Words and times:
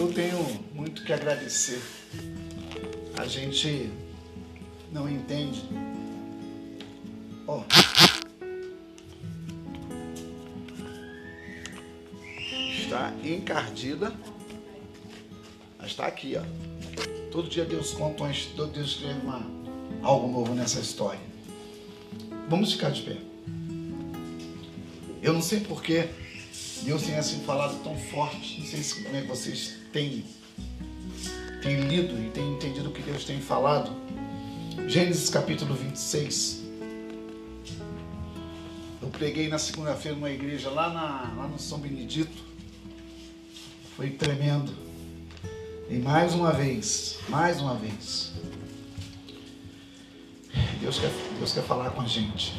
Eu 0.00 0.10
tenho 0.14 0.42
muito 0.72 1.04
que 1.04 1.12
agradecer. 1.12 1.78
A 3.18 3.26
gente 3.26 3.92
não 4.90 5.06
entende. 5.06 5.62
Ó. 7.46 7.62
Está 12.78 13.12
encardida. 13.22 14.10
Mas 15.78 15.88
está 15.88 16.06
aqui, 16.06 16.34
ó. 16.34 16.42
Todo 17.30 17.50
dia 17.50 17.66
Deus 17.66 17.92
conta, 17.92 18.24
uma, 18.24 18.32
todo 18.56 18.72
Deus 18.72 18.92
escreve 18.92 19.20
uma, 19.20 19.46
algo 20.00 20.32
novo 20.32 20.54
nessa 20.54 20.80
história. 20.80 21.20
Vamos 22.48 22.72
ficar 22.72 22.88
de 22.88 23.02
pé. 23.02 23.18
Eu 25.22 25.34
não 25.34 25.42
sei 25.42 25.60
porquê 25.60 26.08
Deus 26.84 27.02
tem 27.02 27.16
assim 27.18 27.40
falado 27.40 27.82
tão 27.82 27.94
forte. 27.98 28.60
Não 28.60 28.66
sei 28.66 28.82
se, 28.82 29.04
como 29.04 29.14
é 29.14 29.20
que 29.20 29.28
vocês 29.28 29.79
têm, 29.92 30.24
têm 31.62 31.80
lido 31.88 32.20
e 32.20 32.30
têm 32.30 32.54
entendido 32.54 32.88
o 32.88 32.92
que 32.92 33.02
Deus 33.02 33.24
tem 33.24 33.40
falado. 33.40 33.90
Gênesis 34.86 35.28
capítulo 35.30 35.74
26. 35.74 36.62
Eu 39.02 39.08
preguei 39.08 39.48
na 39.48 39.58
segunda-feira 39.58 40.16
numa 40.16 40.30
igreja 40.30 40.70
lá, 40.70 40.92
na, 40.92 41.42
lá 41.42 41.48
no 41.48 41.58
São 41.58 41.78
Benedito. 41.78 42.42
Foi 43.96 44.10
tremendo. 44.10 44.72
E 45.88 45.96
mais 45.96 46.34
uma 46.34 46.52
vez, 46.52 47.18
mais 47.28 47.60
uma 47.60 47.74
vez, 47.74 48.32
Deus 50.80 50.98
quer, 50.98 51.10
Deus 51.38 51.52
quer 51.52 51.64
falar 51.64 51.90
com 51.90 52.02
a 52.02 52.06
gente. 52.06 52.54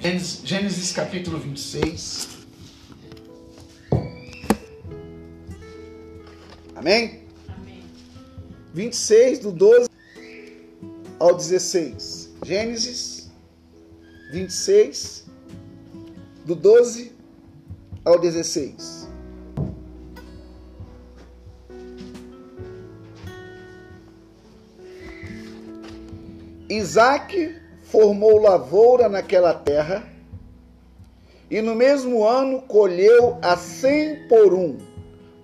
Gênesis, 0.00 0.42
Gênesis 0.44 0.92
capítulo 0.92 1.38
26. 1.38 2.33
Amém? 6.84 7.22
Amém? 7.48 7.82
26, 8.74 9.38
do 9.38 9.50
12 9.50 9.88
ao 11.18 11.34
16. 11.34 12.34
Gênesis 12.44 13.32
26, 14.30 15.24
do 16.44 16.54
12 16.54 17.10
ao 18.04 18.20
16. 18.20 19.08
Isaac 26.68 27.62
formou 27.84 28.38
lavoura 28.38 29.08
naquela 29.08 29.54
terra 29.54 30.06
e 31.50 31.62
no 31.62 31.74
mesmo 31.74 32.26
ano 32.26 32.60
colheu 32.60 33.38
a 33.40 33.56
cem 33.56 34.28
por 34.28 34.52
um, 34.52 34.76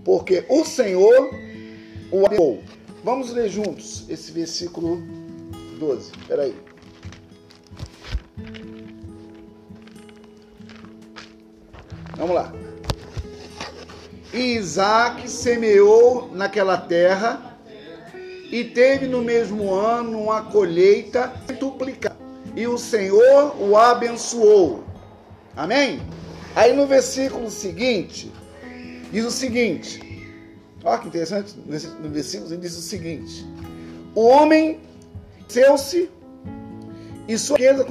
porque 0.05 0.45
o 0.49 0.65
Senhor 0.65 1.31
o 2.11 2.27
abençoou. 2.27 2.63
Vamos 3.03 3.33
ler 3.33 3.49
juntos 3.49 4.05
esse 4.09 4.31
versículo 4.33 5.03
12. 5.79 6.13
Espera 6.13 6.43
aí. 6.43 6.55
Vamos 12.17 12.35
lá. 12.35 12.53
E 14.33 14.57
Isaac 14.57 15.29
semeou 15.29 16.31
naquela 16.33 16.77
terra 16.77 17.59
e 18.51 18.65
teve 18.65 19.07
no 19.07 19.23
mesmo 19.23 19.73
ano 19.73 20.25
uma 20.25 20.43
colheita 20.43 21.33
duplicada. 21.59 22.19
E 22.55 22.67
o 22.67 22.77
Senhor 22.77 23.57
o 23.61 23.77
abençoou. 23.77 24.85
Amém? 25.57 26.01
Aí 26.55 26.73
no 26.73 26.87
versículo 26.87 27.51
seguinte, 27.51 28.31
diz 29.13 29.25
o 29.25 29.31
seguinte: 29.31 30.01
olha 30.85 30.99
que 30.99 31.09
interessante, 31.09 31.57
no 31.57 32.09
versículo 32.11 32.57
diz 32.57 32.77
o 32.77 32.83
seguinte: 32.83 33.47
O 34.15 34.23
homem 34.23 34.81
seu-se 35.49 36.11
e 37.27 37.39
sua 37.39 37.57
riqueza 37.57 37.85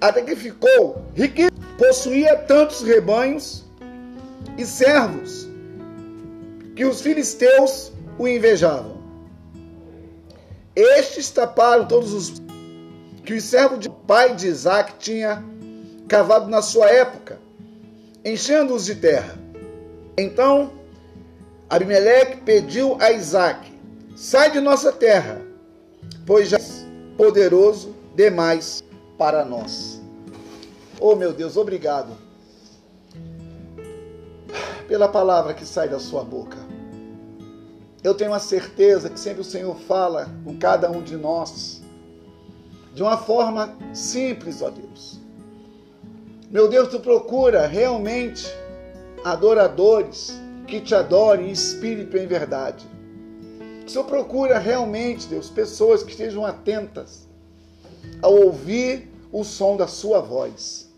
até 0.00 0.22
que 0.22 0.34
ficou 0.34 1.04
riquíssimo, 1.14 1.58
possuía 1.78 2.36
tantos 2.36 2.82
rebanhos 2.82 3.64
e 4.56 4.64
servos 4.64 5.48
que 6.74 6.84
os 6.84 7.00
filisteus 7.00 7.92
o 8.18 8.26
invejavam. 8.26 8.98
Estes 10.74 11.30
taparam 11.30 11.86
todos 11.86 12.12
os 12.12 12.42
que 13.24 13.34
o 13.34 13.40
servo 13.40 13.76
de 13.76 13.90
pai 14.06 14.34
de 14.34 14.46
Isaac 14.46 14.94
tinha 14.98 15.44
cavado 16.08 16.48
na 16.48 16.62
sua 16.62 16.90
época, 16.90 17.38
enchendo-os 18.24 18.86
de 18.86 18.94
terra. 18.94 19.38
Então 20.20 20.70
Abimeleque 21.68 22.42
pediu 22.42 22.96
a 23.00 23.10
Isaac: 23.10 23.72
Sai 24.14 24.50
de 24.50 24.60
nossa 24.60 24.92
terra, 24.92 25.40
pois 26.26 26.50
já 26.50 26.58
és 26.58 26.86
poderoso 27.16 27.94
demais 28.14 28.84
para 29.16 29.44
nós. 29.44 30.00
Oh 31.00 31.16
meu 31.16 31.32
Deus, 31.32 31.56
obrigado 31.56 32.12
pela 34.86 35.08
palavra 35.08 35.54
que 35.54 35.64
sai 35.64 35.88
da 35.88 35.98
sua 35.98 36.22
boca. 36.22 36.58
Eu 38.02 38.14
tenho 38.14 38.34
a 38.34 38.38
certeza 38.38 39.08
que 39.08 39.18
sempre 39.18 39.40
o 39.40 39.44
Senhor 39.44 39.76
fala 39.76 40.28
com 40.44 40.58
cada 40.58 40.90
um 40.90 41.02
de 41.02 41.16
nós 41.16 41.80
de 42.92 43.02
uma 43.02 43.16
forma 43.16 43.74
simples, 43.94 44.60
ó 44.60 44.68
Deus. 44.68 45.18
Meu 46.50 46.68
Deus, 46.68 46.88
tu 46.88 46.98
procura 46.98 47.66
realmente 47.66 48.46
adoradores 49.24 50.38
que 50.66 50.80
te 50.80 50.94
adorem 50.94 51.48
em 51.48 51.52
espírito 51.52 52.16
e 52.16 52.20
em 52.20 52.26
verdade. 52.26 52.86
O 53.84 53.90
Senhor 53.90 54.04
procura 54.04 54.58
realmente, 54.58 55.26
Deus, 55.26 55.50
pessoas 55.50 56.02
que 56.02 56.12
estejam 56.12 56.46
atentas 56.46 57.28
ao 58.22 58.32
ouvir 58.32 59.10
o 59.32 59.42
som 59.44 59.76
da 59.76 59.86
sua 59.86 60.20
voz. 60.20 60.88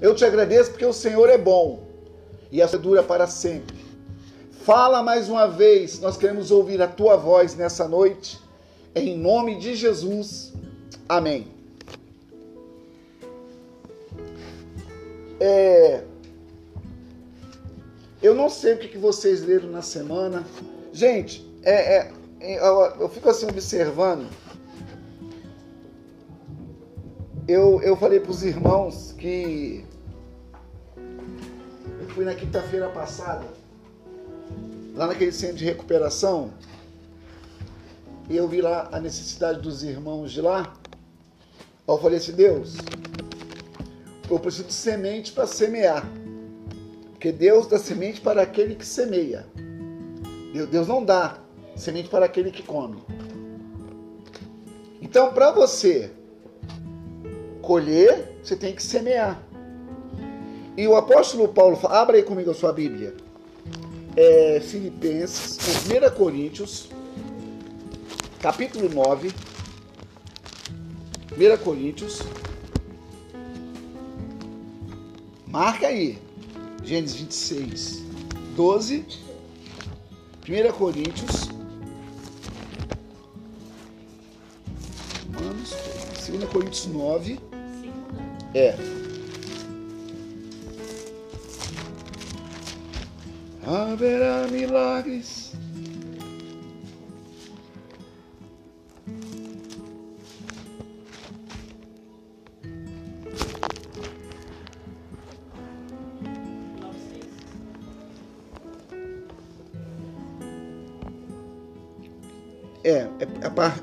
Eu 0.00 0.14
te 0.14 0.24
agradeço 0.24 0.70
porque 0.70 0.86
o 0.86 0.92
Senhor 0.92 1.28
é 1.28 1.36
bom 1.36 1.84
e 2.50 2.62
a 2.62 2.68
sua 2.68 2.78
dura 2.78 3.02
para 3.02 3.26
sempre. 3.26 3.76
Fala 4.64 5.02
mais 5.02 5.28
uma 5.28 5.48
vez, 5.48 5.98
nós 6.00 6.16
queremos 6.16 6.52
ouvir 6.52 6.80
a 6.80 6.86
tua 6.86 7.16
voz 7.16 7.56
nessa 7.56 7.88
noite, 7.88 8.38
em 8.94 9.18
nome 9.18 9.58
de 9.58 9.74
Jesus. 9.74 10.52
Amém. 11.08 11.48
É, 15.40 16.04
eu 18.22 18.34
não 18.34 18.48
sei 18.48 18.74
o 18.74 18.78
que 18.78 18.96
vocês 18.96 19.42
leram 19.42 19.68
na 19.68 19.82
semana. 19.82 20.44
Gente, 20.92 21.44
é, 21.62 21.96
é, 21.96 22.12
eu, 22.40 23.00
eu 23.00 23.08
fico 23.08 23.28
assim 23.28 23.46
observando. 23.46 24.28
Eu, 27.48 27.82
eu 27.82 27.96
falei 27.96 28.20
para 28.20 28.30
os 28.30 28.42
irmãos 28.44 29.12
que 29.18 29.84
eu 32.00 32.08
fui 32.10 32.24
na 32.24 32.34
quinta-feira 32.34 32.88
passada 32.88 33.44
lá 34.94 35.06
naquele 35.06 35.32
centro 35.32 35.56
de 35.56 35.64
recuperação, 35.64 36.52
e 38.28 38.36
eu 38.36 38.46
vi 38.46 38.60
lá 38.60 38.88
a 38.92 39.00
necessidade 39.00 39.60
dos 39.60 39.82
irmãos 39.82 40.30
de 40.30 40.40
lá. 40.40 40.74
Eu 41.86 41.98
falei 41.98 42.18
assim: 42.18 42.32
Deus, 42.32 42.76
eu 44.30 44.38
preciso 44.38 44.68
de 44.68 44.72
semente 44.72 45.32
para 45.32 45.46
semear. 45.46 46.06
Porque 47.22 47.30
Deus 47.30 47.68
dá 47.68 47.78
semente 47.78 48.20
para 48.20 48.42
aquele 48.42 48.74
que 48.74 48.84
semeia. 48.84 49.46
Deus 50.72 50.88
não 50.88 51.04
dá 51.04 51.38
semente 51.76 52.08
para 52.08 52.26
aquele 52.26 52.50
que 52.50 52.64
come. 52.64 53.00
Então, 55.00 55.32
para 55.32 55.52
você 55.52 56.10
colher, 57.60 58.36
você 58.42 58.56
tem 58.56 58.74
que 58.74 58.82
semear. 58.82 59.40
E 60.76 60.84
o 60.88 60.96
apóstolo 60.96 61.46
Paulo, 61.46 61.78
abra 61.86 62.16
aí 62.16 62.24
comigo 62.24 62.50
a 62.50 62.54
sua 62.54 62.72
Bíblia 62.72 63.14
é, 64.16 64.58
Filipenses, 64.58 65.58
1 65.86 66.16
Coríntios, 66.16 66.88
capítulo 68.40 68.88
9. 68.88 69.32
1 71.38 71.56
Coríntios. 71.62 72.20
Marca 75.46 75.86
aí. 75.86 76.31
Gênesis 76.84 77.16
26, 77.20 78.02
12. 78.56 79.04
1 80.48 80.72
Coríntios. 80.72 81.48
Romanos, 85.34 85.74
2 86.28 86.44
Coríntios 86.50 86.86
9. 86.86 87.40
É. 88.54 89.02
haverá 93.64 94.46
milagres. 94.48 95.41
É, 112.84 112.90
é, 112.90 113.08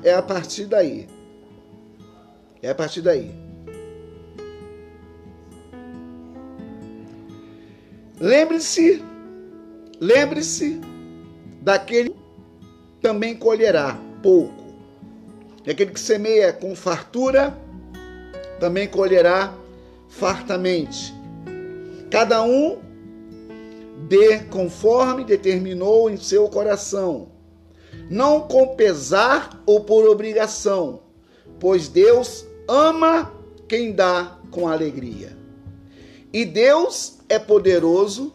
é 0.04 0.14
a 0.14 0.22
partir 0.22 0.66
daí. 0.66 1.08
É 2.62 2.70
a 2.70 2.74
partir 2.74 3.00
daí. 3.00 3.30
Lembre-se, 8.20 9.02
lembre-se 9.98 10.78
daquele 11.62 12.10
que 12.10 12.16
também 13.00 13.34
colherá 13.34 13.98
pouco. 14.22 14.74
E 15.64 15.70
aquele 15.70 15.92
que 15.92 16.00
semeia 16.00 16.52
com 16.52 16.76
fartura 16.76 17.56
também 18.58 18.86
colherá 18.86 19.54
fartamente. 20.08 21.14
Cada 22.10 22.42
um 22.42 22.78
dê 24.08 24.40
conforme 24.50 25.24
determinou 25.24 26.10
em 26.10 26.16
seu 26.16 26.48
coração, 26.48 27.28
não 28.10 28.40
com 28.40 28.74
pesar 28.74 29.62
ou 29.64 29.84
por 29.84 30.08
obrigação, 30.08 31.00
pois 31.60 31.86
Deus 31.86 32.44
ama 32.66 33.32
quem 33.68 33.92
dá 33.92 34.36
com 34.50 34.66
alegria. 34.66 35.38
E 36.32 36.44
Deus 36.44 37.18
é 37.28 37.38
poderoso 37.38 38.32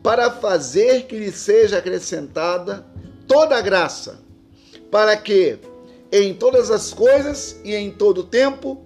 para 0.00 0.30
fazer 0.30 1.06
que 1.06 1.18
lhe 1.18 1.32
seja 1.32 1.78
acrescentada 1.78 2.86
toda 3.26 3.56
a 3.56 3.60
graça, 3.60 4.20
para 4.92 5.16
que 5.16 5.58
em 6.12 6.32
todas 6.32 6.70
as 6.70 6.92
coisas 6.92 7.58
e 7.64 7.74
em 7.74 7.90
todo 7.90 8.22
tempo, 8.22 8.80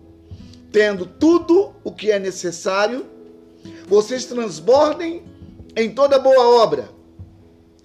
tendo 0.73 1.05
tudo 1.05 1.75
o 1.85 1.93
que 1.93 2.11
é 2.11 2.19
necessário, 2.19 3.05
vocês 3.87 4.25
transbordem 4.25 5.23
em 5.77 5.93
toda 5.93 6.19
boa 6.19 6.63
obra, 6.63 6.89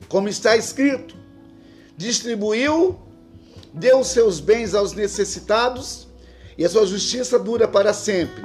como 0.07 0.29
está 0.29 0.55
escrito: 0.55 1.22
distribuiu, 1.97 2.97
deu 3.73 4.03
seus 4.03 4.39
bens 4.39 4.73
aos 4.73 4.93
necessitados 4.93 6.07
e 6.57 6.65
a 6.65 6.69
sua 6.69 6.85
justiça 6.85 7.39
dura 7.39 7.67
para 7.67 7.93
sempre. 7.93 8.43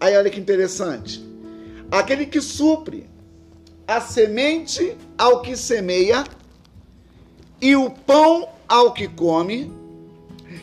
Aí 0.00 0.16
olha 0.16 0.30
que 0.30 0.40
interessante. 0.40 1.24
Aquele 1.90 2.26
que 2.26 2.40
supre 2.40 3.08
a 3.86 4.00
semente 4.00 4.96
ao 5.16 5.42
que 5.42 5.56
semeia 5.56 6.24
e 7.60 7.76
o 7.76 7.90
pão 7.90 8.48
ao 8.68 8.92
que 8.92 9.06
come, 9.06 9.72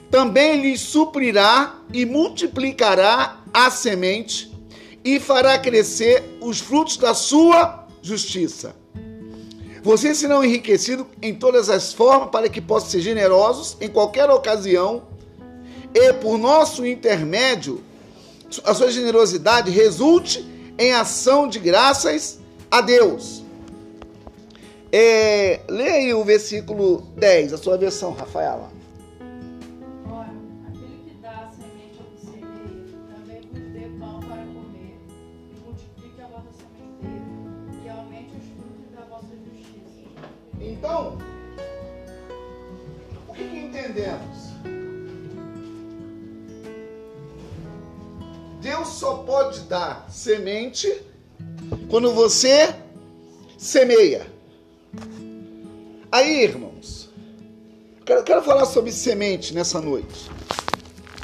também 0.09 0.61
lhe 0.61 0.77
suprirá 0.77 1.79
e 1.93 2.05
multiplicará 2.05 3.39
a 3.53 3.69
semente 3.69 4.51
e 5.03 5.19
fará 5.19 5.57
crescer 5.57 6.37
os 6.41 6.59
frutos 6.59 6.97
da 6.97 7.13
sua 7.13 7.87
justiça. 8.01 8.75
Vocês 9.81 10.17
serão 10.17 10.43
enriquecidos 10.43 11.05
em 11.21 11.33
todas 11.33 11.69
as 11.69 11.93
formas 11.93 12.29
para 12.29 12.49
que 12.49 12.59
possam 12.59 12.89
ser 12.89 13.01
generosos 13.01 13.77
em 13.79 13.87
qualquer 13.87 14.29
ocasião 14.29 15.03
e 15.93 16.13
por 16.13 16.37
nosso 16.37 16.85
intermédio 16.85 17.83
a 18.63 18.73
sua 18.73 18.91
generosidade 18.91 19.69
resulte 19.71 20.45
em 20.77 20.93
ação 20.93 21.47
de 21.47 21.59
graças 21.59 22.39
a 22.69 22.81
Deus. 22.81 23.43
É, 24.91 25.59
leia 25.69 25.93
aí 25.93 26.13
o 26.13 26.23
versículo 26.23 27.03
10, 27.15 27.53
a 27.53 27.57
sua 27.57 27.77
versão, 27.77 28.13
Rafaela. 28.13 28.78
Então, 40.89 41.19
o 43.27 43.33
que, 43.33 43.47
que 43.47 43.57
entendemos? 43.59 44.49
Deus 48.59 48.87
só 48.87 49.17
pode 49.17 49.59
dar 49.61 50.09
semente 50.09 50.91
quando 51.91 52.11
você 52.11 52.73
semeia. 53.55 54.25
Aí, 56.11 56.41
irmãos, 56.41 57.07
quero, 58.03 58.23
quero 58.23 58.41
falar 58.41 58.65
sobre 58.65 58.91
semente 58.91 59.53
nessa 59.53 59.79
noite. 59.79 60.27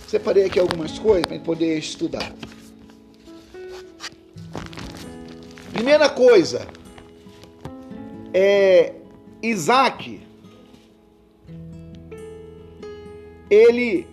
Separei 0.07 0.45
aqui 0.45 0.59
algumas 0.59 0.99
coisas 0.99 1.25
para 1.25 1.39
poder 1.39 1.79
estudar. 1.79 2.31
Primeira 5.73 6.07
coisa 6.07 6.67
é 8.31 8.93
Isaac, 9.49 10.21
ele 13.49 14.07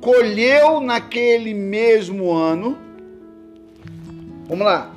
colheu 0.00 0.80
naquele 0.80 1.52
mesmo 1.52 2.32
ano. 2.32 2.78
Vamos 4.46 4.64
lá. 4.64 4.94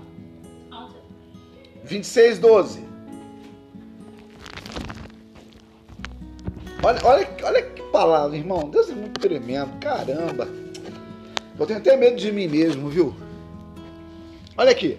26, 1.83 2.39
12. 2.39 2.83
Olha, 6.81 6.99
olha, 7.03 7.29
olha 7.43 7.61
que 7.61 7.81
palavra, 7.83 8.37
irmão. 8.37 8.69
Deus 8.69 8.89
é 8.89 8.93
muito 8.93 9.19
tremendo. 9.19 9.79
Caramba. 9.79 10.47
Eu 11.59 11.65
tenho 11.65 11.79
até 11.79 11.95
medo 11.95 12.15
de 12.15 12.31
mim 12.31 12.47
mesmo, 12.47 12.89
viu? 12.89 13.15
Olha 14.57 14.71
aqui. 14.71 14.97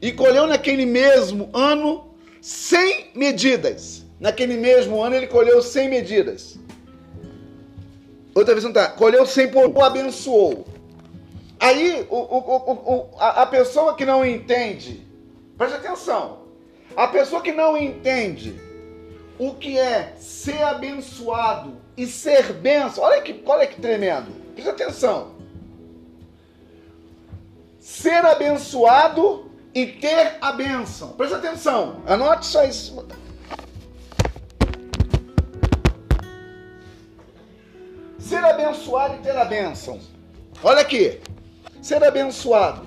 E 0.00 0.12
colheu 0.12 0.46
naquele 0.46 0.84
mesmo 0.84 1.48
ano 1.52 2.11
100 2.42 3.12
medidas. 3.14 4.04
Naquele 4.18 4.56
mesmo 4.56 5.00
ano 5.00 5.14
ele 5.14 5.28
colheu 5.28 5.62
100 5.62 5.88
medidas. 5.88 6.58
Outra 8.34 8.52
vez 8.52 8.64
não 8.64 8.72
tá. 8.72 8.88
Colheu 8.88 9.24
100 9.24 9.48
por 9.48 9.66
o 9.68 9.82
abençoou. 9.82 10.66
Aí 11.60 12.04
o, 12.10 12.16
o, 12.16 12.56
o, 12.58 13.10
a, 13.18 13.42
a 13.42 13.46
pessoa 13.46 13.94
que 13.94 14.04
não 14.04 14.26
entende, 14.26 15.06
preste 15.56 15.76
atenção. 15.76 16.40
A 16.96 17.06
pessoa 17.06 17.40
que 17.40 17.52
não 17.52 17.78
entende 17.78 18.60
o 19.38 19.54
que 19.54 19.78
é 19.78 20.14
ser 20.18 20.62
abençoado 20.62 21.76
e 21.96 22.06
ser 22.06 22.52
benção, 22.54 23.04
olha 23.04 23.22
que, 23.22 23.40
olha 23.46 23.66
que 23.66 23.80
tremendo. 23.80 24.32
Preste 24.54 24.68
atenção. 24.68 25.36
Ser 27.78 28.24
abençoado 28.24 29.51
e 29.74 29.86
ter 29.86 30.36
a 30.40 30.52
bênção. 30.52 31.12
Presta 31.12 31.36
atenção, 31.36 32.02
anote 32.06 32.46
só 32.46 32.64
isso. 32.64 33.06
Ser 38.18 38.44
abençoado 38.44 39.16
e 39.16 39.18
ter 39.18 39.36
a 39.36 39.44
bênção. 39.44 40.00
Olha 40.62 40.80
aqui. 40.80 41.20
Ser 41.82 42.02
abençoado, 42.04 42.86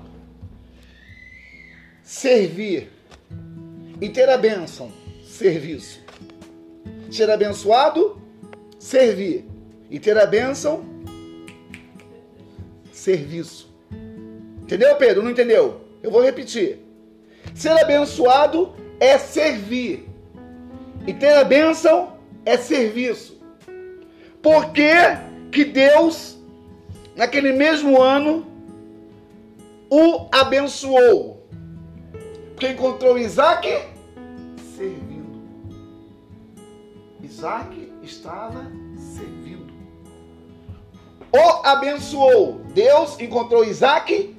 servir 2.02 2.90
e 4.00 4.08
ter 4.08 4.26
a 4.26 4.38
bênção, 4.38 4.90
serviço. 5.22 6.00
Ser 7.10 7.30
abençoado, 7.30 8.18
servir 8.78 9.44
e 9.90 10.00
ter 10.00 10.16
a 10.16 10.24
bênção, 10.24 10.82
serviço. 12.90 13.70
Entendeu, 14.62 14.96
Pedro? 14.96 15.22
Não 15.22 15.30
entendeu? 15.30 15.85
Eu 16.02 16.10
vou 16.10 16.22
repetir. 16.22 16.80
Ser 17.54 17.70
abençoado 17.80 18.74
é 19.00 19.18
servir. 19.18 20.08
E 21.06 21.12
ter 21.12 21.32
a 21.36 21.44
bênção 21.44 22.16
é 22.44 22.56
serviço. 22.56 23.40
Por 24.42 24.72
que, 24.72 24.92
que 25.50 25.64
Deus, 25.64 26.38
naquele 27.14 27.52
mesmo 27.52 28.00
ano, 28.00 28.46
o 29.90 30.28
abençoou? 30.32 31.44
Porque 32.52 32.68
encontrou 32.68 33.18
Isaac 33.18 33.68
servindo. 34.76 35.42
Isaac 37.22 37.92
estava 38.02 38.70
servindo. 38.96 39.74
O 41.32 41.66
abençoou. 41.66 42.60
Deus 42.72 43.18
encontrou 43.20 43.64
Isaac 43.64 44.35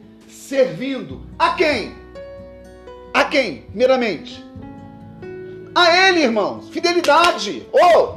servindo. 0.48 1.24
A 1.38 1.52
quem? 1.52 1.94
A 3.14 3.26
quem? 3.26 3.64
Primeiramente. 3.64 4.44
A 5.76 6.08
ele, 6.08 6.24
irmãos. 6.24 6.70
Fidelidade. 6.70 7.68
Oh! 7.72 8.14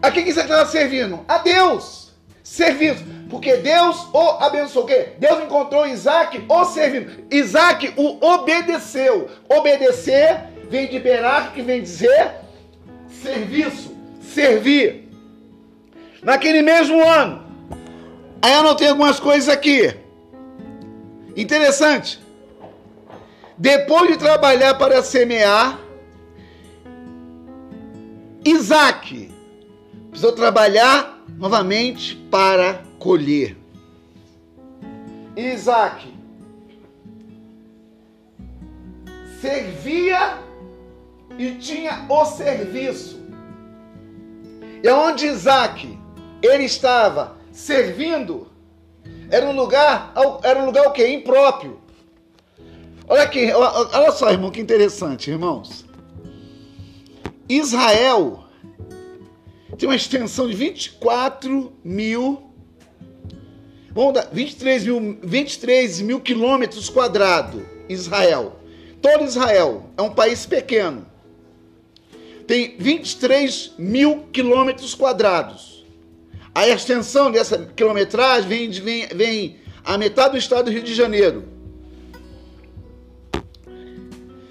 A 0.00 0.10
quem 0.10 0.24
você 0.24 0.40
estava 0.40 0.64
servindo? 0.66 1.24
A 1.26 1.38
Deus. 1.38 2.12
Serviço. 2.42 3.04
Porque 3.28 3.56
Deus 3.56 4.06
o 4.12 4.30
abençoou. 4.40 4.84
O 4.84 4.88
quê? 4.88 5.14
Deus 5.18 5.42
encontrou 5.42 5.86
Isaac 5.86 6.44
o 6.48 6.64
servindo. 6.66 7.24
Isaac 7.30 7.92
o 7.96 8.24
obedeceu. 8.24 9.28
Obedecer 9.48 10.44
vem 10.70 10.86
de 10.88 11.00
Berak, 11.00 11.52
que 11.52 11.62
vem 11.62 11.82
dizer 11.82 12.32
serviço. 13.08 13.92
Servir. 14.22 15.08
Naquele 16.22 16.62
mesmo 16.62 17.02
ano. 17.02 17.44
Aí 18.40 18.52
eu 18.52 18.60
anotei 18.60 18.88
algumas 18.88 19.18
coisas 19.18 19.48
aqui. 19.48 20.03
Interessante. 21.36 22.20
Depois 23.56 24.10
de 24.10 24.16
trabalhar 24.16 24.74
para 24.74 25.02
semear, 25.02 25.78
Isaac 28.44 29.32
precisou 30.10 30.32
trabalhar 30.32 31.24
novamente 31.36 32.16
para 32.30 32.82
colher. 32.98 33.56
Isaac 35.36 36.14
servia 39.40 40.38
e 41.38 41.52
tinha 41.54 42.06
o 42.08 42.24
serviço. 42.24 43.22
E 44.82 44.88
onde 44.88 45.26
Isaac 45.26 45.98
ele 46.42 46.64
estava 46.64 47.36
servindo, 47.50 48.48
era 49.30 49.46
um 49.46 49.52
lugar, 49.52 50.12
era 50.42 50.60
um 50.60 50.66
lugar 50.66 50.86
o 50.86 50.92
quê? 50.92 51.08
Impróprio. 51.08 51.80
Olha 53.06 53.22
aqui, 53.22 53.52
olha 53.52 54.12
só, 54.12 54.30
irmão, 54.30 54.50
que 54.50 54.60
interessante, 54.60 55.30
irmãos. 55.30 55.84
Israel 57.48 58.44
tem 59.76 59.88
uma 59.88 59.96
extensão 59.96 60.48
de 60.48 60.54
24 60.54 61.72
mil, 61.84 62.50
vamos 63.92 64.14
dar 64.14 64.28
23 64.32 64.84
mil, 64.84 65.18
23 65.22 66.00
mil 66.00 66.20
quilômetros 66.20 66.88
quadrados. 66.88 67.62
Israel, 67.88 68.56
todo 69.02 69.24
Israel 69.24 69.90
é 69.96 70.02
um 70.02 70.10
país 70.10 70.46
pequeno, 70.46 71.06
tem 72.46 72.76
23 72.78 73.72
mil 73.76 74.28
quilômetros 74.32 74.94
quadrados. 74.94 75.73
A 76.54 76.68
extensão 76.68 77.32
dessa 77.32 77.58
quilometragem 77.58 78.48
vem, 78.48 78.70
vem, 78.70 79.06
vem 79.08 79.60
a 79.84 79.98
metade 79.98 80.32
do 80.32 80.38
estado 80.38 80.66
do 80.66 80.70
Rio 80.70 80.82
de 80.82 80.94
Janeiro. 80.94 81.48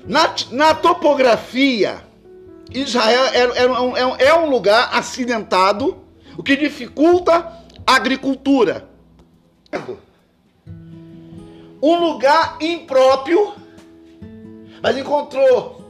Na, 0.05 0.35
na 0.51 0.75
topografia, 0.75 2.03
Israel 2.69 3.25
é, 3.25 3.39
é, 3.39 4.25
é, 4.25 4.27
é 4.27 4.35
um 4.35 4.49
lugar 4.49 4.89
acidentado, 4.93 6.03
o 6.37 6.43
que 6.43 6.57
dificulta 6.57 7.63
a 7.85 7.95
agricultura. 7.95 8.89
Um 11.81 11.99
lugar 11.99 12.57
impróprio, 12.61 13.53
mas 14.81 14.97
encontrou, 14.97 15.89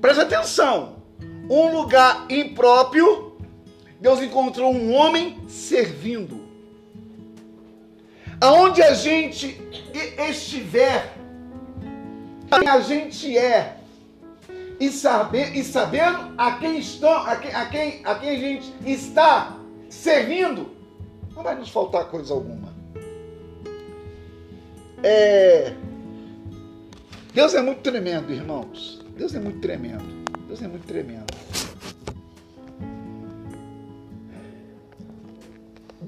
presta 0.00 0.22
atenção, 0.22 0.96
um 1.48 1.72
lugar 1.72 2.26
impróprio, 2.28 3.27
Deus 4.00 4.22
encontrou 4.22 4.72
um 4.72 4.94
homem 4.94 5.38
servindo. 5.48 6.46
Aonde 8.40 8.82
a 8.82 8.94
gente 8.94 9.60
estiver, 10.28 11.16
a 12.50 12.80
gente 12.80 13.36
é 13.36 13.78
e, 14.78 14.90
saber, 14.90 15.56
e 15.56 15.64
sabendo 15.64 16.32
a 16.38 16.52
quem, 16.58 16.78
estão, 16.78 17.10
a, 17.10 17.36
quem, 17.36 17.52
a, 17.52 17.66
quem, 17.66 18.00
a 18.04 18.14
quem 18.14 18.30
a 18.30 18.36
gente 18.36 18.72
está 18.86 19.56
servindo, 19.90 20.70
não 21.34 21.42
vai 21.42 21.56
nos 21.56 21.68
faltar 21.68 22.04
coisa 22.06 22.32
alguma. 22.32 22.72
É... 25.02 25.74
Deus 27.34 27.54
é 27.54 27.62
muito 27.62 27.80
tremendo, 27.80 28.32
irmãos. 28.32 29.04
Deus 29.16 29.34
é 29.34 29.40
muito 29.40 29.60
tremendo. 29.60 30.04
Deus 30.46 30.62
é 30.62 30.68
muito 30.68 30.86
tremendo. 30.86 31.26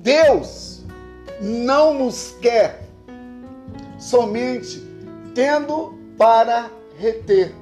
Deus 0.02 0.82
não 1.40 1.94
nos 1.94 2.32
quer 2.40 2.82
somente 3.98 4.82
tendo 5.34 5.94
para 6.16 6.70
reter. 6.98 7.54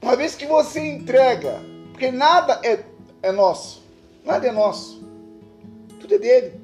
Uma 0.00 0.16
vez 0.16 0.34
que 0.34 0.46
você 0.46 0.80
entrega, 0.80 1.60
porque 1.92 2.10
nada 2.10 2.60
é, 2.64 2.82
é 3.22 3.30
nosso, 3.30 3.82
nada 4.24 4.46
é 4.46 4.52
nosso, 4.52 5.06
tudo 6.00 6.14
é 6.14 6.18
dele. 6.18 6.60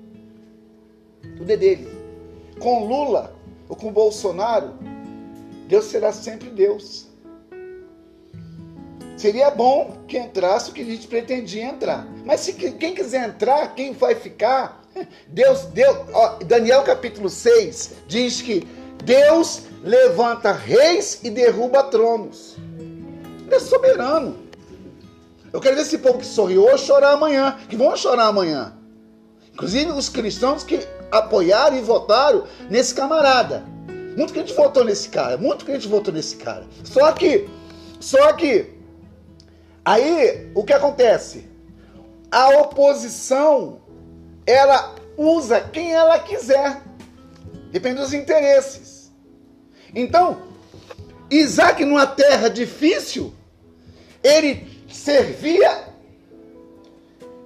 Tudo 1.37 1.51
é 1.51 1.57
dele. 1.57 1.89
Com 2.59 2.87
Lula 2.87 3.35
ou 3.69 3.77
com 3.77 3.93
Bolsonaro, 3.93 4.73
Deus 5.69 5.87
será 5.87 6.11
sempre 6.13 6.49
Deus. 6.49 7.09
Seria 9.17 9.51
bom 9.51 10.05
que 10.09 10.19
entrasse 10.19 10.71
o 10.71 10.73
que 10.73 10.83
a 10.83 10.85
gente 10.85 11.07
pretendia 11.07 11.65
entrar. 11.65 12.07
Mas 12.25 12.41
se 12.41 12.53
quem 12.53 12.95
quiser 12.95 13.29
entrar, 13.29 13.75
quem 13.75 13.93
vai 13.93 14.15
ficar? 14.15 14.83
Deus, 15.29 15.63
Deus, 15.67 15.97
ó, 16.13 16.39
Daniel 16.45 16.83
capítulo 16.83 17.29
6 17.29 17.93
diz 18.07 18.43
que 18.43 18.67
Deus 19.05 19.63
levanta 19.83 20.53
reis 20.53 21.21
e 21.23 21.31
derruba 21.31 21.85
tronos. 21.85 22.57
Ele 23.47 23.55
é 23.55 23.61
soberano. 23.61 24.39
Eu 25.53 25.61
quero 25.61 25.77
ver 25.77 25.83
esse 25.83 25.99
povo 25.99 26.19
que 26.19 26.27
sorriu 26.27 26.77
chorar 26.77 27.13
amanhã, 27.13 27.57
que 27.69 27.77
vão 27.77 27.97
chorar 27.97 28.27
amanhã. 28.27 28.73
Inclusive 29.53 29.93
os 29.93 30.09
cristãos 30.09 30.65
que 30.65 30.81
apoiaram 31.13 31.77
e 31.77 31.81
votaram 31.81 32.45
nesse 32.69 32.93
camarada. 32.93 33.65
Muito 34.17 34.33
que 34.33 34.41
a 34.41 34.43
gente 34.43 34.55
votou 34.55 34.85
nesse 34.85 35.09
cara, 35.09 35.37
muito 35.37 35.65
que 35.65 35.71
a 35.71 35.75
gente 35.75 35.87
votou 35.87 36.13
nesse 36.13 36.37
cara. 36.37 36.65
Só 36.83 37.13
que, 37.13 37.49
só 38.01 38.33
que, 38.33 38.74
aí 39.85 40.51
o 40.55 40.65
que 40.65 40.73
acontece? 40.73 41.49
A 42.31 42.61
oposição, 42.61 43.81
ela 44.47 44.95
usa 45.17 45.61
quem 45.61 45.93
ela 45.93 46.19
quiser, 46.19 46.83
depende 47.71 48.01
dos 48.01 48.13
interesses. 48.13 49.13
Então, 49.95 50.43
Isaac, 51.31 51.85
numa 51.85 52.07
terra 52.07 52.49
difícil, 52.49 53.33
ele 54.23 54.85
servia 54.91 55.85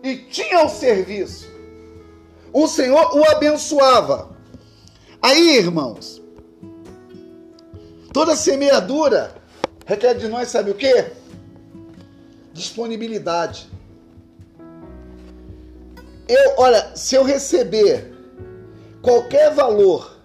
e 0.02 0.16
tinha 0.16 0.64
o 0.64 0.68
serviço. 0.68 1.49
O 2.52 2.66
Senhor 2.66 3.16
o 3.16 3.25
abençoava. 3.30 4.37
Aí, 5.21 5.57
irmãos, 5.57 6.23
toda 8.12 8.37
semeadura 8.37 9.35
requer 9.85 10.14
de 10.14 10.28
nós, 10.28 10.49
sabe 10.49 10.71
o 10.71 10.75
que? 10.75 11.17
Disponibilidade. 12.58 13.70
Eu, 16.28 16.54
olha, 16.58 16.90
se 16.96 17.14
eu 17.14 17.22
receber 17.22 18.12
qualquer 19.00 19.54
valor 19.54 20.18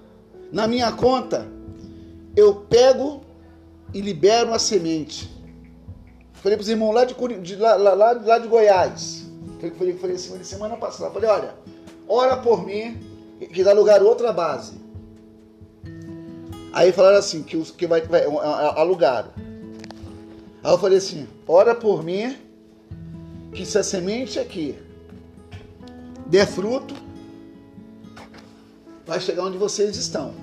na 0.51 0.67
minha 0.67 0.91
conta, 0.91 1.47
eu 2.35 2.55
pego 2.55 3.21
e 3.93 4.01
libero 4.01 4.51
a 4.51 4.57
semente. 4.57 5.31
Falei 6.33 6.57
para 6.57 6.63
os 6.63 6.69
irmãos 6.69 6.93
lá 6.93 7.05
de, 7.05 7.13
de, 7.39 7.55
lá, 7.55 7.75
lá, 7.75 7.93
lá 7.93 8.39
de 8.39 8.47
Goiás. 8.47 9.25
Falei, 9.77 9.93
falei 9.93 10.15
assim, 10.15 10.43
semana 10.43 10.75
passada. 10.75 11.11
Falei, 11.11 11.29
olha, 11.29 11.53
ora 12.07 12.35
por 12.35 12.65
mim, 12.65 12.99
que 13.53 13.63
dá 13.63 13.71
lugar 13.73 14.01
a 14.01 14.03
outra 14.03 14.33
base. 14.33 14.73
Aí 16.73 16.91
falaram 16.91 17.17
assim, 17.17 17.43
que, 17.43 17.55
os, 17.55 17.69
que 17.69 17.85
vai, 17.85 18.01
vai 18.01 18.25
alugaram. 18.75 19.29
Aí 20.63 20.71
eu 20.71 20.77
falei 20.77 20.97
assim, 20.97 21.27
ora 21.47 21.75
por 21.75 22.03
mim, 22.03 22.37
que 23.53 23.65
se 23.65 23.77
a 23.77 23.83
semente 23.83 24.39
aqui 24.39 24.77
der 26.27 26.47
fruto, 26.47 26.95
vai 29.05 29.19
chegar 29.19 29.43
onde 29.43 29.57
vocês 29.57 29.97
estão. 29.97 30.33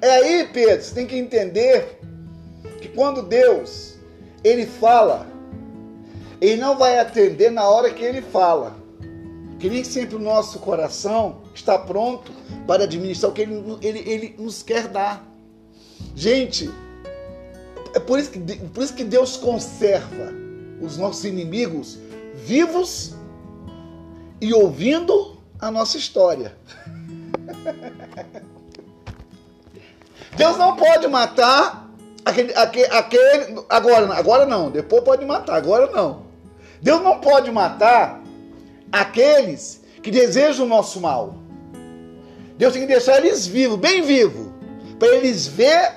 É 0.00 0.10
aí, 0.10 0.48
Pedro, 0.52 0.82
você 0.82 0.94
tem 0.94 1.06
que 1.06 1.16
entender 1.16 2.00
que 2.80 2.88
quando 2.88 3.22
Deus 3.22 3.96
ele 4.44 4.64
fala, 4.64 5.26
ele 6.40 6.60
não 6.60 6.78
vai 6.78 6.98
atender 6.98 7.50
na 7.50 7.68
hora 7.68 7.92
que 7.92 8.02
ele 8.02 8.22
fala. 8.22 8.76
Que 9.58 9.68
nem 9.68 9.82
sempre 9.82 10.14
o 10.14 10.20
nosso 10.20 10.60
coração 10.60 11.42
está 11.52 11.76
pronto 11.76 12.32
para 12.64 12.84
administrar 12.84 13.30
o 13.30 13.34
que 13.34 13.42
ele, 13.42 13.76
ele, 13.82 13.98
ele 14.08 14.34
nos 14.38 14.62
quer 14.62 14.86
dar. 14.86 15.26
Gente, 16.14 16.70
é 17.94 18.00
por 18.00 18.18
isso, 18.18 18.30
que, 18.30 18.38
por 18.40 18.82
isso 18.82 18.94
que 18.94 19.04
Deus 19.04 19.36
conserva 19.36 20.32
os 20.80 20.96
nossos 20.96 21.24
inimigos 21.24 21.98
vivos 22.34 23.14
e 24.40 24.54
ouvindo 24.54 25.36
a 25.60 25.70
nossa 25.70 25.96
história. 25.96 26.56
Deus 30.36 30.56
não 30.56 30.76
pode 30.76 31.08
matar 31.08 31.90
aquele, 32.24 32.54
aquele, 32.54 32.86
aquele, 32.86 33.64
agora, 33.68 34.14
agora 34.14 34.46
não, 34.46 34.70
depois 34.70 35.02
pode 35.02 35.24
matar, 35.24 35.56
agora 35.56 35.90
não. 35.90 36.28
Deus 36.80 37.02
não 37.02 37.18
pode 37.20 37.50
matar 37.50 38.22
aqueles 38.92 39.82
que 40.02 40.10
desejam 40.10 40.64
o 40.64 40.68
nosso 40.68 41.00
mal. 41.00 41.34
Deus 42.56 42.72
tem 42.72 42.82
que 42.82 42.88
deixar 42.88 43.18
eles 43.18 43.46
vivos, 43.46 43.78
bem 43.78 44.02
vivos, 44.02 44.47
para 44.98 45.08
eles 45.08 45.46
ver 45.46 45.92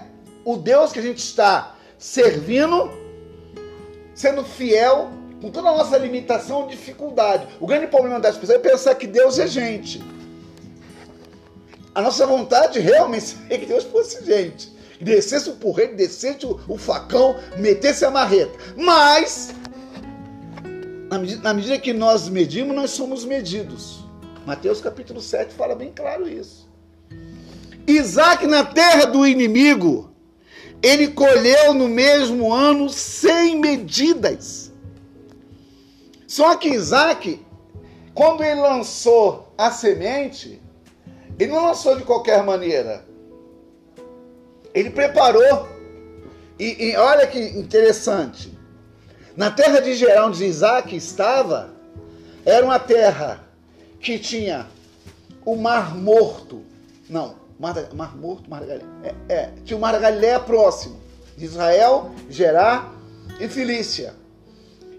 o 0.46 0.58
Deus 0.58 0.92
que 0.92 1.00
a 1.00 1.02
gente 1.02 1.20
está 1.20 1.76
servindo, 1.98 2.92
sendo 4.14 4.44
fiel 4.44 5.12
com 5.42 5.50
toda 5.50 5.70
a 5.70 5.78
nossa 5.78 5.98
limitação 5.98 6.68
e 6.68 6.72
dificuldade. 6.72 7.48
O 7.60 7.66
grande 7.66 7.88
problema 7.88 8.20
das 8.20 8.38
pessoas 8.38 8.60
é 8.60 8.62
pensar 8.62 8.96
que 8.96 9.08
Deus 9.08 9.40
é 9.40 9.48
gente. 9.48 10.02
A 11.94 12.02
nossa 12.02 12.26
vontade 12.26 12.80
realmente 12.80 13.36
é 13.50 13.58
que 13.58 13.66
Deus 13.66 13.84
fosse 13.86 14.24
gente. 14.24 14.72
descesse 15.02 15.50
o 15.50 15.56
porreiro, 15.56 15.96
descesse 15.96 16.46
o, 16.46 16.60
o 16.68 16.78
facão, 16.78 17.36
metesse 17.58 18.06
a 18.06 18.12
marreta. 18.12 18.58
Mas, 18.78 19.54
na 21.10 21.18
medida, 21.18 21.42
na 21.42 21.54
medida 21.54 21.80
que 21.80 21.92
nós 21.92 22.30
medimos, 22.30 22.76
nós 22.76 22.92
somos 22.92 23.26
medidos. 23.26 24.06
Mateus 24.46 24.80
capítulo 24.80 25.20
7 25.20 25.54
fala 25.54 25.76
bem 25.76 25.92
claro 25.92 26.30
isso. 26.30 26.71
Isaac, 27.98 28.46
na 28.48 28.64
terra 28.64 29.06
do 29.06 29.26
inimigo, 29.26 30.12
ele 30.82 31.10
colheu 31.10 31.74
no 31.74 31.88
mesmo 31.88 32.52
ano 32.52 32.90
sem 32.90 33.60
medidas. 33.60 34.72
Só 36.28 36.56
que 36.56 36.70
Isaac, 36.70 37.46
quando 38.14 38.44
ele 38.44 38.62
lançou 38.62 39.54
a 39.58 39.70
semente, 39.70 40.62
ele 41.38 41.52
não 41.52 41.66
lançou 41.66 41.98
de 41.98 42.04
qualquer 42.04 42.44
maneira. 42.44 43.06
Ele 44.74 44.90
preparou. 44.90 45.68
E, 46.58 46.90
e 46.90 46.96
olha 46.96 47.28
que 47.28 47.40
interessante. 47.40 48.58
Na 49.36 49.50
terra 49.50 49.80
de 49.80 49.96
Gerar, 49.96 50.28
onde 50.28 50.46
Isaac 50.46 50.96
estava, 50.96 51.74
era 52.46 52.66
uma 52.66 52.80
terra 52.80 53.44
que 54.00 54.20
tinha 54.20 54.68
o 55.46 55.56
Mar 55.56 55.96
Morto. 55.96 56.64
Não, 57.10 57.36
Mar, 57.62 57.76
Mar 57.94 58.18
Morto, 58.18 58.50
Mar 58.50 58.62
da 58.62 58.66
Galileia. 58.66 59.16
É, 59.30 59.34
é, 59.34 59.50
tinha 59.64 59.78
o 59.78 59.80
Mar 59.80 59.92
da 59.94 60.00
Galileia 60.00 60.40
próximo. 60.40 61.00
Israel, 61.38 62.10
Gerar 62.28 62.92
e 63.40 63.48
Filícia. 63.48 64.16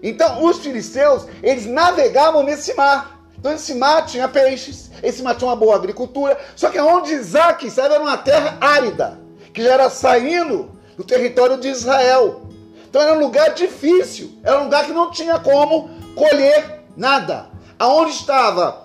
Então, 0.01 0.43
os 0.43 0.59
filisteus, 0.59 1.25
eles 1.41 1.65
navegavam 1.65 2.41
nesse 2.41 2.73
mar. 2.73 3.21
Então, 3.37 3.53
esse 3.53 3.73
mar 3.75 4.05
tinha 4.05 4.27
peixes, 4.27 4.89
esse 5.01 5.21
mar 5.21 5.35
tinha 5.35 5.49
uma 5.49 5.55
boa 5.55 5.75
agricultura. 5.75 6.37
Só 6.55 6.69
que 6.69 6.79
onde 6.79 7.13
Isaac 7.13 7.65
estava 7.67 7.95
era 7.95 8.03
uma 8.03 8.17
terra 8.17 8.57
árida, 8.59 9.19
que 9.53 9.61
já 9.61 9.73
era 9.73 9.89
saindo 9.89 10.71
do 10.97 11.03
território 11.03 11.57
de 11.57 11.67
Israel. 11.67 12.43
Então, 12.89 13.01
era 13.01 13.13
um 13.13 13.19
lugar 13.19 13.53
difícil, 13.53 14.37
era 14.41 14.61
um 14.61 14.65
lugar 14.65 14.85
que 14.85 14.93
não 14.93 15.11
tinha 15.11 15.37
como 15.39 15.89
colher 16.15 16.83
nada. 16.95 17.47
Aonde 17.77 18.11
estava 18.11 18.83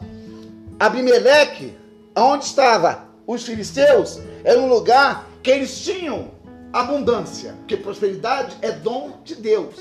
Abimeleque, 0.80 1.76
aonde 2.14 2.44
estava 2.44 3.07
os 3.28 3.44
filisteus, 3.44 4.18
era 4.42 4.58
um 4.58 4.68
lugar 4.70 5.28
que 5.42 5.50
eles 5.50 5.80
tinham 5.80 6.30
abundância, 6.72 7.52
porque 7.58 7.76
prosperidade 7.76 8.56
é 8.62 8.72
dom 8.72 9.20
de 9.22 9.34
Deus. 9.34 9.76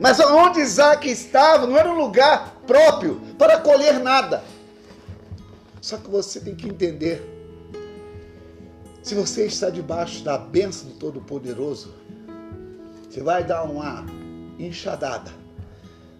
Mas 0.00 0.18
onde 0.18 0.60
Isaac 0.60 1.06
estava 1.06 1.66
não 1.66 1.76
era 1.76 1.90
um 1.90 1.98
lugar 1.98 2.56
próprio 2.66 3.20
para 3.36 3.60
colher 3.60 4.00
nada. 4.00 4.42
Só 5.82 5.98
que 5.98 6.08
você 6.08 6.40
tem 6.40 6.54
que 6.54 6.66
entender: 6.66 7.22
se 9.02 9.14
você 9.14 9.44
está 9.44 9.68
debaixo 9.68 10.24
da 10.24 10.38
bênção 10.38 10.88
do 10.88 10.94
Todo-Poderoso, 10.94 11.92
você 13.10 13.20
vai 13.22 13.44
dar 13.44 13.64
uma 13.64 14.06
enxadada, 14.58 15.30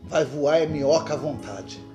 vai 0.05 0.25
voar 0.27 0.59
é 0.59 0.67
minhoca 0.67 1.15
à 1.15 1.17
vontade. 1.17 1.88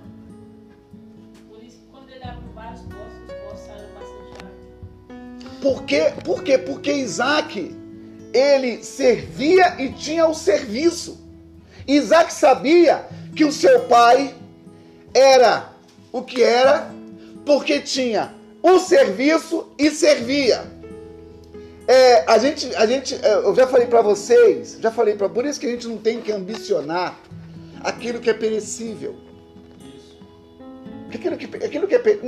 Por 5.63 5.84
quê? 5.84 6.12
Por 6.25 6.43
quê? 6.43 6.58
Porque 6.58 6.91
Isaac, 6.91 7.74
ele 8.34 8.84
servia 8.84 9.82
e 9.82 9.93
tinha 9.93 10.27
o 10.27 10.34
serviço. 10.34 11.17
Isaac 11.88 12.34
sabia 12.34 13.05
que 13.34 13.46
o 13.46 13.51
seu 13.51 13.79
pai 13.86 14.36
era 15.13 15.70
o 16.12 16.22
que 16.22 16.43
era, 16.43 16.91
porque 17.46 17.79
tinha 17.79 18.34
o 18.62 18.77
serviço 18.77 19.67
e 19.80 19.89
servia. 19.89 20.65
É, 21.88 22.30
a 22.30 22.38
gente, 22.38 22.76
a 22.76 22.86
gente, 22.86 23.15
é, 23.15 23.34
eu 23.36 23.56
já 23.56 23.65
falei 23.65 23.88
para 23.88 24.02
vocês, 24.02 24.78
já 24.82 24.91
falei 24.91 25.15
para, 25.15 25.30
por 25.30 25.45
isso 25.45 25.60
que 25.62 25.65
a 25.65 25.69
gente 25.69 25.88
não 25.88 25.97
tem 25.97 26.19
que 26.19 26.32
ambicionar 26.32 27.17
aquilo 27.82 28.19
que 28.19 28.30
é 28.30 28.34
perecível. 28.34 29.15
Aquilo 31.13 31.38
que, 31.38 31.45
aquilo 31.65 31.88
que 31.88 31.95
é 31.95 31.99
pere- 31.99 32.21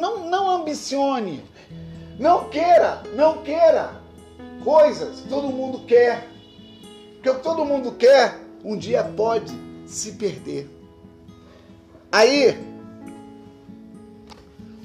não, 0.00 0.28
não 0.28 0.50
ambicione, 0.50 1.44
não 2.20 2.50
queira, 2.50 3.02
não 3.16 3.42
queira 3.42 3.98
coisas 4.62 5.20
que 5.20 5.28
todo 5.30 5.48
mundo 5.48 5.86
quer, 5.86 6.28
porque 7.14 7.30
o 7.30 7.36
que 7.36 7.42
todo 7.42 7.64
mundo 7.64 7.92
quer 7.92 8.38
um 8.62 8.76
dia 8.76 9.02
pode 9.02 9.50
se 9.86 10.12
perder. 10.12 10.68
Aí, 12.12 12.58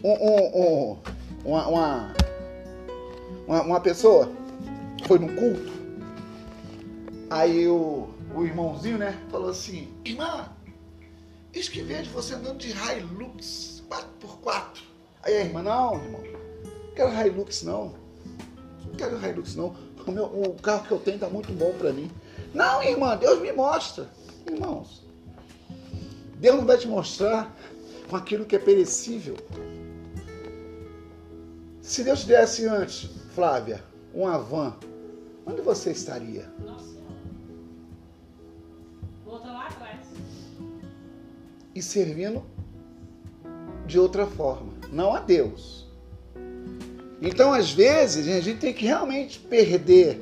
um, 0.02 0.12
um- 0.14 0.62
um- 0.62 0.98
uma, 1.44 1.68
uma, 3.46 3.62
uma, 3.64 3.82
pessoa 3.82 4.32
foi 5.06 5.20
num 5.20 5.36
culto, 5.36 5.74
aí 7.30 7.68
o, 7.68 8.08
o 8.34 8.46
irmãozinho, 8.46 8.98
né, 8.98 9.20
falou 9.30 9.50
assim, 9.50 9.90
irmã, 10.06 10.50
isso 11.54 11.70
que 11.70 11.82
vejo 11.82 12.12
você 12.12 12.34
andando 12.34 12.60
de 12.60 12.70
Hilux 12.72 13.84
4x4. 13.90 14.84
Aí 15.22 15.36
a 15.38 15.42
irmã, 15.42 15.62
não, 15.64 15.96
irmão, 15.96 16.22
quero 16.96 17.12
Hilux 17.14 17.64
não, 17.64 17.94
não 18.86 18.94
quero 18.98 19.18
Hilux 19.24 19.56
não, 19.56 19.76
o, 20.08 20.12
meu, 20.12 20.26
o 20.26 20.54
carro 20.56 20.86
que 20.88 20.92
eu 20.92 21.00
tenho 21.00 21.20
tá 21.20 21.30
muito 21.30 21.52
bom 21.54 21.74
para 21.78 21.92
mim. 21.92 22.10
Não, 22.54 22.82
irmã, 22.82 23.18
Deus 23.18 23.42
me 23.42 23.52
mostra. 23.52 24.10
Irmãos, 24.50 25.04
Deus 26.40 26.58
não 26.58 26.66
vai 26.66 26.78
te 26.78 26.88
mostrar 26.88 27.54
com 28.10 28.16
aquilo 28.16 28.46
que 28.46 28.56
é 28.56 28.60
perecível. 28.60 29.36
Se 31.82 32.04
Deus 32.04 32.22
te 32.22 32.28
desse 32.28 32.66
antes, 32.66 33.10
Flávia, 33.34 33.84
uma 34.14 34.38
van, 34.38 34.76
onde 35.46 35.62
você 35.62 35.92
estaria? 35.92 36.50
Nossa. 36.64 36.96
Volta 39.26 39.48
lá 39.48 39.68
atrás. 39.68 40.00
E 41.74 41.82
servindo 41.82 42.44
de 43.86 44.00
outra 44.00 44.26
forma, 44.26 44.74
não 44.92 45.14
a 45.14 45.20
Deus. 45.20 45.85
Então, 47.26 47.52
às 47.52 47.72
vezes, 47.72 48.28
a 48.28 48.40
gente 48.40 48.60
tem 48.60 48.72
que 48.72 48.86
realmente 48.86 49.40
perder 49.40 50.22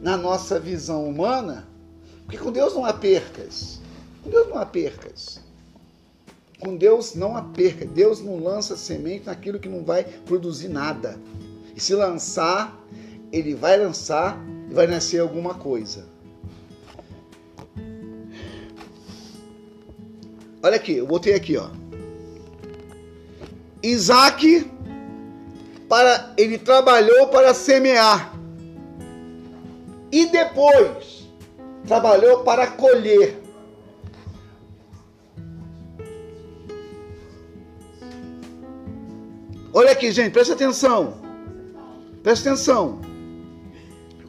na 0.00 0.16
nossa 0.16 0.60
visão 0.60 1.04
humana, 1.08 1.66
porque 2.22 2.38
com 2.38 2.52
Deus 2.52 2.72
não 2.72 2.84
há 2.84 2.92
percas. 2.92 3.80
Com 4.22 4.30
Deus 4.30 4.48
não 4.48 4.58
há 4.58 4.64
percas. 4.64 5.40
Com 6.60 6.76
Deus 6.76 7.16
não 7.16 7.36
há 7.36 7.42
perca. 7.42 7.84
Deus 7.84 8.20
não 8.20 8.38
lança 8.38 8.76
semente 8.76 9.26
naquilo 9.26 9.58
que 9.58 9.68
não 9.68 9.82
vai 9.82 10.04
produzir 10.04 10.68
nada. 10.68 11.18
E 11.74 11.80
se 11.80 11.92
lançar, 11.92 12.80
ele 13.32 13.56
vai 13.56 13.76
lançar 13.76 14.38
e 14.70 14.72
vai 14.72 14.86
nascer 14.86 15.18
alguma 15.18 15.54
coisa. 15.54 16.06
Olha 20.62 20.76
aqui, 20.76 20.92
eu 20.92 21.06
botei 21.06 21.34
aqui, 21.34 21.56
ó. 21.56 21.68
Isaac, 23.82 24.70
para, 25.94 26.34
ele 26.36 26.58
trabalhou 26.58 27.28
para 27.28 27.54
semear. 27.54 28.34
E 30.10 30.26
depois, 30.26 31.28
trabalhou 31.86 32.40
para 32.40 32.66
colher. 32.66 33.40
Olha 39.72 39.92
aqui, 39.92 40.10
gente, 40.10 40.32
presta 40.32 40.54
atenção. 40.54 41.14
Presta 42.24 42.50
atenção. 42.50 43.00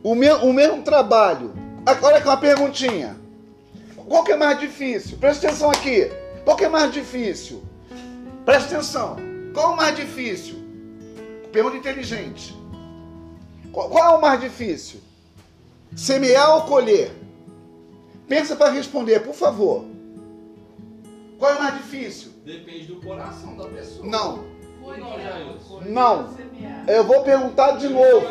O, 0.04 0.13
meu, 0.13 0.38
o 0.45 0.54
mesmo 0.54 0.84
trabalho. 0.84 1.51
Olha 2.04 2.17
aqui 2.17 2.28
uma 2.28 2.38
perguntinha. 2.38 3.17
Qual 4.08 4.23
que 4.23 4.34
é 4.34 4.38
mais 4.38 4.60
difícil? 4.60 5.17
Presta 5.17 5.47
atenção 5.47 5.71
aqui. 5.71 6.12
Qual 6.43 6.56
que 6.56 6.65
é 6.65 6.69
mais 6.69 6.91
difícil? 6.91 7.63
Presta 8.45 8.75
atenção. 8.75 9.17
Qual 9.51 9.71
é 9.71 9.73
o 9.73 9.75
mais 9.75 9.95
difícil? 9.95 10.64
Pergunta 11.55 11.77
inteligente. 11.77 12.53
Qual, 13.71 13.89
qual 13.89 14.13
é 14.13 14.17
o 14.17 14.19
mais 14.19 14.41
difícil? 14.41 14.99
Semear 15.95 16.53
ou 16.53 16.63
colher? 16.63 17.13
Pensa 18.27 18.57
para 18.57 18.71
responder, 18.71 19.21
por 19.21 19.33
favor. 19.33 19.85
Qual 21.39 21.53
é 21.53 21.55
o 21.55 21.59
mais 21.63 21.77
difícil? 21.77 22.33
Depende 22.43 22.87
do 22.87 22.97
coração 22.97 23.55
da 23.55 23.69
pessoa. 23.69 24.05
Não. 24.05 24.43
Não. 25.85 26.35
Semear. 26.35 26.89
Eu 26.89 27.05
vou 27.05 27.23
perguntar 27.23 27.77
de 27.77 27.87
novo. 27.87 28.27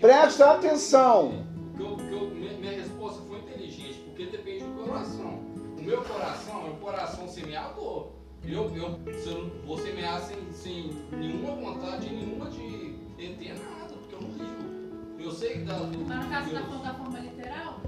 Presta 0.00 0.50
atenção. 0.50 1.46
Minha, 1.78 2.72
resposta 2.72 3.22
foi 3.28 3.38
inteligente, 3.38 4.00
porque 4.04 4.26
depende 4.26 4.64
do 4.64 4.82
coração. 4.82 5.38
O 5.78 5.80
meu 5.80 6.02
coração 6.02 6.66
é 6.66 6.70
um 6.70 6.76
coração 6.80 7.28
semeador. 7.28 8.13
Eu, 8.46 8.74
eu, 8.76 8.98
se 9.14 9.28
eu 9.28 9.50
vou 9.64 9.78
semear 9.78 10.20
sem, 10.20 10.52
sem 10.52 10.92
nenhuma 11.12 11.54
vontade, 11.56 12.08
nenhuma 12.10 12.50
de 12.50 12.94
ter 13.16 13.54
nada, 13.54 13.94
porque 13.94 14.14
eu 14.14 14.20
não 14.20 14.30
ligo. 14.30 15.18
Eu 15.18 15.32
sei 15.32 15.64
da, 15.64 15.78
do. 15.78 15.98
Mas 15.98 16.24
no 16.24 16.30
caso 16.30 16.50
Deus. 16.50 16.60
da 16.60 16.66
forma, 16.66 16.84
da 16.84 16.94
forma 16.94 17.18
literal, 17.20 17.80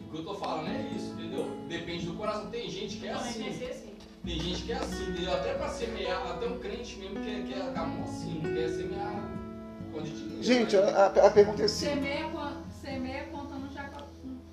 O 0.00 0.10
que 0.10 0.18
eu 0.18 0.24
tô 0.24 0.34
falando 0.34 0.68
é 0.68 0.90
isso, 0.94 1.12
entendeu? 1.12 1.46
Depende 1.68 2.06
do 2.06 2.14
coração. 2.14 2.50
Tem 2.50 2.68
gente 2.68 2.96
que 2.98 3.06
é 3.06 3.12
também 3.12 3.28
assim. 3.30 3.44
pensei 3.44 3.70
assim. 3.70 3.92
Tem 4.24 4.38
gente 4.40 4.62
que 4.62 4.72
é 4.72 4.76
assim, 4.76 5.10
entendeu? 5.10 5.34
Até 5.34 5.54
pra 5.54 5.68
semear, 5.68 6.30
até 6.32 6.46
um 6.46 6.58
crente 6.58 6.98
mesmo 6.98 7.20
quer, 7.24 7.44
quer 7.44 7.78
a 7.78 7.86
mão 7.86 8.04
assim, 8.04 8.40
não 8.40 8.54
quer 8.54 8.68
semear 8.68 9.32
dinheiro. 10.00 10.42
Gente, 10.42 10.76
a, 10.76 11.06
a 11.06 11.30
pergunta 11.30 11.62
é 11.62 11.64
assim. 11.66 11.86
Semeia, 11.86 12.30
semeia 12.80 13.24
contando 13.26 13.72
já 13.72 13.84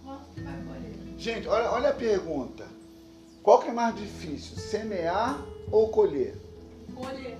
quanto 0.03 0.29
que 0.33 0.41
vai 0.41 0.61
colher. 0.63 0.93
Gente, 1.17 1.47
olha, 1.47 1.71
olha 1.71 1.89
a 1.89 1.93
pergunta. 1.93 2.78
Qual 3.49 3.57
que 3.57 3.69
é 3.69 3.73
mais 3.73 3.95
difícil, 3.95 4.57
semear 4.57 5.43
ou 5.71 5.89
colher? 5.89 6.35
Colher. 6.93 7.35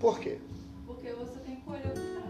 Por 0.00 0.18
quê? 0.18 0.38
Porque 0.84 1.12
você 1.12 1.38
tem 1.46 1.54
que 1.54 1.62
colher 1.62 1.86
o 1.86 1.90
que 1.92 2.00
está. 2.00 2.22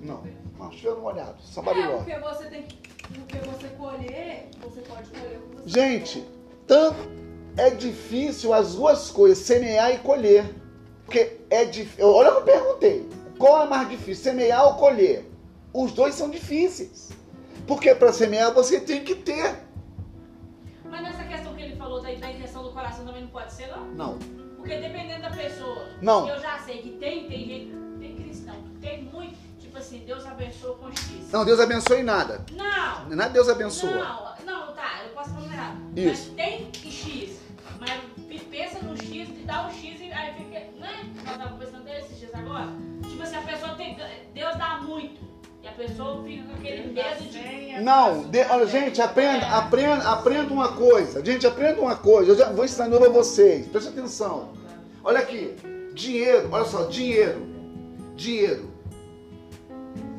Não, 0.00 0.24
não, 0.58 0.72
chovendo 0.72 1.02
molhado, 1.02 1.36
É, 1.40 1.52
sambariló. 1.54 1.98
porque 1.98 2.18
você 2.18 2.44
tem 2.46 2.62
que. 2.64 2.78
Porque 3.14 3.38
você 3.38 3.68
colher, 3.78 4.48
você 4.60 4.80
pode 4.80 5.08
colher 5.10 5.38
o 5.38 5.50
que 5.50 5.70
você 5.70 5.80
Gente, 5.80 6.28
tanto 6.66 6.98
é 7.56 7.70
difícil 7.70 8.52
as 8.52 8.74
duas 8.74 9.08
coisas, 9.08 9.38
semear 9.38 9.94
e 9.94 9.98
colher. 9.98 10.52
Porque 11.04 11.36
é 11.48 11.64
difícil. 11.64 12.08
Olha 12.08 12.30
o 12.30 12.32
que 12.32 12.50
eu 12.50 12.54
perguntei. 12.54 13.08
Qual 13.38 13.62
é 13.62 13.68
mais 13.68 13.88
difícil, 13.88 14.24
semear 14.24 14.66
ou 14.66 14.74
colher? 14.74 15.24
Os 15.72 15.92
dois 15.92 16.16
são 16.16 16.28
difíceis. 16.28 17.10
Porque 17.68 17.94
para 17.94 18.12
semear 18.12 18.52
você 18.52 18.80
tem 18.80 19.04
que 19.04 19.14
ter. 19.14 19.65
Coração 22.76 23.06
também 23.06 23.22
não 23.22 23.28
pode 23.30 23.52
ser, 23.52 23.68
não? 23.68 23.86
Não. 23.86 24.18
Porque 24.56 24.76
dependendo 24.78 25.22
da 25.22 25.30
pessoa, 25.30 25.88
Não. 26.02 26.28
eu 26.28 26.38
já 26.40 26.58
sei 26.58 26.82
que 26.82 26.90
tem, 26.90 27.26
tem 27.28 27.46
gente, 27.46 27.76
tem 27.98 28.16
cristão, 28.16 28.56
tem 28.80 29.02
muito, 29.04 29.36
tipo 29.58 29.78
assim, 29.78 30.00
Deus 30.04 30.26
abençoa 30.26 30.76
com 30.76 30.90
X. 30.90 31.30
Não, 31.32 31.44
Deus 31.44 31.58
abençoe 31.60 32.02
nada. 32.02 32.44
Não! 32.52 33.08
Nada 33.16 33.30
Deus 33.30 33.48
abençoa. 33.48 34.34
Não, 34.44 34.44
não, 34.66 34.74
tá, 34.74 35.02
eu 35.04 35.10
posso 35.14 35.30
falar 35.30 35.46
errado. 35.52 35.78
Isso. 35.96 36.32
Mas 36.36 36.46
tem 36.46 36.70
X. 36.90 37.40
Mas 37.78 37.90
pe- 38.28 38.38
pensa 38.50 38.78
no 38.80 38.96
X 38.96 39.28
dá 39.44 39.66
o 39.68 39.70
X 39.70 40.00
e 40.00 40.12
aí 40.12 40.34
fica. 40.34 40.58
Né? 40.78 41.12
Nós 41.24 41.32
estávamos 41.32 41.64
pensando 41.64 41.84
desses 41.84 42.18
dias 42.18 42.34
agora. 42.34 42.68
Tipo 43.08 43.22
assim, 43.22 43.36
a 43.36 43.42
pessoa 43.42 43.74
tem. 43.74 43.96
Deus 44.34 44.56
dá 44.56 44.78
muito. 44.78 45.20
E 45.66 45.68
a 45.68 45.72
pessoa 45.72 46.22
fica 46.22 46.44
com 46.44 46.54
aquele 46.54 46.92
medo 46.92 47.24
de. 47.28 47.82
Não, 47.82 48.22
de- 48.22 48.44
olha, 48.44 48.66
gente, 48.68 49.02
aprenda, 49.02 49.46
aprenda, 49.48 50.08
aprenda 50.12 50.52
uma 50.54 50.68
coisa. 50.68 51.24
Gente, 51.24 51.44
aprenda 51.44 51.80
uma 51.80 51.96
coisa. 51.96 52.30
Eu 52.30 52.36
já 52.36 52.52
vou 52.52 52.64
ensinar 52.64 52.84
de 52.84 52.90
novo 52.92 53.06
a 53.06 53.08
vocês. 53.08 53.66
Presta 53.66 53.90
atenção. 53.90 54.50
Olha 55.02 55.18
aqui. 55.18 55.54
Dinheiro, 55.92 56.48
olha 56.52 56.64
só, 56.66 56.84
dinheiro. 56.84 57.42
Dinheiro. 58.14 58.70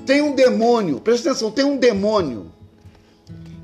Tem 0.06 0.22
um 0.22 0.36
demônio, 0.36 1.00
presta 1.00 1.30
atenção, 1.30 1.50
tem 1.50 1.64
um 1.64 1.78
demônio 1.78 2.52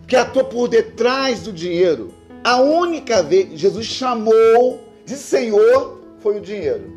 que 0.07 0.15
atua 0.15 0.45
por 0.45 0.69
detrás 0.69 1.41
do 1.41 1.51
dinheiro. 1.51 2.13
A 2.45 2.61
única 2.61 3.21
vez 3.21 3.49
que 3.49 3.57
Jesus 3.57 3.85
chamou 3.87 4.79
de 5.05 5.17
Senhor 5.17 5.99
foi 6.19 6.37
o 6.37 6.41
dinheiro. 6.41 6.91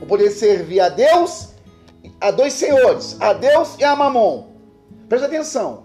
O 0.00 0.06
poder 0.06 0.30
servir 0.30 0.80
a 0.80 0.88
Deus, 0.88 1.50
a 2.20 2.30
dois 2.30 2.52
senhores, 2.52 3.16
a 3.20 3.32
Deus 3.32 3.76
e 3.78 3.84
a 3.84 3.94
Mamon. 3.96 4.48
Presta 5.08 5.26
atenção. 5.26 5.84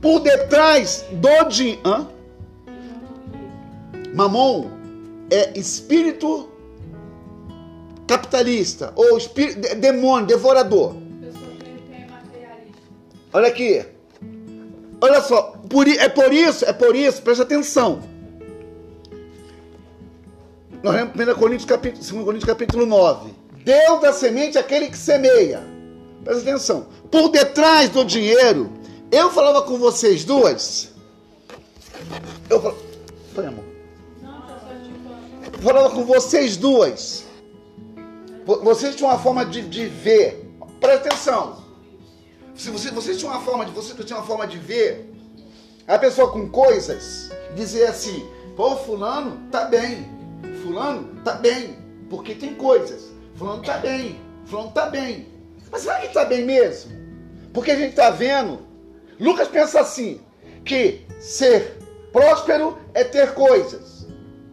Por 0.00 0.20
detrás 0.20 1.04
do 1.12 1.44
dinheiro. 1.48 2.08
Mamon 4.14 4.68
é 5.30 5.58
espírito 5.58 6.48
capitalista 8.06 8.92
ou 8.94 9.16
espírito, 9.16 9.60
de- 9.60 9.74
demônio, 9.76 10.26
devorador. 10.26 10.94
Olha 13.32 13.48
aqui. 13.48 13.84
Olha 15.00 15.20
só, 15.22 15.54
por 15.68 15.88
é 15.88 16.08
por 16.08 16.32
isso, 16.32 16.64
é 16.64 16.72
por 16.72 16.94
isso, 16.94 17.22
presta 17.22 17.42
atenção. 17.44 18.02
Nós 20.82 20.94
lemos 20.94 21.14
1 21.14 21.34
Coríntios 21.38 21.64
capítulo, 21.64 22.02
2 22.04 22.24
Coríntios 22.24 22.44
capítulo 22.44 22.86
9. 22.86 23.30
Deus 23.64 24.00
da 24.00 24.12
semente 24.12 24.58
aquele 24.58 24.88
que 24.88 24.98
semeia. 24.98 25.62
Presta 26.24 26.42
atenção. 26.50 26.86
Por 27.10 27.28
detrás 27.28 27.88
do 27.90 28.04
dinheiro, 28.04 28.70
eu 29.10 29.30
falava 29.30 29.62
com 29.62 29.78
vocês 29.78 30.24
duas. 30.24 30.90
Eu 32.48 32.60
falava. 32.60 32.78
Foi, 33.34 33.46
amor. 33.46 33.64
Eu 35.52 35.58
falava 35.62 35.90
com 35.90 36.04
vocês 36.04 36.56
duas. 36.56 37.24
Vo- 38.44 38.60
Vocês 38.62 38.96
tinham 38.96 39.10
uma 39.10 39.18
forma 39.18 39.44
de, 39.44 39.62
de 39.62 39.86
ver. 39.86 40.48
Presta 40.80 41.08
atenção. 41.08 41.62
Se 42.54 42.70
você, 42.70 42.90
vocês 42.90 43.16
tinham 43.18 43.32
uma 43.32 43.40
forma 43.42 43.64
de. 43.64 43.70
Você 43.72 43.94
tinha 44.04 44.18
uma 44.18 44.26
forma 44.26 44.46
de 44.46 44.58
ver. 44.58 45.08
A 45.86 45.98
pessoa 45.98 46.30
com 46.32 46.48
coisas 46.48 47.30
dizer 47.54 47.86
assim, 47.86 48.26
pô, 48.56 48.76
fulano 48.76 49.40
tá 49.50 49.64
bem. 49.64 50.06
Fulano 50.62 51.20
tá 51.24 51.34
bem. 51.34 51.76
Porque 52.10 52.34
tem 52.34 52.54
coisas. 52.54 53.11
Fulano 53.42 53.62
tá 53.64 53.78
bem. 53.78 54.20
Fulano 54.46 54.70
tá 54.70 54.86
bem. 54.86 55.26
Mas 55.68 55.82
será 55.82 55.98
que 55.98 56.14
tá 56.14 56.24
bem 56.24 56.44
mesmo? 56.44 56.92
Porque 57.52 57.72
a 57.72 57.76
gente 57.76 57.96
tá 57.96 58.08
vendo. 58.08 58.60
Lucas 59.18 59.48
pensa 59.48 59.80
assim: 59.80 60.20
que 60.64 61.04
ser 61.18 61.76
próspero 62.12 62.78
é 62.94 63.02
ter 63.02 63.34
coisas. 63.34 64.06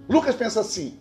Lucas 0.10 0.34
pensa 0.34 0.62
assim. 0.62 0.98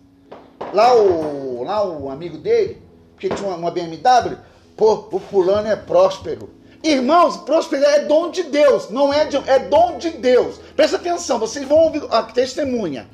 Lá 0.74 0.94
o, 0.94 1.64
lá 1.64 1.82
o 1.88 2.10
amigo 2.10 2.36
dele, 2.36 2.82
que 3.18 3.30
tinha 3.30 3.48
uma, 3.48 3.70
BMW, 3.70 4.36
pô, 4.76 5.08
o 5.10 5.18
fulano 5.18 5.68
é 5.68 5.76
próspero. 5.76 6.50
Irmãos, 6.84 7.38
prosperar 7.38 7.94
é 7.94 8.04
dom 8.04 8.30
de 8.30 8.42
Deus, 8.42 8.90
não 8.90 9.12
é 9.14 9.24
de, 9.24 9.36
é 9.48 9.60
dom 9.60 9.96
de 9.96 10.10
Deus. 10.10 10.60
Presta 10.76 10.96
atenção, 10.96 11.38
vocês 11.38 11.66
vão 11.66 11.78
ouvir, 11.84 12.02
a 12.10 12.22
testemunha. 12.22 13.08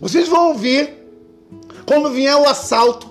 Vocês 0.00 0.28
vão 0.28 0.50
ouvir 0.50 1.04
quando 1.84 2.10
vier 2.10 2.36
o 2.36 2.48
assalto 2.48 3.09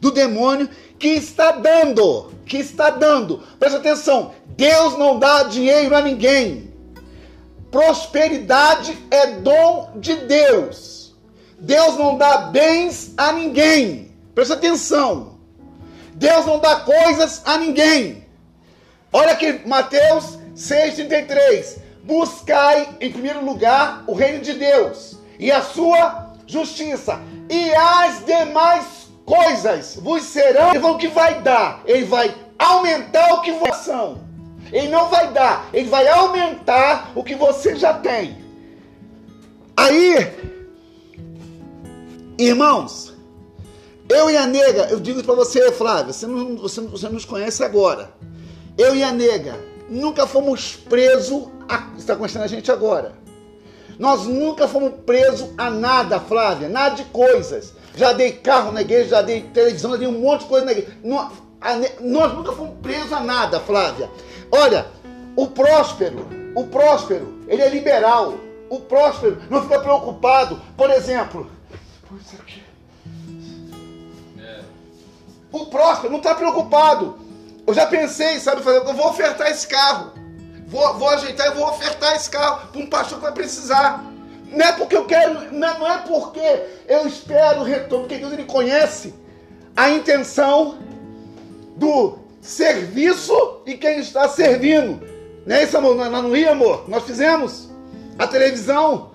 do 0.00 0.10
demônio 0.10 0.68
que 0.98 1.08
está 1.08 1.52
dando, 1.52 2.32
que 2.46 2.56
está 2.56 2.90
dando. 2.90 3.42
Presta 3.58 3.78
atenção, 3.78 4.32
Deus 4.56 4.98
não 4.98 5.18
dá 5.18 5.44
dinheiro 5.44 5.94
a 5.94 6.00
ninguém. 6.00 6.72
Prosperidade 7.70 8.98
é 9.10 9.26
dom 9.26 9.92
de 9.96 10.16
Deus. 10.16 11.14
Deus 11.58 11.96
não 11.96 12.16
dá 12.16 12.38
bens 12.38 13.12
a 13.16 13.32
ninguém. 13.32 14.10
Presta 14.34 14.54
atenção. 14.54 15.38
Deus 16.14 16.44
não 16.46 16.58
dá 16.58 16.76
coisas 16.80 17.42
a 17.44 17.56
ninguém. 17.58 18.26
Olha 19.12 19.32
aqui, 19.32 19.60
Mateus 19.66 20.38
6,33. 20.56 21.78
Buscai 22.02 22.96
em 23.00 23.12
primeiro 23.12 23.44
lugar 23.44 24.04
o 24.06 24.14
reino 24.14 24.40
de 24.40 24.54
Deus 24.54 25.16
e 25.38 25.50
a 25.50 25.62
sua 25.62 26.34
justiça, 26.46 27.20
e 27.48 27.72
as 27.74 28.24
demais 28.24 28.99
coisas 29.30 29.94
vos 29.94 30.24
serão. 30.24 30.74
Ele 30.74 30.94
que 30.98 31.08
vai 31.08 31.40
dar, 31.40 31.82
ele 31.86 32.04
vai 32.04 32.34
aumentar 32.58 33.34
o 33.34 33.42
que 33.42 33.52
vocês 33.52 33.76
são. 33.76 34.18
Ele 34.72 34.88
não 34.88 35.08
vai 35.08 35.32
dar, 35.32 35.68
ele 35.72 35.88
vai 35.88 36.06
aumentar 36.08 37.12
o 37.14 37.22
que 37.22 37.34
você 37.34 37.76
já 37.76 37.94
tem. 37.94 38.38
Aí, 39.76 40.32
irmãos, 42.38 43.12
eu 44.08 44.28
e 44.28 44.36
a 44.36 44.46
nega, 44.46 44.88
eu 44.90 45.00
digo 45.00 45.22
para 45.22 45.34
você, 45.34 45.72
Flávia, 45.72 46.12
você 46.12 46.26
não, 46.26 46.56
você, 46.56 46.80
você 46.80 47.08
nos 47.08 47.24
conhece 47.24 47.64
agora. 47.64 48.12
Eu 48.76 48.94
e 48.94 49.02
a 49.02 49.12
nega 49.12 49.58
nunca 49.88 50.26
fomos 50.26 50.76
presos 50.76 51.48
a. 51.68 51.88
Está 51.96 52.16
conhecendo 52.16 52.42
a 52.42 52.48
gente 52.48 52.70
agora. 52.70 53.12
Nós 53.98 54.24
nunca 54.24 54.66
fomos 54.66 54.92
presos 55.04 55.50
a 55.58 55.68
nada, 55.68 56.18
Flávia, 56.20 56.68
nada 56.68 56.96
de 56.96 57.04
coisas. 57.04 57.74
Já 57.96 58.12
dei 58.12 58.32
carro 58.32 58.72
na 58.72 58.82
igreja, 58.82 59.10
já 59.10 59.22
dei 59.22 59.42
televisão, 59.42 59.92
já 59.92 59.96
dei 59.98 60.08
um 60.08 60.20
monte 60.20 60.42
de 60.42 60.46
coisa 60.46 60.66
na 60.66 60.72
igreja. 60.72 60.96
A 61.60 61.76
Nós 62.00 62.32
nunca 62.32 62.52
fomos 62.52 62.78
presos 62.80 63.12
a 63.12 63.20
nada, 63.20 63.60
Flávia. 63.60 64.10
Olha, 64.50 64.86
o 65.36 65.46
próspero, 65.46 66.26
o 66.54 66.64
próspero, 66.64 67.44
ele 67.46 67.62
é 67.62 67.68
liberal. 67.68 68.34
O 68.68 68.80
próspero 68.80 69.40
não 69.50 69.62
fica 69.62 69.80
preocupado. 69.80 70.60
Por 70.76 70.90
exemplo. 70.90 71.50
É. 74.38 74.60
O 75.52 75.66
próspero 75.66 76.10
não 76.10 76.18
está 76.18 76.34
preocupado. 76.34 77.18
Eu 77.66 77.74
já 77.74 77.86
pensei, 77.86 78.40
sabe, 78.40 78.62
fazer, 78.62 78.78
eu 78.78 78.94
vou 78.94 79.08
ofertar 79.08 79.50
esse 79.50 79.66
carro. 79.66 80.12
Vou, 80.66 80.98
vou 80.98 81.08
ajeitar 81.08 81.48
e 81.48 81.54
vou 81.54 81.68
ofertar 81.68 82.14
esse 82.14 82.30
carro 82.30 82.68
para 82.68 82.80
um 82.80 82.86
pastor 82.86 83.18
que 83.18 83.24
vai 83.24 83.32
precisar. 83.32 84.04
Não 84.52 84.66
é 84.66 84.72
porque 84.72 84.96
eu 84.96 85.04
quero, 85.04 85.52
não 85.52 85.68
é, 85.68 85.78
não 85.78 86.02
porque 86.02 86.62
eu 86.88 87.06
espero 87.06 87.60
o 87.60 87.64
retorno, 87.64 88.06
porque 88.06 88.18
Deus 88.18 88.32
ele 88.32 88.44
conhece 88.44 89.14
a 89.76 89.90
intenção 89.90 90.78
do 91.76 92.18
serviço 92.40 93.60
e 93.66 93.76
quem 93.76 94.00
está 94.00 94.28
servindo. 94.28 95.06
Não 95.46 95.56
é 95.56 95.64
isso, 95.64 95.76
amor? 95.76 95.94
Não 95.96 96.36
ia, 96.36 96.50
amor? 96.50 96.88
Nós 96.88 97.04
fizemos 97.04 97.70
a 98.18 98.26
televisão, 98.26 99.09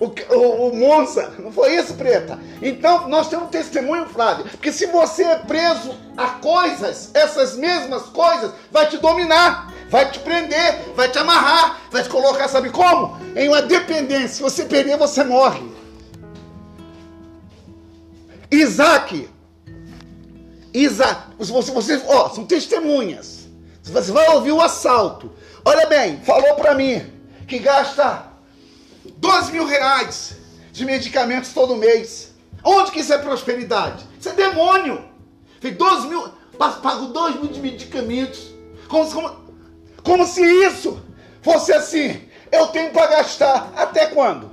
o, 0.00 0.06
o, 0.34 0.68
o 0.70 0.76
Monza, 0.76 1.34
não 1.38 1.52
foi 1.52 1.76
isso, 1.76 1.92
Preta? 1.94 2.38
Então, 2.62 3.06
nós 3.08 3.28
temos 3.28 3.50
testemunho, 3.50 4.06
Flávio, 4.06 4.46
porque 4.46 4.72
se 4.72 4.86
você 4.86 5.22
é 5.24 5.36
preso 5.36 5.94
a 6.16 6.26
coisas, 6.28 7.10
essas 7.12 7.54
mesmas 7.54 8.04
coisas, 8.04 8.50
vai 8.72 8.88
te 8.88 8.96
dominar, 8.96 9.72
vai 9.90 10.10
te 10.10 10.18
prender, 10.20 10.80
vai 10.96 11.10
te 11.10 11.18
amarrar, 11.18 11.80
vai 11.90 12.02
te 12.02 12.08
colocar, 12.08 12.48
sabe 12.48 12.70
como? 12.70 13.18
Em 13.36 13.48
uma 13.48 13.60
dependência. 13.60 14.28
Se 14.28 14.42
você 14.42 14.64
perder, 14.64 14.96
você 14.96 15.22
morre. 15.22 15.70
Isaac, 18.50 19.28
Isaac, 20.72 21.20
vocês, 21.36 21.68
vocês 21.68 22.02
ó, 22.08 22.30
são 22.30 22.46
testemunhas. 22.46 23.48
Você 23.82 24.12
vai 24.12 24.28
ouvir 24.30 24.52
o 24.52 24.60
assalto. 24.60 25.30
Olha 25.64 25.86
bem, 25.86 26.20
falou 26.22 26.54
para 26.54 26.74
mim 26.74 27.04
que 27.46 27.58
gasta 27.58 28.29
12 29.20 29.52
mil 29.52 29.66
reais 29.66 30.36
de 30.72 30.84
medicamentos 30.84 31.52
todo 31.52 31.76
mês. 31.76 32.32
Onde 32.64 32.90
que 32.90 33.00
isso 33.00 33.12
é 33.12 33.18
prosperidade? 33.18 34.04
Isso 34.18 34.28
é 34.30 34.32
demônio. 34.32 35.04
Fez 35.60 35.76
12 35.76 36.08
mil, 36.08 36.28
pago 36.58 37.06
2 37.06 37.36
mil 37.36 37.48
de 37.48 37.60
medicamentos. 37.60 38.48
Como, 38.88 39.10
como, 39.10 39.36
como 40.02 40.26
se 40.26 40.42
isso 40.42 41.00
fosse 41.42 41.72
assim. 41.72 42.20
Eu 42.50 42.68
tenho 42.68 42.90
para 42.92 43.06
gastar. 43.06 43.72
Até 43.76 44.06
quando? 44.06 44.50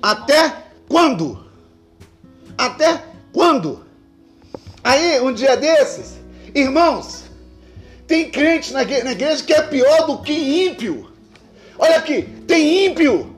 Até 0.00 0.64
quando? 0.88 1.44
Até 2.56 3.02
quando? 3.32 3.84
Aí, 4.82 5.20
um 5.20 5.32
dia 5.32 5.56
desses, 5.56 6.16
irmãos, 6.54 7.24
tem 8.06 8.30
crente 8.30 8.72
na 8.72 8.82
igreja 8.82 9.42
que 9.44 9.52
é 9.52 9.62
pior 9.62 10.06
do 10.06 10.18
que 10.22 10.32
ímpio. 10.32 11.12
Olha 11.78 11.98
aqui, 11.98 12.22
tem 12.46 12.86
ímpio, 12.86 13.36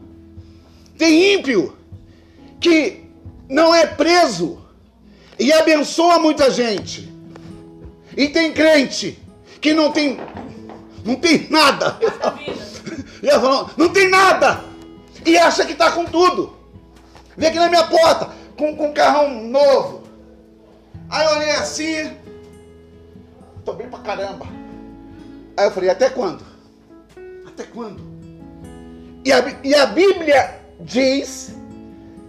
tem 1.00 1.32
ímpio 1.32 1.74
que 2.60 3.06
não 3.48 3.74
é 3.74 3.86
preso 3.86 4.60
e 5.38 5.50
abençoa 5.50 6.18
muita 6.18 6.50
gente. 6.50 7.10
E 8.14 8.28
tem 8.28 8.52
crente 8.52 9.18
que 9.62 9.72
não 9.72 9.90
tem 9.90 10.20
não 11.02 11.16
tem 11.16 11.48
nada. 11.48 11.98
Não 13.76 13.90
tem 13.90 14.08
nada. 14.08 14.64
E 15.26 15.36
acha 15.36 15.66
que 15.66 15.72
está 15.72 15.92
com 15.92 16.06
tudo. 16.06 16.56
Vem 17.36 17.50
aqui 17.50 17.58
na 17.58 17.68
minha 17.68 17.86
porta 17.86 18.30
com, 18.56 18.74
com 18.74 18.88
um 18.88 18.94
carrão 18.94 19.42
novo. 19.44 20.04
Aí 21.08 21.26
eu 21.26 21.32
olhei 21.36 21.50
assim. 21.50 22.16
Tô 23.62 23.74
bem 23.74 23.88
pra 23.88 23.98
caramba. 23.98 24.46
Aí 25.54 25.66
eu 25.66 25.70
falei, 25.70 25.90
até 25.90 26.08
quando? 26.08 26.42
Até 27.46 27.64
quando? 27.64 28.02
E 29.22 29.30
a, 29.30 29.60
e 29.62 29.74
a 29.74 29.86
Bíblia 29.86 30.59
diz 30.80 31.54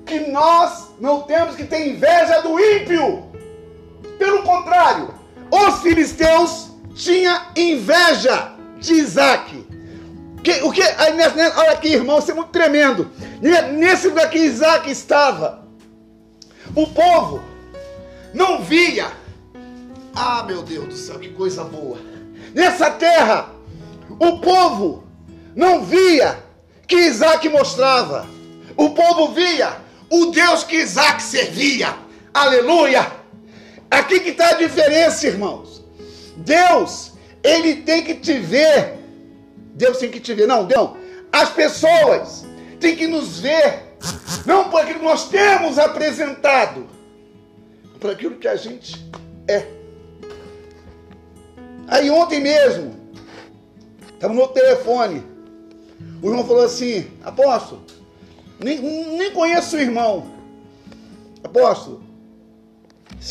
que 0.06 0.20
nós 0.32 0.90
não 1.00 1.22
temos 1.22 1.56
que 1.56 1.64
ter 1.64 1.88
inveja 1.88 2.42
do 2.42 2.60
ímpio. 2.60 3.24
Pelo 4.18 4.44
contrário, 4.44 5.14
os 5.50 5.82
filisteus 5.82 6.72
tinham 6.94 7.42
inveja 7.56 8.54
de 8.80 8.94
Isaac. 8.94 9.68
Que, 10.44 10.64
o 10.64 10.72
que, 10.72 10.82
aí, 10.82 11.14
olha 11.56 11.72
aqui, 11.72 11.94
irmão, 11.94 12.20
isso 12.20 12.32
é 12.32 12.34
muito 12.34 12.50
tremendo. 12.50 13.10
Nesse 13.74 14.08
lugar 14.08 14.30
que 14.30 14.40
Isaac 14.40 14.90
estava, 14.90 15.68
o 16.76 16.88
povo 16.88 17.42
não 18.34 18.62
via. 18.64 19.08
Ah, 20.16 20.44
meu 20.44 20.64
Deus 20.64 20.88
do 20.88 20.94
céu, 20.96 21.20
que 21.20 21.30
coisa 21.30 21.64
boa. 21.64 21.98
Nessa 22.54 22.90
terra, 22.90 23.50
o 24.20 24.40
povo 24.40 25.04
não 25.56 25.84
via 25.84 26.44
que 26.88 26.96
Isaac 26.96 27.48
mostrava. 27.50 28.28
O 28.78 28.92
povo 28.92 29.34
via 29.34 29.78
o 30.10 30.28
Deus 30.28 30.64
que 30.64 30.78
Isaac 30.78 31.22
servia. 31.22 31.96
Aleluia! 32.34 33.12
Aqui 33.90 34.20
que 34.20 34.30
está 34.30 34.50
a 34.50 34.54
diferença, 34.54 35.28
irmãos. 35.28 35.84
Deus, 36.38 37.12
ele 37.44 37.78
tem 37.78 38.04
que 38.04 38.16
te 38.16 38.34
ver. 38.40 39.00
Deus 39.74 39.98
tem 39.98 40.10
que 40.10 40.20
te 40.20 40.34
ver. 40.34 40.48
Não, 40.48 40.68
não. 40.68 40.98
As 41.32 41.50
pessoas 41.50 42.46
têm 42.80 42.96
que 42.96 43.08
nos 43.08 43.40
ver. 43.40 43.92
Não 44.46 44.70
por 44.70 44.82
aquilo 44.82 45.00
que 45.00 45.06
nós 45.06 45.30
temos 45.30 45.78
apresentado, 45.78 46.88
para 48.00 48.14
aquilo 48.14 48.36
que 48.36 48.48
a 48.48 48.56
gente 48.56 49.06
é. 49.48 49.68
Aí 51.88 52.10
ontem 52.10 52.40
mesmo, 52.40 52.96
estava 54.14 54.34
no 54.34 54.48
telefone, 54.48 55.24
o 56.22 56.28
irmão 56.30 56.46
falou 56.46 56.64
assim, 56.64 57.12
apóstolo, 57.24 57.84
nem, 58.64 58.80
nem 59.18 59.32
conheço 59.32 59.76
o 59.76 59.80
irmão. 59.80 60.32
Apóstolo, 61.44 62.04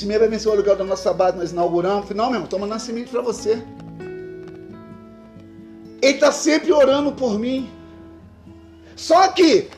mês 0.03 0.21
vai 0.21 0.29
vencer 0.29 0.49
o 0.49 0.53
aluguel 0.53 0.77
da 0.77 0.85
nossa 0.85 1.13
base, 1.13 1.37
nós 1.37 1.53
inauguramos. 1.53 2.09
Não, 2.11 2.27
meu 2.27 2.37
irmão, 2.37 2.49
toma 2.49 2.67
nascimento 2.67 3.11
para 3.11 3.23
você. 3.23 3.63
Ele 6.03 6.15
está 6.15 6.33
sempre 6.33 6.73
orando 6.73 7.13
por 7.13 7.39
mim. 7.39 7.71
Só 8.97 9.29
que 9.29 9.69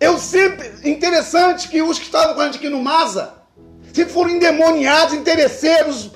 eu 0.00 0.18
sempre. 0.18 0.70
Interessante 0.88 1.68
que 1.68 1.82
os 1.82 1.98
que 1.98 2.04
estavam 2.04 2.34
com 2.34 2.40
a 2.40 2.46
gente 2.46 2.58
aqui 2.58 2.68
no 2.68 2.82
Masa 2.82 3.34
se 3.92 4.04
foram 4.06 4.30
endemoniados, 4.30 5.14
interesseiros, 5.14 6.10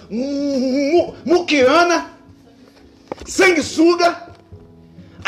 muquirana, 1.24 2.12
sanguessuga. 3.26 4.31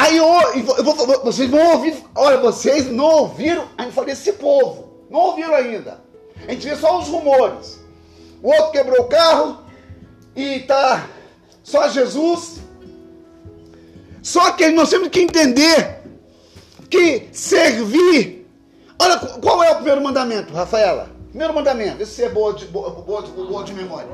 Aí 0.05 0.19
eu, 0.19 0.27
eu 0.27 0.85
vou, 0.85 0.95
vocês 1.25 1.49
vão 1.49 1.73
ouvir, 1.73 1.97
olha, 2.15 2.37
vocês 2.37 2.91
não 2.91 3.07
ouviram, 3.07 3.67
aí 3.79 3.87
eu 3.87 3.93
falei, 3.93 4.13
esse 4.13 4.35
povo, 4.35 5.07
não 5.09 5.19
ouviram 5.19 5.55
ainda. 5.55 5.99
A 6.47 6.53
gente 6.53 6.69
vê 6.69 6.77
só 6.77 6.99
os 6.99 7.09
rumores. 7.09 7.81
O 8.43 8.49
outro 8.49 8.71
quebrou 8.71 9.01
o 9.01 9.09
carro 9.09 9.65
e 10.37 10.61
tá 10.61 11.09
só 11.63 11.89
Jesus. 11.89 12.59
Só 14.23 14.53
que 14.53 14.69
nós 14.69 14.91
temos 14.91 15.09
que 15.09 15.21
entender 15.21 16.03
que 16.91 17.31
servir. 17.33 18.47
Olha, 18.99 19.17
qual 19.19 19.65
é 19.65 19.71
o 19.71 19.77
primeiro 19.77 20.03
mandamento, 20.03 20.53
Rafaela? 20.53 21.09
Primeiro 21.31 21.55
mandamento, 21.55 22.03
esse 22.03 22.23
é 22.23 22.29
boa 22.29 22.53
de, 22.53 22.67
boa, 22.67 22.91
boa, 22.91 23.23
de, 23.23 23.31
boa 23.31 23.65
de 23.65 23.73
memória. 23.73 24.07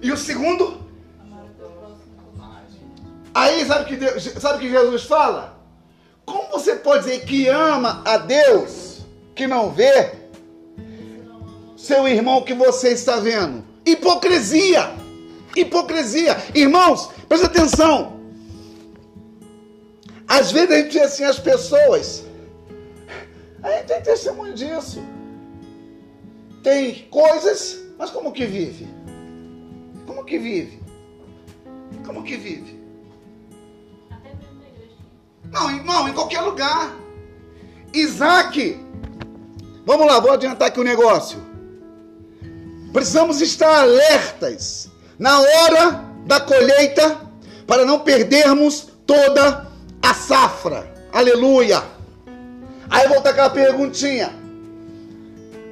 E 0.00 0.12
o 0.12 0.16
segundo? 0.16 0.83
Aí 3.34 3.64
sabe 3.66 3.86
que 3.86 3.96
Deus, 3.96 4.22
sabe 4.38 4.60
que 4.60 4.70
Jesus 4.70 5.02
fala? 5.02 5.58
Como 6.24 6.48
você 6.50 6.76
pode 6.76 7.04
dizer 7.04 7.24
que 7.24 7.48
ama 7.48 8.02
a 8.04 8.16
Deus 8.16 9.00
que 9.34 9.46
não 9.46 9.70
vê 9.70 10.12
seu 11.76 12.06
irmão 12.06 12.42
que 12.42 12.54
você 12.54 12.90
está 12.90 13.16
vendo? 13.16 13.64
Hipocrisia! 13.84 14.94
Hipocrisia! 15.56 16.36
Irmãos, 16.54 17.10
presta 17.28 17.46
atenção. 17.46 18.20
Às 20.26 20.52
vezes 20.52 20.70
a 20.70 20.76
gente 20.76 20.92
diz 20.92 21.02
assim, 21.02 21.24
as 21.24 21.38
pessoas 21.38 22.24
a 23.64 23.70
gente 23.72 23.86
tem 23.86 24.02
testemunho 24.02 24.52
disso. 24.52 25.02
Tem 26.62 27.06
coisas, 27.10 27.80
mas 27.98 28.10
como 28.10 28.30
que 28.30 28.44
vive? 28.44 28.86
Como 30.06 30.22
que 30.22 30.38
vive? 30.38 30.78
Como 32.04 32.22
que 32.22 32.36
vive? 32.36 32.83
Não, 35.54 35.70
não, 35.84 36.08
em 36.08 36.12
qualquer 36.12 36.40
lugar. 36.40 36.92
Isaac, 37.92 38.76
vamos 39.86 40.04
lá, 40.04 40.18
vou 40.18 40.32
adiantar 40.32 40.66
aqui 40.66 40.80
o 40.80 40.84
negócio. 40.84 41.40
Precisamos 42.92 43.40
estar 43.40 43.82
alertas 43.82 44.90
na 45.16 45.38
hora 45.38 46.04
da 46.26 46.40
colheita 46.40 47.20
para 47.68 47.84
não 47.84 48.00
perdermos 48.00 48.88
toda 49.06 49.70
a 50.02 50.12
safra. 50.12 50.92
Aleluia! 51.12 51.84
Aí 52.90 53.06
volta 53.08 53.30
aquela 53.30 53.50
perguntinha. 53.50 54.34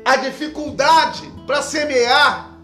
A 0.05 0.17
dificuldade 0.17 1.29
para 1.45 1.61
semear 1.61 2.57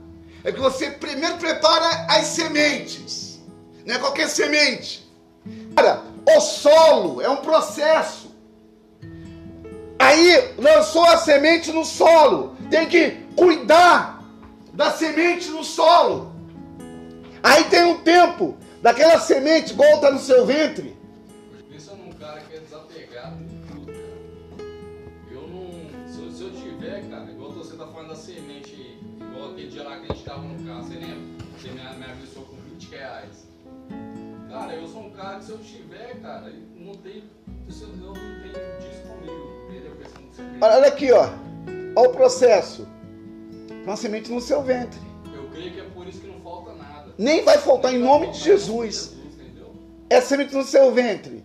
é 0.45 0.53
que 0.53 0.61
você 0.61 0.91
primeiro 0.91 1.37
prepara 1.37 2.07
as 2.09 2.27
sementes. 2.29 3.41
Não 3.85 3.97
é 3.97 3.99
qualquer 3.99 4.29
semente. 4.29 5.09
Cara, 5.75 6.03
o 6.37 6.41
solo 6.41 7.21
é 7.23 7.29
um 7.29 7.37
processo. 7.37 8.37
Aí 9.99 10.55
lançou 10.59 11.05
a 11.05 11.17
semente 11.17 11.73
no 11.73 11.85
solo. 11.85 12.57
Tem 12.71 12.87
que 12.87 13.11
cuidar 13.35 14.23
da 14.73 14.91
semente 14.91 15.49
no 15.51 15.65
solo. 15.65 16.33
Aí 17.43 17.65
tem 17.65 17.85
um 17.85 17.99
tempo 17.99 18.57
daquela 18.83 19.19
semente 19.19 19.73
volta 19.75 20.11
no 20.11 20.19
seu 20.19 20.45
ventre. 20.45 20.97
Pensa 21.71 21.95
num 21.95 22.13
cara 22.13 22.41
que 22.41 22.57
é 22.57 22.61
desapegado 22.61 23.49
falando 27.99 28.09
da 28.09 28.17
semente, 28.17 28.99
igual 29.21 29.51
aquele 29.51 29.69
dia 29.69 29.83
lá 29.83 29.99
que 29.99 30.13
a 30.13 30.15
gente 30.15 30.25
tava 30.25 30.43
no 30.43 30.65
carro, 30.65 30.85
você 30.85 30.95
lembra? 30.95 31.47
Você 31.59 31.69
me, 31.69 31.99
me 31.99 32.05
avisou 32.05 32.45
com 32.45 32.57
20 32.57 32.91
reais. 32.91 33.48
Cara, 34.49 34.75
eu 34.75 34.89
sou 34.89 35.03
um 35.03 35.11
cara 35.11 35.39
que 35.39 35.45
se 35.45 35.51
eu 35.51 35.59
tiver, 35.59 36.21
cara, 36.23 36.51
não 36.77 36.95
tem. 36.95 37.25
Eu 37.81 37.89
não 37.89 38.15
tenho 38.15 38.55
disponível. 38.81 39.67
Entendeu? 39.69 39.97
Olha 40.61 40.89
aqui, 40.89 41.13
ó. 41.13 41.29
Olha 41.95 42.09
o 42.09 42.13
processo. 42.13 42.89
Uma 43.85 43.97
semente 43.97 44.33
no 44.33 44.41
seu 44.41 44.63
ventre. 44.63 45.01
Eu 45.35 45.49
creio 45.51 45.73
que 45.73 45.81
é 45.81 45.85
por 45.85 46.07
isso 46.07 46.21
que 46.21 46.27
não 46.27 46.41
falta 46.41 46.73
nada. 46.73 47.15
Nem 47.19 47.45
vai 47.45 47.59
faltar 47.59 47.93
em 47.93 47.99
nome 47.99 48.31
de 48.31 48.39
Jesus. 48.39 49.15
É 50.09 50.21
semente 50.23 50.55
no 50.55 50.65
seu 50.65 50.93
ventre. 50.93 51.45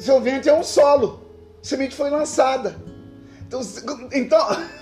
Seu 0.00 0.20
ventre 0.20 0.50
é 0.50 0.54
um 0.54 0.64
solo. 0.64 1.24
A 1.60 1.64
semente 1.64 1.94
foi 1.94 2.10
lançada. 2.10 2.76
Então, 3.46 3.60
então 4.12 4.38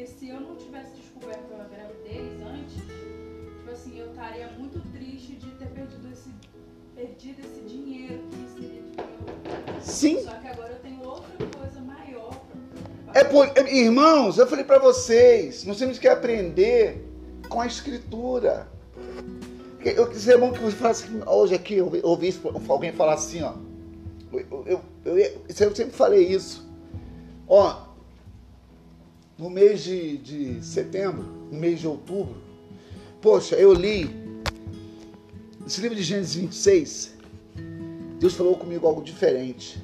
Porque 0.00 0.12
se 0.18 0.28
eu 0.30 0.40
não 0.40 0.56
tivesse 0.56 0.92
descoberto 0.96 1.52
a 1.52 1.64
gravidez 1.64 2.32
antes, 2.40 2.74
tipo 2.74 3.70
assim, 3.70 3.98
eu 3.98 4.08
estaria 4.08 4.50
muito 4.58 4.80
triste 4.92 5.34
de 5.34 5.50
ter 5.50 5.66
perdido 5.66 6.08
esse, 6.10 6.30
perdido 6.96 7.40
esse 7.40 7.60
dinheiro 7.66 8.22
que 8.30 8.62
seria 8.62 8.80
de 8.80 8.96
meu. 8.96 9.80
Sim. 9.82 10.22
Só 10.24 10.30
que 10.30 10.48
agora 10.48 10.72
eu 10.72 10.78
tenho 10.78 11.06
outra 11.06 11.46
coisa 11.54 11.80
maior 11.82 12.30
pra 13.12 13.20
É 13.20 13.24
por, 13.24 13.46
é, 13.54 13.76
irmãos, 13.76 14.38
eu 14.38 14.46
falei 14.46 14.64
para 14.64 14.78
vocês, 14.78 15.64
nós 15.66 15.76
temos 15.76 15.98
que 15.98 16.08
aprender 16.08 17.06
com 17.50 17.60
a 17.60 17.66
escritura. 17.66 18.68
Eu 19.84 20.08
quis 20.08 20.26
é 20.28 20.38
bom 20.38 20.50
que 20.50 20.60
você 20.60 20.76
falasse 20.76 21.04
assim, 21.04 21.20
hoje 21.26 21.54
aqui 21.54 21.74
eu 21.74 21.92
ouvi- 22.02 22.26
isso, 22.26 22.40
alguém 22.70 22.92
falar 22.92 23.14
assim, 23.14 23.42
ó. 23.42 23.52
Eu, 24.32 24.64
eu, 24.66 24.80
eu, 25.04 25.18
eu 25.18 25.44
sempre 25.74 25.90
falei 25.90 26.26
isso. 26.26 26.66
Ó, 27.46 27.89
no 29.40 29.48
mês 29.48 29.82
de, 29.82 30.18
de 30.18 30.64
setembro, 30.64 31.24
no 31.50 31.58
mês 31.58 31.80
de 31.80 31.86
outubro, 31.86 32.36
poxa, 33.22 33.56
eu 33.56 33.72
li 33.72 34.10
esse 35.66 35.80
livro 35.80 35.96
de 35.96 36.02
Gênesis 36.02 36.34
26. 36.34 37.14
Deus 38.18 38.34
falou 38.34 38.54
comigo 38.54 38.86
algo 38.86 39.02
diferente. 39.02 39.82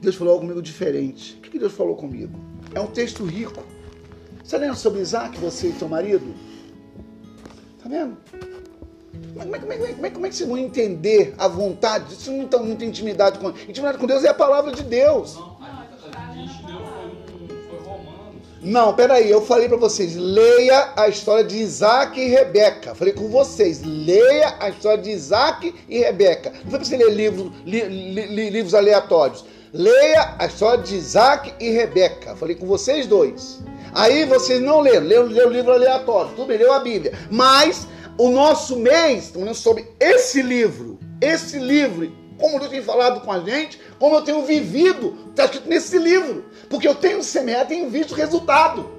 Deus 0.00 0.14
falou 0.14 0.40
comigo 0.40 0.62
diferente. 0.62 1.36
O 1.36 1.42
que 1.42 1.58
Deus 1.58 1.74
falou 1.74 1.94
comigo? 1.94 2.38
É 2.74 2.80
um 2.80 2.86
texto 2.86 3.22
rico. 3.24 3.62
Você 4.42 4.56
lendo 4.56 4.76
sobre 4.76 5.00
Isaac, 5.02 5.36
você 5.38 5.68
e 5.68 5.72
seu 5.74 5.88
marido? 5.88 6.34
Tá 7.82 7.88
vendo? 7.88 8.16
Como 9.34 9.54
é, 9.54 9.58
como, 9.58 9.72
é, 9.72 9.76
como, 9.76 10.06
é, 10.06 10.10
como, 10.10 10.26
é, 10.26 10.30
que 10.30 10.36
vocês 10.36 10.48
vão 10.48 10.56
entender 10.56 11.34
a 11.36 11.48
vontade? 11.48 12.14
Vocês 12.14 12.34
não 12.34 12.44
estão 12.44 12.64
muita 12.64 12.84
intimidade 12.84 13.38
com 13.38 13.50
Intimidade 13.50 13.98
com 13.98 14.06
Deus 14.06 14.24
é 14.24 14.28
a 14.28 14.34
palavra 14.34 14.72
de 14.72 14.82
Deus. 14.82 15.36
Não, 18.60 18.92
peraí, 18.94 19.30
eu 19.30 19.40
falei 19.42 19.68
pra 19.68 19.76
vocês, 19.76 20.16
leia 20.16 20.92
a 20.96 21.08
história 21.08 21.44
de 21.44 21.56
Isaac 21.58 22.20
e 22.20 22.28
Rebeca. 22.28 22.94
Falei 22.94 23.14
com 23.14 23.28
vocês, 23.28 23.80
leia 23.84 24.56
a 24.58 24.68
história 24.70 24.98
de 25.02 25.10
Isaac 25.10 25.72
e 25.88 25.98
Rebeca. 26.00 26.52
Não 26.64 26.70
foi 26.70 26.78
pra 26.80 26.84
você 26.84 26.96
ler 26.96 27.10
livros, 27.14 27.52
li- 27.64 27.82
li- 27.84 28.26
li- 28.26 28.50
livros 28.50 28.74
aleatórios. 28.74 29.44
Leia 29.72 30.34
a 30.38 30.46
história 30.46 30.82
de 30.82 30.96
Isaac 30.96 31.54
e 31.60 31.70
Rebeca. 31.70 32.34
Falei 32.34 32.56
com 32.56 32.66
vocês 32.66 33.06
dois. 33.06 33.60
Aí 33.94 34.24
vocês 34.26 34.60
não 34.60 34.80
leram, 34.80 35.06
leram 35.06 35.46
o 35.46 35.50
livro 35.50 35.72
aleatório, 35.72 36.32
tudo 36.34 36.46
bem, 36.48 36.58
leu 36.58 36.72
a 36.72 36.80
Bíblia. 36.80 37.12
Mas 37.30 37.86
o 38.18 38.28
nosso 38.30 38.76
mês, 38.76 39.24
estamos 39.24 39.58
sobre 39.58 39.86
esse 40.00 40.42
livro, 40.42 40.98
esse 41.20 41.58
livro, 41.58 42.10
como 42.38 42.58
Deus 42.58 42.70
tem 42.70 42.82
falado 42.82 43.20
com 43.20 43.32
a 43.32 43.40
gente, 43.40 43.80
como 43.98 44.16
eu 44.16 44.22
tenho 44.22 44.44
vivido, 44.44 45.16
está 45.30 45.44
escrito 45.44 45.68
nesse 45.68 45.98
livro. 45.98 46.44
Porque 46.68 46.86
eu 46.86 46.94
tenho 46.94 47.22
semeado, 47.22 47.68
tenho 47.68 47.90
visto 47.90 48.14
resultado. 48.14 48.90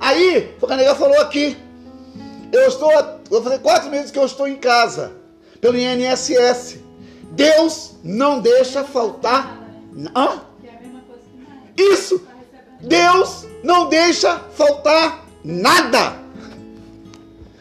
Aí, 0.00 0.54
o 0.60 0.66
Canega 0.66 0.94
falou 0.94 1.18
aqui, 1.20 1.56
eu 2.52 2.68
estou, 2.68 2.90
vou 3.28 3.42
fazer 3.42 3.58
quatro 3.60 3.90
meses 3.90 4.10
que 4.10 4.18
eu 4.18 4.26
estou 4.26 4.46
em 4.46 4.56
casa, 4.56 5.12
pelo 5.60 5.76
INSS. 5.76 6.78
Deus 7.30 7.96
não 8.02 8.40
deixa 8.40 8.84
faltar. 8.84 9.58
Hã? 10.14 10.42
Isso! 11.76 12.26
Deus 12.80 13.46
não 13.62 13.88
deixa 13.88 14.38
faltar 14.38 15.24
nada. 15.42 16.16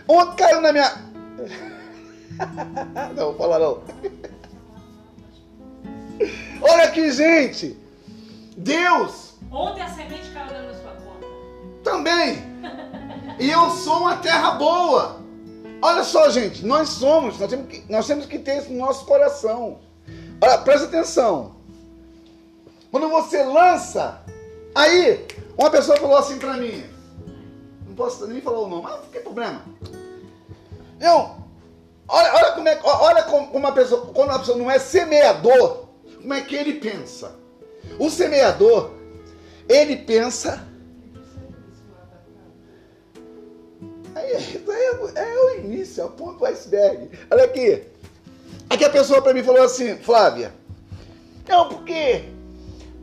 Ontem 0.08 0.36
caiu 0.36 0.62
na 0.62 0.72
minha. 0.74 1.14
Não, 3.16 3.26
vou 3.26 3.36
falar 3.36 3.60
não. 3.60 3.84
Olha 6.62 6.84
aqui, 6.86 7.12
gente. 7.12 7.78
Deus 8.56 9.34
Ontem 9.54 9.82
a 9.82 9.90
semente 9.90 10.32
caiu 10.32 10.48
da 10.48 10.74
sua 10.74 10.92
conta. 10.92 11.28
também. 11.84 12.42
E 13.40 13.52
eu 13.52 13.70
sou 13.70 14.00
uma 14.00 14.18
terra 14.18 14.52
boa. 14.52 15.22
Olha 15.82 16.04
só, 16.04 16.30
gente, 16.30 16.66
nós 16.66 16.90
somos, 16.90 17.38
nós 17.40 17.50
temos 17.50 17.68
que, 17.68 17.84
nós 17.92 18.08
temos 18.08 18.26
que 18.26 18.40
ter 18.40 18.60
isso 18.60 18.72
no 18.72 18.80
nosso 18.80 19.06
coração. 19.06 19.80
Olha, 20.42 20.58
presta 20.60 20.88
atenção. 20.88 21.56
Quando 22.90 23.10
você 23.10 23.44
lança, 23.44 24.24
aí 24.74 25.28
uma 25.58 25.70
pessoa 25.70 25.98
falou 25.98 26.18
assim 26.18 26.40
pra 26.40 26.54
mim, 26.54 26.84
não 27.88 27.96
posso 27.96 28.26
nem 28.28 28.42
falar 28.42 28.62
o 28.62 28.68
nome, 28.68 28.84
mas 28.84 29.02
não 29.02 29.08
tem 29.08 29.22
problema. 29.22 29.62
Eu, 31.00 31.32
olha, 32.08 32.34
olha 32.34 32.52
como 32.54 32.70
é, 32.70 32.80
olha 32.84 33.24
como 33.24 33.48
como 33.48 33.60
uma 33.60 33.72
pessoa, 33.72 34.08
quando 34.14 34.30
uma 34.30 34.40
pessoa 34.40 34.58
não 34.58 34.72
é 34.72 34.80
semeador, 34.80 35.83
como 36.24 36.34
é 36.34 36.42
que 36.42 36.56
ele 36.56 36.76
pensa? 36.76 37.36
O 38.00 38.10
semeador, 38.10 38.92
ele 39.68 39.98
pensa 39.98 40.66
Aí, 44.16 44.32
é, 44.32 45.20
é 45.20 45.38
o 45.38 45.60
início, 45.60 46.02
é 46.02 46.06
o 46.06 46.12
ponto 46.12 46.40
do 46.40 46.46
iceberg. 46.46 47.10
Olha 47.30 47.44
aqui. 47.44 47.84
Aqui 48.70 48.86
a 48.86 48.90
pessoa 48.90 49.22
para 49.22 49.34
mim 49.34 49.44
falou 49.44 49.64
assim, 49.64 49.98
Flávia. 49.98 50.54
Não, 51.48 51.68
porque, 51.68 52.24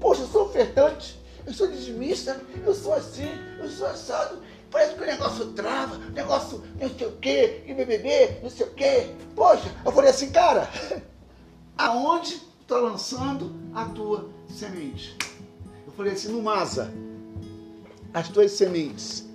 poxa, 0.00 0.22
eu 0.22 0.28
sou 0.28 0.46
ofertante, 0.46 1.20
eu 1.46 1.52
sou 1.52 1.66
dizimista, 1.66 2.40
eu 2.64 2.74
sou 2.74 2.94
assim, 2.94 3.28
eu 3.58 3.68
sou 3.68 3.86
assado. 3.86 4.40
Parece 4.70 4.94
que 4.94 5.02
o 5.02 5.06
negócio 5.06 5.46
trava, 5.52 5.96
o 5.96 6.12
negócio 6.12 6.62
não 6.80 6.88
sei 6.88 7.06
o 7.06 7.12
quê, 7.20 7.64
e 7.66 7.74
BBB, 7.74 8.38
não 8.42 8.48
sei 8.48 8.66
o 8.66 8.70
quê. 8.70 9.10
Poxa, 9.36 9.70
eu 9.84 9.92
falei 9.92 10.10
assim, 10.10 10.30
cara, 10.30 10.70
aonde 11.76 12.40
está 12.70 12.78
lançando 12.78 13.52
a 13.74 13.84
tua 13.86 14.30
semente? 14.48 15.16
Eu 15.84 15.92
falei 15.92 16.12
assim, 16.12 16.28
no 16.28 16.40
Masa, 16.40 16.94
as 18.14 18.28
tuas 18.28 18.52
sementes. 18.52 19.28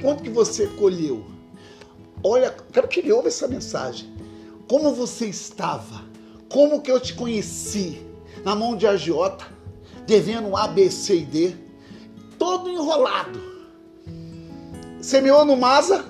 Quanto 0.00 0.24
que 0.24 0.28
você 0.28 0.66
colheu? 0.66 1.24
Olha, 2.20 2.50
quero 2.72 2.88
que 2.88 2.98
ele 2.98 3.12
ouça 3.12 3.28
essa 3.28 3.46
mensagem. 3.48 4.12
Como 4.68 4.92
você 4.92 5.26
estava? 5.26 6.02
Como 6.48 6.82
que 6.82 6.90
eu 6.90 6.98
te 6.98 7.14
conheci? 7.14 8.04
Na 8.44 8.56
mão 8.56 8.76
de 8.76 8.88
agiota, 8.88 9.46
devendo 10.04 10.56
A, 10.56 10.66
B, 10.66 10.90
C 10.90 11.18
e 11.18 11.24
D, 11.24 11.54
todo 12.40 12.68
enrolado. 12.68 13.40
Semeou 15.00 15.44
no 15.44 15.56
Masa, 15.56 16.06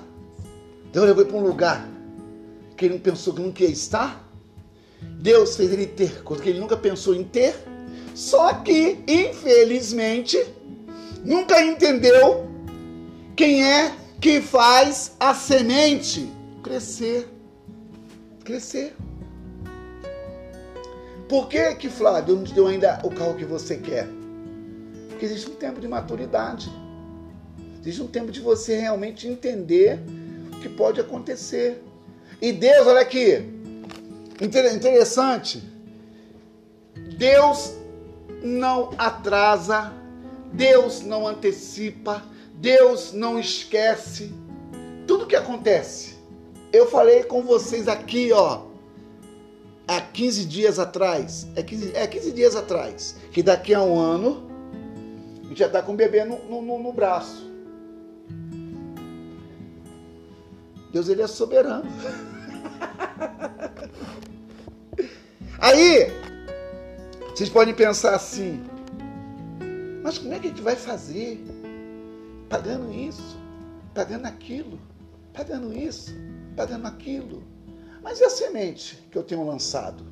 Deus 0.91 1.05
levou 1.05 1.25
para 1.27 1.37
um 1.37 1.43
lugar 1.43 1.87
que 2.75 2.85
ele 2.85 2.95
não 2.95 3.01
pensou 3.01 3.35
que 3.35 3.41
nunca 3.41 3.63
ia 3.63 3.69
estar. 3.69 4.22
Deus 5.19 5.55
fez 5.55 5.71
ele 5.71 5.85
ter 5.85 6.21
coisa 6.23 6.43
que 6.43 6.49
ele 6.49 6.59
nunca 6.59 6.75
pensou 6.75 7.15
em 7.15 7.23
ter. 7.23 7.55
Só 8.13 8.53
que, 8.55 8.99
infelizmente, 9.07 10.37
nunca 11.23 11.61
entendeu 11.61 12.47
quem 13.35 13.63
é 13.63 13.93
que 14.19 14.41
faz 14.41 15.15
a 15.19 15.33
semente 15.33 16.29
crescer. 16.61 17.27
Crescer. 18.43 18.95
Por 21.27 21.47
que, 21.47 21.75
que 21.75 21.89
Flávio 21.89 22.35
não 22.35 22.43
te 22.43 22.53
deu 22.53 22.67
ainda 22.67 22.99
o 23.03 23.09
carro 23.09 23.35
que 23.35 23.45
você 23.45 23.77
quer? 23.77 24.07
Porque 25.09 25.25
existe 25.25 25.49
um 25.49 25.55
tempo 25.55 25.79
de 25.79 25.87
maturidade. 25.87 26.69
Existe 27.81 28.01
um 28.01 28.07
tempo 28.07 28.31
de 28.31 28.39
você 28.39 28.77
realmente 28.77 29.27
entender 29.27 29.99
o 30.53 30.59
que 30.59 30.69
pode 30.69 30.99
acontecer. 30.99 31.81
E 32.41 32.51
Deus, 32.51 32.85
olha 32.87 33.01
aqui, 33.01 33.52
interessante. 34.41 35.63
Deus 37.17 37.73
não 38.43 38.91
atrasa, 38.97 39.93
Deus 40.51 41.01
não 41.01 41.27
antecipa, 41.27 42.23
Deus 42.55 43.13
não 43.13 43.39
esquece. 43.39 44.33
Tudo 45.07 45.27
que 45.27 45.35
acontece. 45.35 46.15
Eu 46.71 46.87
falei 46.89 47.23
com 47.23 47.41
vocês 47.43 47.87
aqui, 47.87 48.31
ó, 48.31 48.63
há 49.87 50.01
15 50.01 50.45
dias 50.45 50.79
atrás, 50.79 51.47
é 51.55 51.61
15, 51.61 51.91
é 51.95 52.07
15 52.07 52.31
dias 52.31 52.55
atrás, 52.55 53.15
que 53.31 53.43
daqui 53.43 53.73
a 53.73 53.83
um 53.83 53.99
ano 53.99 54.49
a 55.43 55.47
gente 55.49 55.59
já 55.59 55.69
tá 55.69 55.81
com 55.83 55.93
o 55.93 55.95
bebê 55.95 56.23
no, 56.25 56.39
no, 56.45 56.79
no- 56.79 56.93
braço. 56.93 57.51
Deus, 60.91 61.09
ele 61.09 61.21
é 61.21 61.27
soberano. 61.27 61.85
Aí, 65.63 66.11
vocês 67.29 67.47
podem 67.47 67.73
pensar 67.73 68.13
assim, 68.13 68.61
mas 70.03 70.17
como 70.17 70.33
é 70.33 70.39
que 70.39 70.47
a 70.47 70.49
gente 70.49 70.61
vai 70.61 70.75
fazer? 70.75 71.41
Pagando 72.49 72.93
isso, 72.93 73.37
pagando 73.93 74.25
aquilo, 74.25 74.77
pagando 75.31 75.73
isso, 75.73 76.13
pagando 76.53 76.85
aquilo. 76.85 77.41
Mas 78.01 78.19
e 78.19 78.25
a 78.25 78.29
semente 78.29 79.07
que 79.09 79.17
eu 79.17 79.23
tenho 79.23 79.47
lançado? 79.47 80.03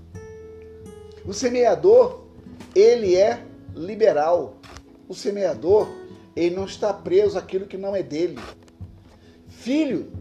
O 1.26 1.34
semeador, 1.34 2.22
ele 2.74 3.18
é 3.18 3.43
liberal. 3.76 4.56
O 5.06 5.14
semeador, 5.14 5.89
ele 6.34 6.56
não 6.56 6.64
está 6.64 6.93
preso 6.93 7.38
àquilo 7.38 7.68
que 7.68 7.78
não 7.78 7.93
é 7.93 8.02
dele. 8.02 8.39
Filho, 9.49 10.14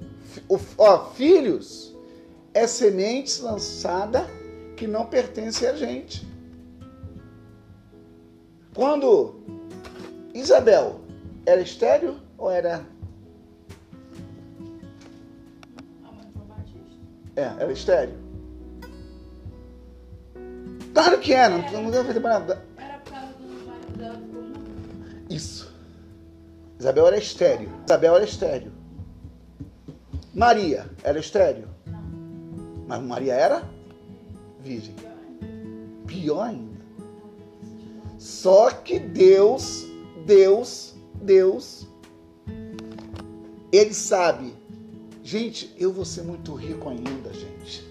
ó, 0.76 1.04
filhos 1.12 1.96
é 2.52 2.66
semente 2.66 3.40
lançada 3.40 4.28
que 4.80 4.86
não 4.86 5.04
pertence 5.04 5.66
a 5.66 5.76
gente. 5.76 6.26
Quando 8.74 9.42
Isabel 10.34 11.02
era 11.44 11.60
estéreo 11.60 12.18
ou 12.38 12.50
era. 12.50 12.82
É, 17.36 17.42
era 17.42 17.70
estéreo? 17.70 18.14
Claro 20.94 21.20
que 21.20 21.34
era, 21.34 21.58
não, 21.58 21.82
não 21.82 21.90
deu 21.90 22.02
fazer 22.02 22.20
nada. 22.20 22.64
Era 22.78 22.98
por 23.00 23.12
causa 23.12 23.34
do 23.34 23.66
marido 23.66 23.98
dela. 23.98 24.18
Isso. 25.28 25.70
Isabel 26.78 27.06
era 27.06 27.18
estéreo. 27.18 27.68
Isabel 27.84 28.16
era 28.16 28.24
estéreo. 28.24 28.72
Maria 30.34 30.88
era 31.04 31.18
estéreo. 31.18 31.68
Não. 31.84 32.02
Mas 32.88 33.02
Maria 33.02 33.34
era 33.34 33.79
virgem. 34.62 34.94
pior 36.06 36.42
ainda. 36.48 36.80
Só 38.18 38.70
que 38.70 38.98
Deus, 38.98 39.84
Deus, 40.26 40.94
Deus, 41.22 41.86
Ele 43.72 43.94
sabe. 43.94 44.54
Gente, 45.22 45.72
eu 45.78 45.92
vou 45.92 46.04
ser 46.04 46.22
muito 46.22 46.54
rico 46.54 46.88
ainda, 46.88 47.32
gente. 47.32 47.88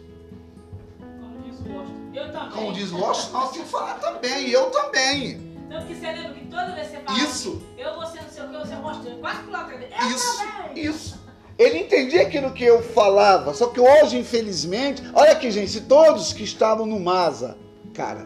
Como 0.99 1.39
diz 1.41 1.59
o. 1.61 2.15
Eu 2.15 2.31
também. 2.31 2.51
Como 2.51 2.73
diz 2.73 2.91
o 2.91 2.97
nós 2.97 3.29
temos 3.31 3.51
que 3.51 3.59
falar 3.63 3.95
também. 3.95 4.49
Eu 4.49 4.69
também. 4.71 5.37
Não, 5.69 5.79
porque 5.79 5.95
você 5.95 6.11
lembra 6.11 6.33
que 6.33 6.45
toda 6.47 6.73
vez 6.73 6.87
que 6.87 6.95
você 6.97 7.03
fala 7.03 7.19
Isso. 7.19 7.61
eu 7.77 7.95
vou 7.95 8.05
ser 8.07 8.21
não 8.23 8.29
sei 8.29 8.43
o 8.43 8.49
que, 8.49 8.57
você 8.57 8.75
mostra. 8.75 9.15
Quase. 9.15 9.39
Eu 9.49 10.09
Isso, 10.09 10.37
também. 10.37 10.85
isso. 10.85 11.19
Ele 11.59 11.79
entendia 11.79 12.21
aquilo 12.21 12.53
que 12.53 12.63
eu 12.63 12.81
falava, 12.81 13.53
só 13.53 13.67
que 13.67 13.81
hoje, 13.81 14.17
infelizmente, 14.17 15.03
olha 15.13 15.33
aqui, 15.33 15.51
gente, 15.51 15.69
se 15.69 15.81
todos 15.81 16.31
que 16.31 16.41
estavam 16.41 16.85
no 16.85 16.97
Masa, 16.97 17.57
cara, 17.93 18.25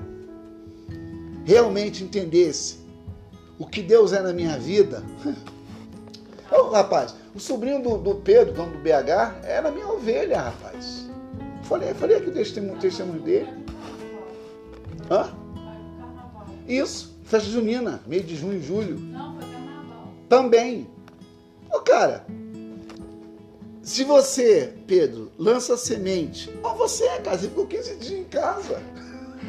realmente 1.43 2.03
entendesse 2.03 2.77
o 3.57 3.65
que 3.65 3.81
Deus 3.81 4.13
é 4.13 4.21
na 4.21 4.31
minha 4.31 4.59
vida. 4.59 5.03
Ô, 6.51 6.69
rapaz, 6.69 7.15
o 7.33 7.39
sobrinho 7.39 7.81
do, 7.81 7.97
do 7.97 8.15
Pedro, 8.15 8.53
dono 8.53 8.73
do 8.73 8.77
BH, 8.77 9.43
era 9.43 9.71
minha 9.71 9.87
ovelha, 9.87 10.39
rapaz. 10.39 11.09
Falei, 11.63 11.91
falei 11.95 12.17
aqui 12.17 12.29
o 12.29 12.33
testemunho, 12.33 12.77
testemunho 12.77 13.21
dele. 13.21 13.49
Hã? 15.09 15.33
Isso, 16.67 17.17
festa 17.23 17.49
junina, 17.49 17.99
meio 18.05 18.23
de 18.23 18.35
junho 18.35 18.59
e 18.59 18.61
julho. 18.61 18.99
Não, 18.99 19.39
foi 19.39 19.49
carnaval. 19.51 20.13
Também. 20.29 20.87
Ô, 21.73 21.79
cara, 21.79 22.27
se 23.83 24.03
você, 24.05 24.73
Pedro, 24.87 25.31
lança 25.37 25.75
semente, 25.77 26.49
ó, 26.63 26.73
você, 26.73 27.05
cara, 27.19 27.37
você 27.37 27.49
ficou 27.49 27.67
15 27.67 27.95
dias 27.97 28.19
em 28.19 28.23
casa. 28.23 28.81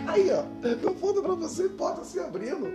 Aí, 0.07 0.29
ó, 0.31 0.45
eu 0.67 0.95
foda 0.97 1.23
pra 1.23 1.35
você, 1.35 1.69
porta 1.69 2.05
se 2.05 2.19
abrindo. 2.21 2.69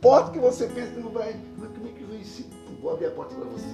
Porta 0.00 0.32
que 0.32 0.38
você 0.38 0.66
pensa 0.66 0.92
que 0.92 1.00
não 1.00 1.10
vai. 1.10 1.34
Mas 1.56 1.70
como 1.70 1.88
é 1.88 1.92
que 1.92 2.04
vou 2.04 2.16
esse- 2.20 2.46
Vou 2.82 2.92
abrir 2.92 3.06
a 3.06 3.10
porta 3.10 3.34
pra 3.34 3.44
você. 3.44 3.66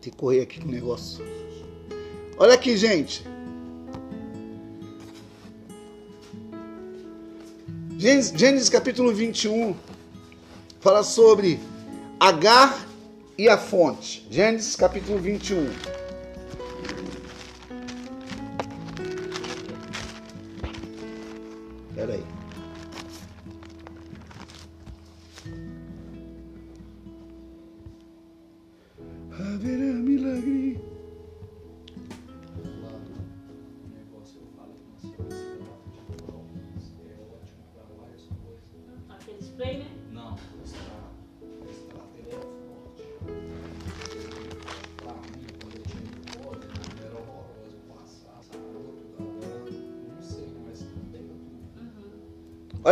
Tem 0.00 0.10
que 0.12 0.16
correr 0.16 0.40
aqui 0.42 0.60
com 0.60 0.68
o 0.68 0.72
negócio. 0.72 1.24
Olha 2.38 2.54
aqui, 2.54 2.76
gente. 2.76 3.24
Gênesis, 7.98 8.32
Gênesis 8.38 8.68
capítulo 8.68 9.12
21 9.12 9.74
fala 10.80 11.02
sobre 11.04 11.60
Agar 12.18 12.86
e 13.36 13.48
a 13.48 13.56
fonte. 13.56 14.26
Gênesis 14.30 14.76
capítulo 14.76 15.18
21. 15.18 15.68
Espera 21.90 22.14
aí. 22.14 22.24
Haverá 29.32 29.92
milagre. 29.94 30.91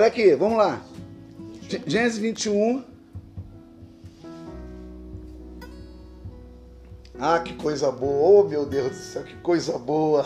Olha 0.01 0.07
aqui, 0.09 0.35
vamos 0.35 0.57
lá. 0.57 0.81
Gê- 1.69 1.83
Gênesis 1.87 2.17
21. 2.19 2.83
Ah, 7.19 7.39
que 7.41 7.53
coisa 7.53 7.93
boa. 7.93 8.41
Oh, 8.41 8.49
meu 8.49 8.65
Deus 8.65 8.89
do 8.89 8.95
céu, 8.95 9.25
que 9.25 9.35
coisa 9.43 9.77
boa. 9.77 10.25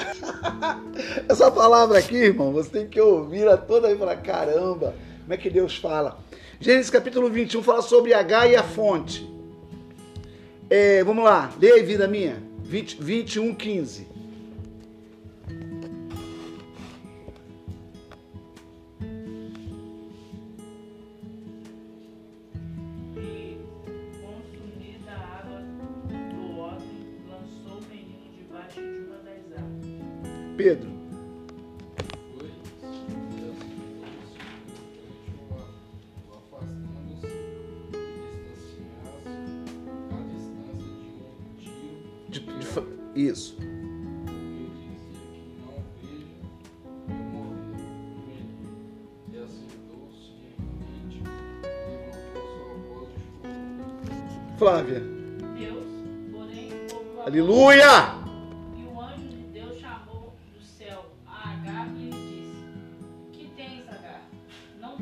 Essa 1.29 1.51
palavra 1.51 1.99
aqui, 1.99 2.15
irmão, 2.15 2.53
você 2.53 2.71
tem 2.71 2.87
que 2.87 3.01
ouvir 3.01 3.49
a 3.49 3.57
toda 3.57 3.91
e 3.91 3.99
falar, 3.99 4.15
caramba, 4.19 4.95
como 5.23 5.35
é 5.35 5.37
que 5.37 5.51
Deus 5.51 5.77
fala? 5.77 6.21
Gênesis 6.61 6.89
capítulo 6.89 7.29
21 7.29 7.61
fala 7.61 7.83
sobre 7.83 8.15
H 8.15 8.47
e 8.47 8.55
a 8.55 8.63
fonte. 8.63 9.29
É, 10.71 11.03
vamos 11.03 11.25
lá, 11.25 11.53
leia 11.61 11.75
aí, 11.75 11.83
vida 11.83 12.07
minha. 12.07 12.41
20, 12.63 13.03
21, 13.03 13.53
15. 13.53 14.07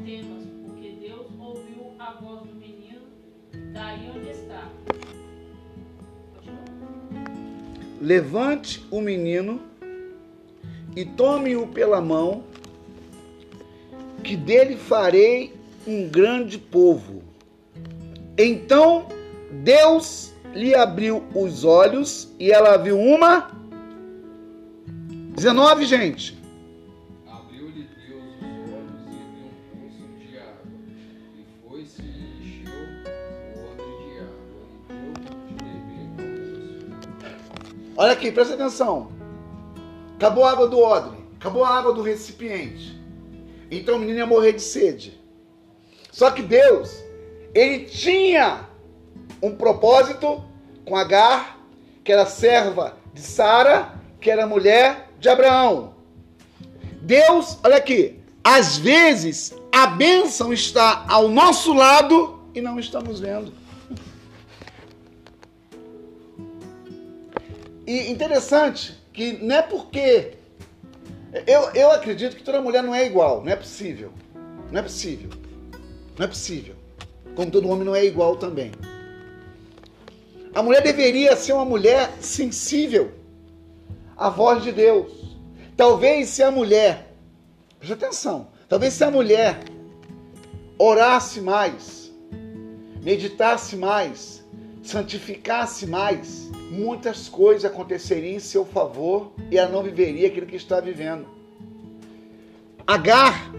Temas, 0.04 0.44
porque 0.66 0.90
Deus 1.00 1.26
ouviu 1.38 1.92
a 1.98 2.12
voz 2.14 2.42
do 2.42 2.54
menino 2.54 3.00
daí 3.72 4.10
onde 4.14 4.30
está. 4.30 4.70
Levante 8.00 8.84
o 8.90 9.00
menino 9.00 9.60
e 10.96 11.04
tome-o 11.04 11.66
pela 11.68 12.00
mão, 12.00 12.44
que 14.22 14.36
dele 14.36 14.76
farei 14.76 15.54
um 15.86 16.08
grande 16.08 16.58
povo. 16.58 17.22
Então 18.36 19.06
Deus 19.62 20.32
lhe 20.54 20.74
abriu 20.74 21.22
os 21.34 21.64
olhos 21.64 22.28
e 22.38 22.50
ela 22.50 22.76
viu 22.76 22.98
uma. 22.98 23.50
19, 25.34 25.86
gente. 25.86 26.41
Olha 38.02 38.14
aqui, 38.14 38.32
presta 38.32 38.54
atenção. 38.54 39.12
Acabou 40.16 40.44
a 40.44 40.50
água 40.50 40.66
do 40.66 40.76
odre, 40.76 41.16
acabou 41.36 41.64
a 41.64 41.68
água 41.68 41.92
do 41.92 42.02
recipiente. 42.02 43.00
Então 43.70 43.94
o 43.94 43.98
menino 44.00 44.18
ia 44.18 44.26
morrer 44.26 44.54
de 44.54 44.60
sede. 44.60 45.22
Só 46.10 46.32
que 46.32 46.42
Deus, 46.42 47.00
ele 47.54 47.84
tinha 47.84 48.68
um 49.40 49.54
propósito 49.54 50.42
com 50.84 50.96
Agar, 50.96 51.60
que 52.02 52.10
era 52.10 52.26
serva 52.26 52.96
de 53.14 53.20
Sara, 53.20 53.94
que 54.20 54.32
era 54.32 54.48
mulher 54.48 55.08
de 55.20 55.28
Abraão. 55.28 55.94
Deus, 57.02 57.56
olha 57.62 57.76
aqui, 57.76 58.20
às 58.42 58.78
vezes 58.78 59.54
a 59.70 59.86
bênção 59.86 60.52
está 60.52 61.04
ao 61.08 61.28
nosso 61.28 61.72
lado 61.72 62.40
e 62.52 62.60
não 62.60 62.80
estamos 62.80 63.20
vendo. 63.20 63.52
E 67.92 68.10
interessante 68.10 68.98
que 69.12 69.34
não 69.44 69.54
é 69.54 69.60
porque. 69.60 70.38
Eu, 71.46 71.60
eu 71.74 71.90
acredito 71.90 72.34
que 72.34 72.42
toda 72.42 72.58
mulher 72.62 72.82
não 72.82 72.94
é 72.94 73.04
igual, 73.04 73.44
não 73.44 73.52
é 73.52 73.56
possível. 73.56 74.10
Não 74.70 74.80
é 74.80 74.82
possível. 74.82 75.28
Não 76.18 76.24
é 76.24 76.26
possível. 76.26 76.74
Como 77.36 77.50
todo 77.50 77.68
homem 77.68 77.84
não 77.84 77.94
é 77.94 78.02
igual 78.02 78.36
também. 78.36 78.72
A 80.54 80.62
mulher 80.62 80.82
deveria 80.82 81.36
ser 81.36 81.52
uma 81.52 81.66
mulher 81.66 82.10
sensível 82.18 83.12
à 84.16 84.30
voz 84.30 84.62
de 84.62 84.72
Deus. 84.72 85.36
Talvez 85.76 86.30
se 86.30 86.42
a 86.42 86.50
mulher, 86.50 87.12
preste 87.78 87.92
atenção, 87.92 88.48
talvez 88.70 88.94
se 88.94 89.04
a 89.04 89.10
mulher 89.10 89.60
orasse 90.78 91.42
mais, 91.42 92.10
meditasse 93.02 93.76
mais, 93.76 94.42
santificasse 94.82 95.86
mais, 95.86 96.50
muitas 96.72 97.28
coisas 97.28 97.66
aconteceriam 97.66 98.34
em 98.34 98.38
seu 98.38 98.64
favor 98.64 99.30
e 99.50 99.58
ela 99.58 99.70
não 99.70 99.82
viveria 99.82 100.26
aquilo 100.26 100.46
que 100.46 100.56
está 100.56 100.80
vivendo. 100.80 101.26
Agar, 102.86 103.52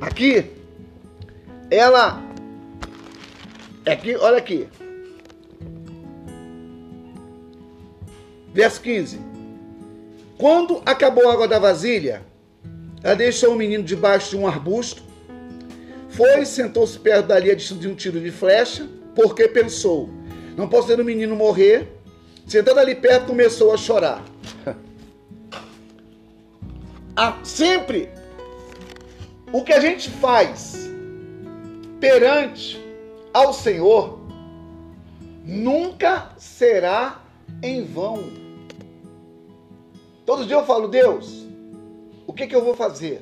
aqui, 0.00 0.46
ela, 1.68 2.22
aqui, 3.84 4.14
olha 4.14 4.38
aqui, 4.38 4.68
verso 8.54 8.80
15. 8.82 9.18
Quando 10.38 10.80
acabou 10.86 11.28
a 11.28 11.32
água 11.32 11.48
da 11.48 11.58
vasilha, 11.58 12.22
ela 13.02 13.16
deixou 13.16 13.52
o 13.52 13.56
menino 13.56 13.82
debaixo 13.82 14.30
de 14.30 14.36
um 14.36 14.46
arbusto, 14.46 15.02
foi, 16.10 16.44
sentou-se 16.44 16.96
perto 16.98 17.26
dali 17.26 17.54
de 17.54 17.88
um 17.88 17.96
tiro 17.96 18.20
de 18.20 18.30
flecha, 18.30 18.88
porque 19.16 19.48
pensou: 19.48 20.08
não 20.56 20.68
posso 20.68 20.86
ver 20.86 21.00
o 21.00 21.04
menino 21.04 21.34
morrer. 21.34 21.97
Sentando 22.48 22.80
ali 22.80 22.94
perto, 22.94 23.26
começou 23.26 23.74
a 23.74 23.76
chorar. 23.76 24.24
Ah, 27.20 27.36
sempre 27.42 28.08
o 29.52 29.64
que 29.64 29.72
a 29.72 29.80
gente 29.80 30.08
faz 30.08 30.88
perante 31.98 32.80
ao 33.34 33.52
Senhor 33.52 34.20
nunca 35.44 36.30
será 36.38 37.20
em 37.60 37.82
vão. 37.82 38.22
Todo 40.24 40.46
dia 40.46 40.54
eu 40.54 40.64
falo, 40.64 40.86
Deus, 40.86 41.44
o 42.24 42.32
que, 42.32 42.46
que 42.46 42.54
eu 42.54 42.64
vou 42.64 42.76
fazer? 42.76 43.20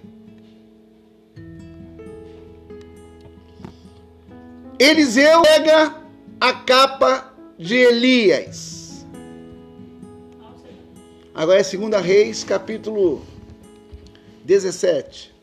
Eliseu 4.78 5.40
pega 5.40 5.94
a 6.38 6.52
capa 6.52 7.32
de 7.58 7.76
Elias. 7.76 8.75
Agora 11.36 11.60
é 11.60 11.62
2 11.62 12.02
Reis, 12.02 12.42
capítulo 12.42 13.22
17. 14.46 15.34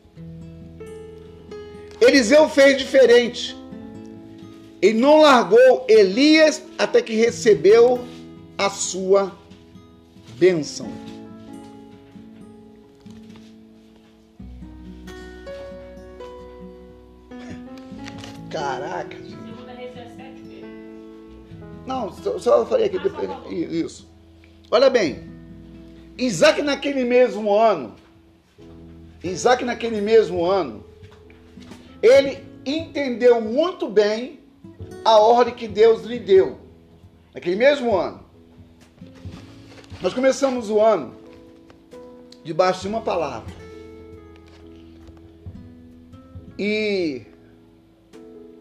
Eliseu 2.00 2.48
fez 2.48 2.78
diferente. 2.78 3.56
Ele 4.82 4.98
não 4.98 5.22
largou 5.22 5.86
Elias 5.88 6.60
até 6.76 7.00
que 7.00 7.14
recebeu 7.14 8.04
a 8.58 8.68
sua 8.70 9.38
bênção. 10.36 10.90
Caraca, 18.50 19.16
gente. 19.16 19.30
Segunda 19.30 19.72
Reis 19.74 19.94
17, 19.94 20.40
o 20.40 20.48
quê? 20.48 20.64
Não, 21.86 22.12
só, 22.12 22.38
só 22.40 22.66
falei 22.66 22.86
aqui 22.86 22.98
depois. 22.98 23.30
Isso. 23.48 24.08
Olha 24.72 24.90
bem. 24.90 25.33
Isaac 26.16 26.62
naquele 26.62 27.04
mesmo 27.04 27.54
ano. 27.54 27.94
Isaac 29.22 29.64
naquele 29.64 30.00
mesmo 30.00 30.44
ano. 30.44 30.84
Ele 32.02 32.38
entendeu 32.64 33.40
muito 33.40 33.88
bem 33.88 34.40
a 35.04 35.18
ordem 35.18 35.54
que 35.54 35.66
Deus 35.66 36.04
lhe 36.04 36.18
deu. 36.18 36.58
Naquele 37.34 37.56
mesmo 37.56 37.96
ano. 37.96 38.24
Nós 40.00 40.12
começamos 40.12 40.70
o 40.70 40.80
ano 40.80 41.14
debaixo 42.44 42.82
de 42.82 42.88
uma 42.88 43.00
palavra. 43.00 43.52
E 46.58 47.22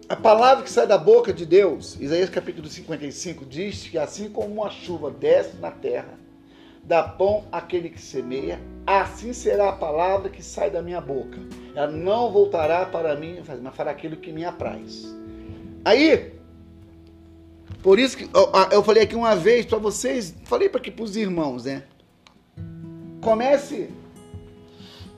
a 0.09 0.15
palavra 0.15 0.63
que 0.63 0.69
sai 0.69 0.87
da 0.87 0.97
boca 0.97 1.31
de 1.31 1.45
Deus, 1.45 1.97
Isaías 1.99 2.29
capítulo 2.29 2.67
55, 2.67 3.45
diz 3.45 3.87
que 3.87 3.97
assim 3.97 4.29
como 4.29 4.53
uma 4.53 4.69
chuva 4.69 5.11
desce 5.11 5.57
na 5.57 5.69
terra, 5.69 6.22
dá 6.83 7.01
pão 7.01 7.45
àquele 7.51 7.89
que 7.89 8.01
semeia, 8.01 8.59
assim 8.85 9.31
será 9.31 9.69
a 9.69 9.73
palavra 9.73 10.29
que 10.29 10.43
sai 10.43 10.69
da 10.69 10.81
minha 10.81 10.99
boca. 10.99 11.39
Ela 11.75 11.87
não 11.87 12.31
voltará 12.31 12.85
para 12.85 13.15
mim, 13.15 13.41
mas 13.47 13.75
fará 13.75 13.91
aquilo 13.91 14.17
que 14.17 14.31
me 14.31 14.43
apraz. 14.43 15.15
Aí, 15.85 16.33
por 17.81 17.99
isso 17.99 18.17
que 18.17 18.29
eu, 18.71 18.83
falei 18.83 19.03
aqui 19.03 19.15
uma 19.15 19.35
vez 19.35 19.65
para 19.65 19.77
vocês, 19.77 20.35
falei 20.45 20.69
para 20.69 20.81
para 20.81 21.03
os 21.03 21.15
irmãos, 21.15 21.65
né? 21.65 21.83
Comece 23.21 23.89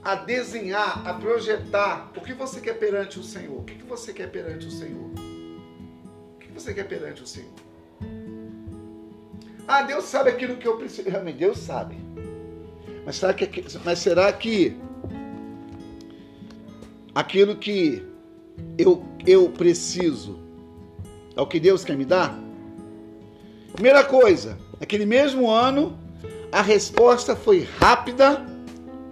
a 0.04 0.14
desenhar, 0.14 1.06
a 1.06 1.14
projetar 1.14 2.12
o 2.16 2.20
que 2.20 2.32
você 2.32 2.60
quer 2.60 2.74
perante 2.74 3.18
o 3.18 3.24
Senhor. 3.24 3.58
O 3.58 3.64
que 3.64 3.82
você 3.82 4.12
quer 4.12 4.30
perante 4.30 4.66
o 4.66 4.70
Senhor? 4.70 5.10
O 5.10 6.38
que 6.38 6.52
você 6.52 6.72
quer 6.72 6.84
perante 6.84 7.22
o 7.22 7.26
Senhor? 7.26 7.65
Ah, 9.66 9.82
Deus 9.82 10.04
sabe 10.04 10.30
aquilo 10.30 10.56
que 10.56 10.66
eu 10.66 10.76
preciso. 10.76 11.08
Realmente, 11.08 11.38
Deus 11.38 11.58
sabe. 11.58 11.96
Mas 13.04 13.16
será 13.16 13.34
que, 13.34 13.64
mas 13.84 13.98
será 13.98 14.32
que 14.32 14.76
aquilo 17.14 17.56
que 17.56 18.02
eu, 18.78 19.04
eu 19.26 19.48
preciso 19.50 20.38
é 21.36 21.40
o 21.40 21.46
que 21.46 21.60
Deus 21.60 21.84
quer 21.84 21.96
me 21.96 22.04
dar? 22.04 22.38
Primeira 23.72 24.04
coisa, 24.04 24.58
naquele 24.80 25.06
mesmo 25.06 25.50
ano, 25.50 25.98
a 26.50 26.62
resposta 26.62 27.36
foi 27.36 27.66
rápida 27.78 28.44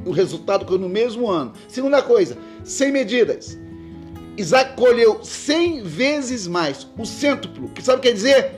o 0.04 0.10
resultado 0.10 0.66
foi 0.66 0.78
no 0.78 0.88
mesmo 0.88 1.30
ano. 1.30 1.52
Segunda 1.68 2.02
coisa, 2.02 2.36
sem 2.62 2.92
medidas. 2.92 3.58
Isaac 4.36 4.76
colheu 4.76 5.22
100 5.22 5.82
vezes 5.82 6.46
mais, 6.46 6.86
o 6.98 7.06
cêntuplo, 7.06 7.68
que 7.68 7.82
sabe 7.82 7.98
o 7.98 8.00
que 8.00 8.08
quer 8.08 8.14
dizer? 8.14 8.52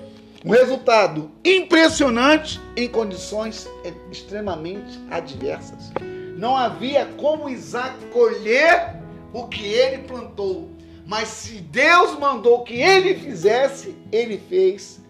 Um 0.46 0.50
resultado 0.50 1.28
impressionante 1.44 2.60
em 2.76 2.88
condições 2.88 3.68
extremamente 4.12 4.96
adversas. 5.10 5.90
Não 6.38 6.56
havia 6.56 7.04
como 7.16 7.48
Isaac 7.48 7.96
colher 8.12 8.94
o 9.32 9.48
que 9.48 9.66
ele 9.66 10.04
plantou, 10.04 10.70
mas 11.04 11.26
se 11.26 11.54
Deus 11.58 12.16
mandou 12.16 12.62
que 12.62 12.74
ele 12.74 13.16
fizesse, 13.16 13.96
ele 14.12 14.38
fez 14.38 15.00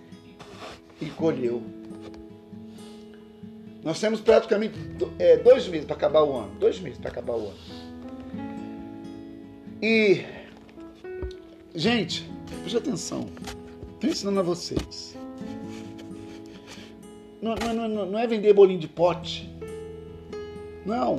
e 1.03 1.05
colheu. 1.05 1.63
Nós 3.85 4.01
temos 4.01 4.23
praticamente 4.23 4.79
é, 5.19 5.37
dois 5.37 5.69
meses 5.69 5.85
para 5.85 5.97
acabar 5.97 6.23
o 6.23 6.35
ano. 6.35 6.53
Dois 6.59 6.81
meses 6.81 6.99
para 6.99 7.11
acabar 7.11 7.35
o 7.35 7.49
ano. 7.49 7.59
E, 9.83 10.25
gente, 11.75 12.27
preste 12.63 12.79
atenção. 12.79 13.29
Estou 13.97 14.09
ensinando 14.11 14.41
a 14.41 14.43
vocês. 14.43 15.15
Não, 17.41 17.55
não, 17.55 17.89
não, 17.89 18.07
não 18.07 18.19
é 18.19 18.27
vender 18.27 18.53
bolinho 18.53 18.81
de 18.81 18.89
pote. 18.89 19.49
Não. 20.85 21.19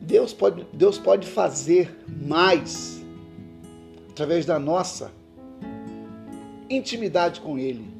Deus 0.00 0.32
pode, 0.32 0.66
Deus 0.72 0.98
pode 0.98 1.26
fazer 1.26 1.96
mais 2.08 3.02
através 4.10 4.44
da 4.46 4.58
nossa 4.58 5.10
intimidade 6.70 7.40
com 7.40 7.58
Ele 7.58 7.94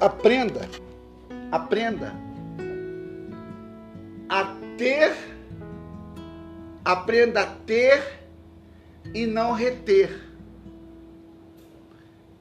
aprenda, 0.00 0.68
aprenda 1.50 2.14
a 4.28 4.56
ter, 4.78 5.14
aprenda 6.84 7.42
a 7.42 7.46
ter 7.46 8.02
e 9.12 9.26
não 9.26 9.52
reter. 9.52 10.33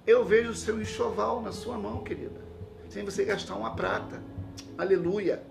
Eu 0.05 0.25
vejo 0.25 0.51
o 0.51 0.55
seu 0.55 0.81
enxoval 0.81 1.41
na 1.41 1.53
sua 1.53 1.77
mão, 1.77 2.03
querida, 2.03 2.41
sem 2.89 3.05
você 3.05 3.23
gastar 3.23 3.55
uma 3.55 3.73
prata. 3.73 4.21
Aleluia. 4.77 5.41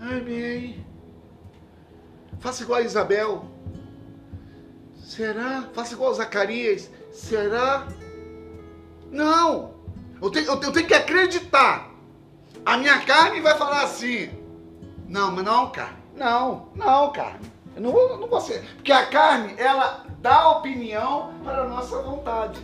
Amém. 0.00 0.86
Faça 2.38 2.62
igual 2.62 2.78
a 2.78 2.82
Isabel. 2.82 3.44
Será? 5.02 5.68
Faça 5.72 5.94
igual 5.94 6.12
a 6.12 6.14
Zacarias. 6.14 6.88
Será? 7.12 7.88
Não! 9.10 9.74
Eu 10.22 10.30
tenho, 10.30 10.46
eu 10.46 10.72
tenho 10.72 10.86
que 10.86 10.94
acreditar. 10.94 11.90
A 12.64 12.76
minha 12.76 13.00
carne 13.04 13.40
vai 13.40 13.56
falar 13.58 13.82
assim. 13.82 14.30
Não, 15.08 15.32
mas 15.32 15.44
não, 15.44 15.70
carne. 15.70 15.98
Não, 16.14 16.68
não, 16.74 17.12
carne. 17.12 17.50
Eu 17.74 17.82
não 17.82 17.92
vou, 17.92 18.18
não 18.18 18.28
vou 18.28 18.40
ser. 18.40 18.64
Porque 18.76 18.92
a 18.92 19.06
carne, 19.06 19.54
ela 19.58 20.06
dá 20.20 20.50
opinião 20.50 21.34
para 21.42 21.62
a 21.62 21.68
nossa 21.68 22.00
vontade. 22.02 22.60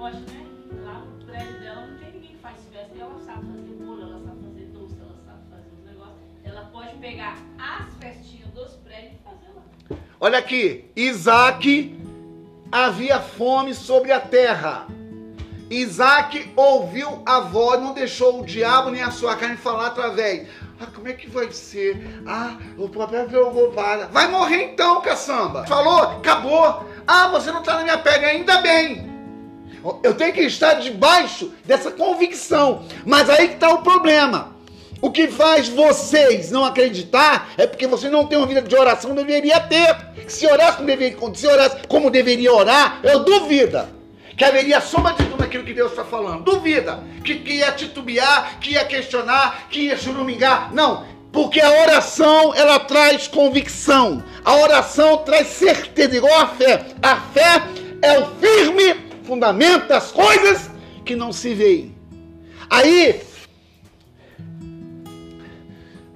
Né? 0.00 0.46
Lá 0.82 1.00
no 1.00 1.26
prédio 1.26 1.60
dela 1.60 1.86
não 1.86 1.98
tem 1.98 2.12
ninguém 2.12 2.30
que 2.30 2.38
faz 2.38 2.56
festa. 2.72 2.90
Ela 2.98 3.18
sabe 3.18 3.46
fazer 3.48 3.74
bolo, 3.84 4.00
ela 4.00 4.18
sabe 4.24 4.44
fazer 4.46 4.64
doce, 4.72 4.96
ela 4.98 5.14
sabe 5.26 5.38
fazer 5.50 5.70
os 5.78 5.84
negócios. 5.84 6.16
Ela 6.42 6.64
pode 6.72 6.96
pegar 6.96 7.36
as 7.58 7.94
festinhas 7.96 8.48
dos 8.54 8.76
prédios 8.76 9.12
e 9.12 9.22
fazer 9.22 9.52
lá. 9.54 9.98
Olha 10.18 10.38
aqui, 10.38 10.90
Isaac 10.96 12.00
havia 12.72 13.20
fome 13.20 13.74
sobre 13.74 14.10
a 14.10 14.20
terra. 14.20 14.86
Isaac 15.68 16.50
ouviu 16.56 17.22
a 17.26 17.40
voz, 17.40 17.78
não 17.80 17.92
deixou 17.92 18.40
o 18.40 18.46
diabo 18.46 18.90
nem 18.90 19.02
a 19.02 19.10
sua 19.10 19.36
carne 19.36 19.58
falar 19.58 19.88
através. 19.88 20.48
Ah, 20.80 20.86
como 20.94 21.08
é 21.08 21.12
que 21.12 21.28
vai 21.28 21.52
ser? 21.52 22.22
Ah, 22.26 22.56
o 22.78 22.88
papel 22.88 23.26
preocupado. 23.26 24.10
Vai 24.10 24.28
morrer 24.28 24.72
então, 24.72 25.02
caçamba. 25.02 25.66
Falou, 25.66 26.04
acabou. 26.04 26.86
Ah, 27.06 27.28
você 27.28 27.52
não 27.52 27.60
está 27.60 27.74
na 27.76 27.82
minha 27.82 27.98
pele, 27.98 28.24
ainda 28.24 28.62
bem. 28.62 29.10
Eu 30.02 30.14
tenho 30.14 30.32
que 30.32 30.42
estar 30.42 30.74
debaixo 30.74 31.52
dessa 31.64 31.90
convicção. 31.90 32.84
Mas 33.04 33.28
aí 33.30 33.48
que 33.48 33.54
está 33.54 33.70
o 33.70 33.82
problema. 33.82 34.56
O 35.02 35.10
que 35.10 35.28
faz 35.28 35.68
vocês 35.68 36.50
não 36.50 36.64
acreditar 36.64 37.50
é 37.56 37.66
porque 37.66 37.86
você 37.86 38.10
não 38.10 38.26
tem 38.26 38.36
uma 38.36 38.46
vida 38.46 38.60
de 38.60 38.76
oração, 38.76 39.14
deveria 39.14 39.58
ter. 39.60 39.96
Se 40.28 40.46
orasse 40.46 40.76
como 40.76 40.86
deveria, 40.86 41.18
se 41.34 41.46
orasse 41.46 41.76
como 41.88 42.10
deveria 42.10 42.52
orar, 42.52 43.00
eu 43.02 43.20
duvido 43.20 43.88
que 44.36 44.44
haveria 44.44 44.80
soma 44.80 45.14
de 45.14 45.24
tudo 45.24 45.42
aquilo 45.42 45.64
que 45.64 45.72
Deus 45.72 45.92
está 45.92 46.04
falando. 46.04 46.44
Duvida 46.44 47.02
que, 47.24 47.36
que 47.36 47.54
ia 47.54 47.72
titubear, 47.72 48.58
que 48.60 48.72
ia 48.72 48.84
questionar, 48.84 49.68
que 49.70 49.86
ia 49.86 49.96
churumingar. 49.96 50.72
Não, 50.74 51.06
porque 51.32 51.60
a 51.60 51.70
oração 51.82 52.54
ela 52.54 52.78
traz 52.78 53.26
convicção. 53.26 54.22
A 54.44 54.56
oração 54.56 55.18
traz 55.18 55.46
certeza, 55.48 56.16
igual 56.16 56.40
a 56.40 56.48
fé. 56.48 56.86
A 57.02 57.16
fé 57.16 57.62
é 58.02 58.18
o 58.18 58.26
firme 58.36 59.09
fundamento 59.30 59.86
das 59.86 60.10
coisas 60.10 60.68
que 61.04 61.14
não 61.14 61.32
se 61.32 61.54
veem. 61.54 61.94
Aí, 62.68 63.22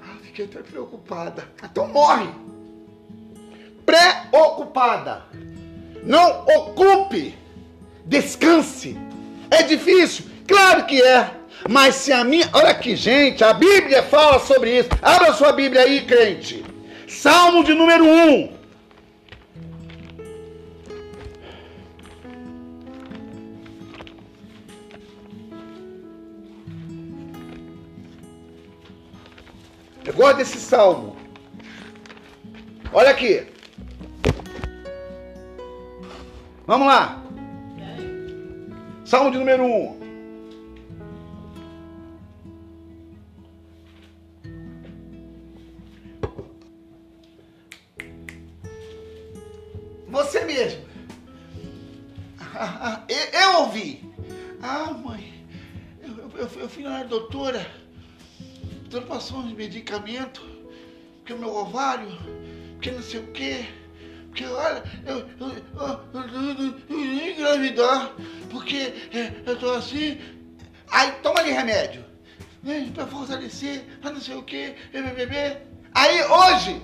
ah, 0.03 0.17
fiquei 0.23 0.47
até 0.47 0.59
preocupada. 0.59 1.49
Então 1.63 1.87
morre. 1.87 2.27
Preocupada. 3.87 5.27
Não 6.03 6.41
ocupe 6.41 7.37
Descanse. 8.05 8.99
É 9.49 9.63
difícil? 9.63 10.25
Claro 10.49 10.85
que 10.85 11.01
é. 11.01 11.31
Mas 11.71 11.95
se 11.95 12.13
a 12.13 12.25
minha. 12.25 12.51
Olha 12.53 12.71
aqui, 12.71 12.97
gente, 12.97 13.45
a 13.45 13.53
Bíblia 13.53 14.03
fala 14.03 14.41
sobre 14.41 14.77
isso. 14.77 14.89
Abra 15.01 15.33
sua 15.35 15.53
Bíblia 15.53 15.83
aí, 15.83 16.05
crente. 16.05 16.65
Salmo 17.07 17.63
de 17.63 17.75
número 17.75 18.05
1. 18.05 18.54
Eu 30.05 30.13
gosto 30.13 30.37
desse 30.37 30.61
salmo. 30.61 31.17
Olha 32.93 33.11
aqui. 33.11 33.47
Vamos 36.67 36.87
lá. 36.87 37.23
Salmo 39.05 39.31
de 39.31 39.39
número 39.39 39.65
1. 39.65 39.67
Um. 39.67 40.05
Você 50.09 50.45
mesmo. 50.45 50.85
Eu 53.33 53.61
ouvi. 53.61 54.05
Ah, 54.63 54.93
mãe, 54.93 55.47
eu, 56.03 56.31
eu, 56.39 56.49
eu 56.61 56.69
fui 56.69 56.83
na 56.83 57.03
doutora. 57.03 57.84
Passou 59.03 59.39
uns 59.39 59.53
medicamentos, 59.53 60.45
porque 61.19 61.33
o 61.33 61.39
meu 61.39 61.55
ovário, 61.55 62.09
porque 62.73 62.91
não 62.91 63.03
sei 63.03 63.21
o 63.21 63.27
quê. 63.29 63.67
Porque 64.29 64.47
olha, 64.47 64.83
eu, 65.07 65.19
eu, 65.19 65.49
eu, 66.13 66.81
eu, 66.89 67.31
engravidar, 67.31 68.13
porque 68.51 68.93
é, 69.13 69.33
eu 69.47 69.59
tô 69.59 69.71
assim. 69.73 70.19
Aí 70.91 71.13
toma 71.23 71.41
ali 71.41 71.53
remédio. 71.53 72.05
Né, 72.63 72.91
pra 72.95 73.07
fortalecer, 73.07 73.85
pra 74.01 74.11
não 74.11 74.21
sei 74.21 74.37
o 74.37 74.43
que, 74.43 74.75
bebê. 74.93 75.59
Aí 75.95 76.23
hoje, 76.25 76.83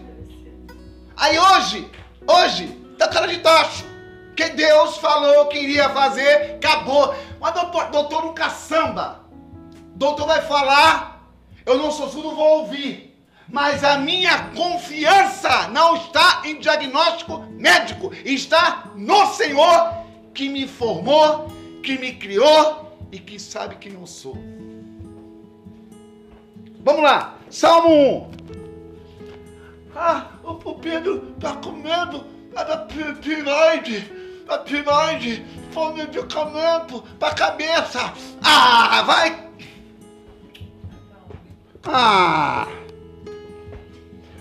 aí 1.17 1.39
hoje, 1.39 1.91
hoje, 2.27 2.69
tá 2.99 3.09
cara 3.09 3.27
de 3.27 3.39
tacho. 3.39 3.85
Que 4.37 4.51
Deus 4.51 4.97
falou 4.99 5.49
que 5.49 5.59
iria 5.59 5.89
fazer, 5.91 6.57
acabou. 6.57 7.15
Mas 7.41 7.55
doutor, 7.55 7.91
doutor 7.91 8.25
um 8.27 8.35
caçamba. 8.35 9.25
Doutor 9.97 10.27
vai 10.27 10.43
falar, 10.43 11.20
eu 11.67 11.79
não 11.79 11.91
sou 11.91 12.09
surdo, 12.09 12.35
vou 12.35 12.61
ouvir 12.61 13.11
mas 13.53 13.83
a 13.83 13.99
minha 13.99 14.51
confiança 14.55 15.69
não 15.69 15.97
está 15.97 16.43
em 16.45 16.59
diagnóstico 16.59 17.39
médico, 17.51 18.13
está 18.25 18.91
no 18.95 19.27
Senhor 19.35 19.93
que 20.33 20.49
me 20.49 20.67
formou, 20.67 21.49
que 21.83 21.99
me 21.99 22.15
criou 22.15 22.97
e 23.11 23.19
que 23.19 23.39
sabe 23.39 23.77
quem 23.77 23.95
eu 23.95 24.07
sou. 24.07 24.39
Vamos 26.83 27.03
lá, 27.03 27.37
Salmo 27.51 28.29
1. 28.29 28.31
Ah, 29.97 30.29
o 30.45 30.75
Pedro 30.75 31.35
está 31.37 31.57
comendo 31.57 32.25
a 32.55 32.77
piroide, 32.77 34.11
a 34.49 34.59
piroide, 34.59 35.45
foi 35.73 35.93
medicamento 35.93 37.03
para 37.19 37.33
a 37.33 37.35
cabeça. 37.35 38.15
Ah, 38.43 39.03
vai! 39.03 39.51
Ah! 41.87 42.67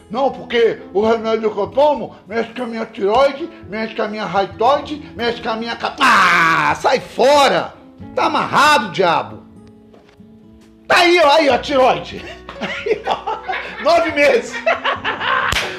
Não, 0.09 0.31
porque 0.31 0.81
o 0.93 1.05
remédio 1.05 1.51
que 1.53 1.59
eu 1.59 1.67
tomo 1.67 2.15
mexe 2.27 2.51
com 2.53 2.63
a 2.63 2.67
minha 2.67 2.85
tiroide, 2.85 3.47
mexe 3.69 3.93
com 3.93 4.01
a 4.01 4.07
minha 4.07 4.25
raitoide, 4.25 4.95
mexe 5.15 5.41
com 5.41 5.49
a 5.49 5.55
minha. 5.55 5.77
Ah, 5.99 6.73
sai 6.75 6.99
fora! 6.99 7.75
Tá 8.15 8.25
amarrado, 8.25 8.91
diabo! 8.91 9.43
Tá 10.87 10.97
aí, 10.97 11.19
ó, 11.19 11.31
aí, 11.31 11.49
ó, 11.49 11.57
tiroide. 11.59 12.25
Aí, 12.59 13.01
ó, 13.07 13.83
nove 13.83 14.11
meses. 14.11 14.53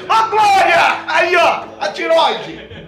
Ó, 0.09 0.29
Glória! 0.29 1.03
Aí, 1.07 1.35
ó, 1.35 1.63
a 1.79 1.89
tiroide. 1.89 2.87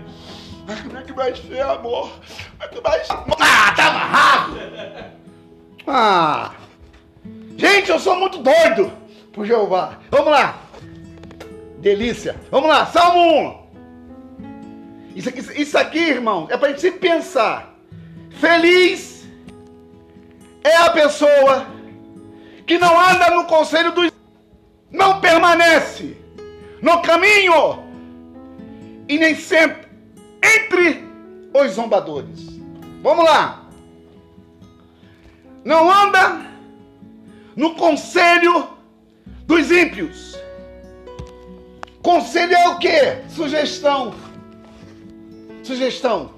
Mas 0.65 0.81
como 0.81 0.97
é 0.97 1.03
que 1.03 1.13
vai 1.13 1.35
ser, 1.35 1.61
amor? 1.61 2.09
Como 2.09 2.63
é 2.63 2.67
que 2.69 2.81
vai 2.81 3.03
ser? 3.03 3.13
Ah, 3.39 3.73
tá 3.75 3.87
amarrado! 3.87 4.59
Ah! 5.85 6.51
Gente, 7.57 7.89
eu 7.89 7.99
sou 7.99 8.15
muito 8.15 8.39
doido 8.39 8.91
por 9.31 9.45
Jeová. 9.45 9.99
Vamos 10.09 10.31
lá. 10.31 10.59
Delícia. 11.79 12.35
Vamos 12.49 12.69
lá, 12.69 12.85
Salmo 12.85 13.59
1. 13.59 13.63
Isso 15.15 15.29
aqui, 15.29 15.61
isso 15.61 15.77
aqui 15.77 15.99
irmão, 15.99 16.47
é 16.49 16.57
para 16.57 16.67
a 16.67 16.71
gente 16.71 16.81
sempre 16.81 17.09
pensar. 17.09 17.75
Feliz 18.31 19.27
é 20.63 20.77
a 20.77 20.89
pessoa 20.89 21.67
que 22.65 22.77
não 22.77 22.99
anda 22.99 23.29
no 23.31 23.45
conselho 23.45 23.91
dos. 23.91 24.11
Não 24.89 25.19
permanece 25.19 26.15
no 26.81 27.01
caminho 27.01 27.83
e 29.07 29.17
nem 29.17 29.35
sempre 29.35 29.87
entre 30.43 31.03
os 31.53 31.71
zombadores. 31.71 32.59
Vamos 33.01 33.25
lá. 33.25 33.63
Não 35.65 35.89
anda 35.91 36.52
no 37.55 37.75
conselho 37.75 38.69
dos 39.45 39.69
ímpios 39.69 40.33
Conselho 42.03 42.53
é 42.53 42.67
o 42.67 42.77
quê? 42.77 43.23
Sugestão. 43.29 44.13
Sugestão. 45.63 46.33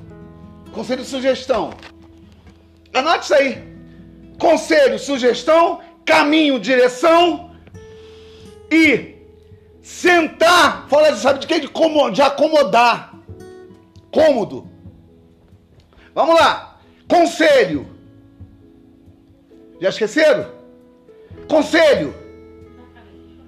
Conselho 0.71 1.03
sugestão. 1.03 1.71
Anote 2.93 3.25
isso 3.25 3.33
aí. 3.33 3.75
Conselho, 4.37 4.99
sugestão, 4.99 5.81
caminho, 6.05 6.59
direção 6.59 7.55
e 8.69 9.15
sentar, 9.81 10.87
fala, 10.87 11.15
sabe 11.15 11.39
de 11.39 11.47
quê? 11.47 11.59
De, 11.59 11.67
de 12.13 12.21
acomodar. 12.21 13.15
Cômodo. 14.11 14.69
Vamos 16.13 16.35
lá. 16.35 16.79
Conselho. 17.07 17.87
Já 19.81 19.89
esqueceram? 19.89 20.54
Conselho. 21.47 22.15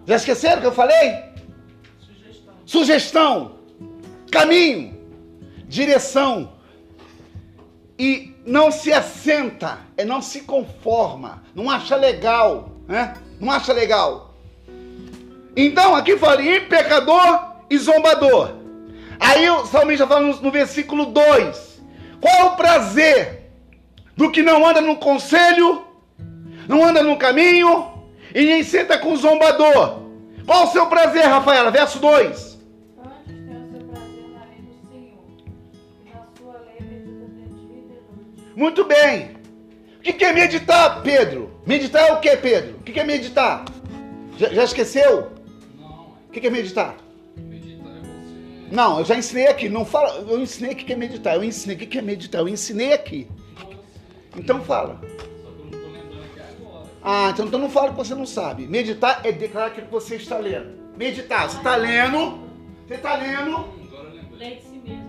Já 0.06 0.16
esqueceram 0.16 0.62
que 0.62 0.68
eu 0.68 0.72
falei? 0.72 1.28
sugestão, 2.68 3.54
caminho, 4.30 4.96
direção. 5.68 6.52
E 7.98 8.36
não 8.46 8.70
se 8.70 8.94
assenta, 8.94 9.80
é 9.96 10.06
não 10.06 10.22
se 10.22 10.42
conforma, 10.42 11.42
não 11.56 11.68
acha 11.68 11.96
legal, 11.96 12.70
né? 12.88 13.16
Não 13.40 13.50
acha 13.50 13.74
legal. 13.74 14.36
Então 15.56 15.96
aqui 15.96 16.16
fala 16.18 16.44
pecador 16.70 17.56
e 17.68 17.78
zombador. 17.80 18.52
Aí 19.20 19.50
o 19.50 19.66
salmista 19.66 20.06
fala 20.06 20.28
no, 20.28 20.42
no 20.42 20.52
versículo 20.52 21.08
2: 21.08 21.82
Qual 22.22 22.36
é 22.36 22.44
o 22.44 22.56
prazer 22.56 23.50
do 24.16 24.30
que 24.30 24.44
não 24.44 24.64
anda 24.68 24.82
no 24.82 24.98
conselho, 24.98 25.87
não 26.68 26.84
anda 26.86 27.02
no 27.04 27.18
caminho 27.18 27.92
e 28.34 28.46
nem 28.46 28.64
senta 28.64 28.98
com 28.98 29.14
o 29.14 29.18
zombador? 29.18 30.02
Qual 30.46 30.66
o 30.66 30.72
seu 30.72 30.88
prazer, 30.88 31.26
Rafaela? 31.26 31.72
Verso 31.72 32.00
2. 32.00 32.28
Antes 32.28 33.26
tem 33.26 33.58
o 33.58 33.72
seu 33.72 33.86
prazer 33.88 34.30
na 34.34 34.46
lei 34.46 34.62
do 34.62 34.90
Senhor, 34.90 35.26
e 36.06 36.10
na 36.10 36.26
sua 36.38 36.54
lei 36.66 36.88
medita 36.88 37.36
de 37.46 37.68
dia 37.68 37.80
e 37.80 37.82
de 37.82 37.96
noite. 37.96 38.54
Muito 38.56 38.84
bem. 38.86 39.38
O 40.00 40.14
que 40.14 40.24
é 40.24 40.32
meditar, 40.32 41.02
Pedro? 41.04 41.52
Meditar 41.66 42.08
é 42.08 42.14
o 42.14 42.20
que, 42.22 42.38
Pedro? 42.38 42.78
O 42.78 42.84
que 42.84 42.98
é 42.98 43.04
meditar? 43.04 43.66
Já, 44.38 44.48
já 44.50 44.64
esqueceu? 44.64 45.32
Não, 45.78 46.14
O 46.30 46.32
que 46.32 46.48
é 46.48 46.50
meditar? 46.50 46.96
meditar 47.36 47.92
é 47.92 48.00
você. 48.00 48.74
Não, 48.76 49.00
eu 49.00 49.06
já 49.06 49.16
ensinei 49.16 49.48
aqui. 49.48 49.68
Não 49.68 49.84
fala. 49.84 50.24
Eu 50.30 50.40
ensinei 50.40 50.72
o 50.72 50.76
que 50.78 50.94
é 50.94 50.96
meditar. 50.96 51.36
Eu 51.36 51.44
ensinei 51.44 51.76
o 51.76 51.80
que 51.80 51.98
é 51.98 52.02
meditar. 52.02 52.40
Eu 52.40 52.48
ensinei 52.48 52.94
aqui. 52.94 53.28
Então 54.38 54.64
fala. 54.64 55.02
Ah, 57.02 57.30
então, 57.32 57.46
então 57.46 57.60
não 57.60 57.70
fala 57.70 57.90
que 57.90 57.96
você 57.96 58.16
não 58.16 58.26
sabe. 58.26 58.68
Meditar 58.68 59.22
é 59.24 59.32
declarar 59.32 59.68
aquilo 59.68 59.88
que 59.88 59.94
você 59.94 60.16
está 60.16 60.38
lendo. 60.38 60.78
Meditar, 60.98 61.50
você 61.50 61.58
está 61.58 61.76
lendo. 61.76 62.40
Você 62.88 62.96
está 62.96 63.16
lendo. 63.16 63.56
Agora 63.56 64.10
eu 64.10 64.16
lembrei. 64.16 64.38
Lei 64.38 64.56
de 64.56 64.62
si 64.64 64.78
mesmo. 64.78 65.08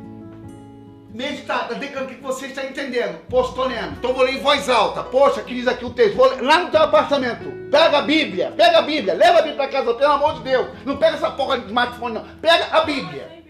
Meditar, 1.15 1.63
está 1.63 1.75
declarando 1.75 2.13
o 2.13 2.15
que 2.15 2.23
você 2.23 2.47
está 2.47 2.65
entendendo. 2.65 3.19
Poxa, 3.29 3.51
estou 3.51 3.67
lendo. 3.67 3.93
Então 3.93 4.13
vou 4.13 4.25
ler 4.25 4.35
em 4.35 4.41
voz 4.41 4.69
alta. 4.69 5.03
Poxa, 5.03 5.43
que 5.43 5.55
diz 5.55 5.67
aqui 5.67 5.85
o 5.85 5.91
texto. 5.91 6.17
Vou 6.17 6.29
ler 6.29 6.43
lá 6.43 6.59
no 6.61 6.71
teu 6.71 6.83
apartamento. 6.83 7.51
Pega 7.71 7.99
a 7.99 8.03
Bíblia, 8.03 8.53
pega 8.57 8.79
a 8.79 8.83
Bíblia. 8.83 9.15
Leva 9.15 9.39
a 9.39 9.43
Bíblia 9.43 9.57
para 9.57 9.69
casa, 9.69 9.95
pelo 9.95 10.13
amor 10.13 10.35
de 10.35 10.43
Deus. 10.43 10.69
Não 10.85 10.97
pega 10.97 11.17
essa 11.17 11.31
porra 11.31 11.59
de 11.59 11.67
smartphone, 11.67 12.15
não. 12.15 12.25
Pega 12.41 12.67
a 12.71 12.85
Bíblia. 12.85 13.43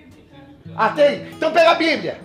Ah, 0.76 0.90
tem? 0.90 1.28
Então 1.32 1.52
pega 1.52 1.72
a 1.72 1.74
Bíblia. 1.74 2.20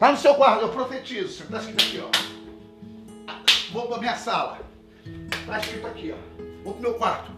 Lá 0.00 0.12
no 0.12 0.16
seu 0.16 0.34
quarto, 0.34 0.62
eu 0.62 0.68
profetizo. 0.70 1.42
Está 1.42 1.58
escrito 1.58 1.82
aqui, 1.82 2.02
ó. 2.02 3.32
Vou 3.72 3.86
para 3.86 3.98
minha 3.98 4.16
sala. 4.16 4.67
Está 5.40 5.58
escrito 5.58 5.86
aqui, 5.86 6.14
ó. 6.14 6.42
Vou 6.64 6.74
pro 6.74 6.82
meu 6.82 6.94
quarto. 6.94 7.32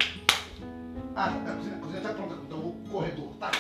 Ah, 1.15 1.27
a 1.27 1.55
cozinha, 1.55 1.77
a 1.77 1.79
cozinha 1.79 2.01
tá 2.01 2.09
pronta. 2.11 2.35
Então 2.47 2.59
vou 2.61 2.73
pro 2.73 2.93
corredor. 2.93 3.29
Tá. 3.39 3.51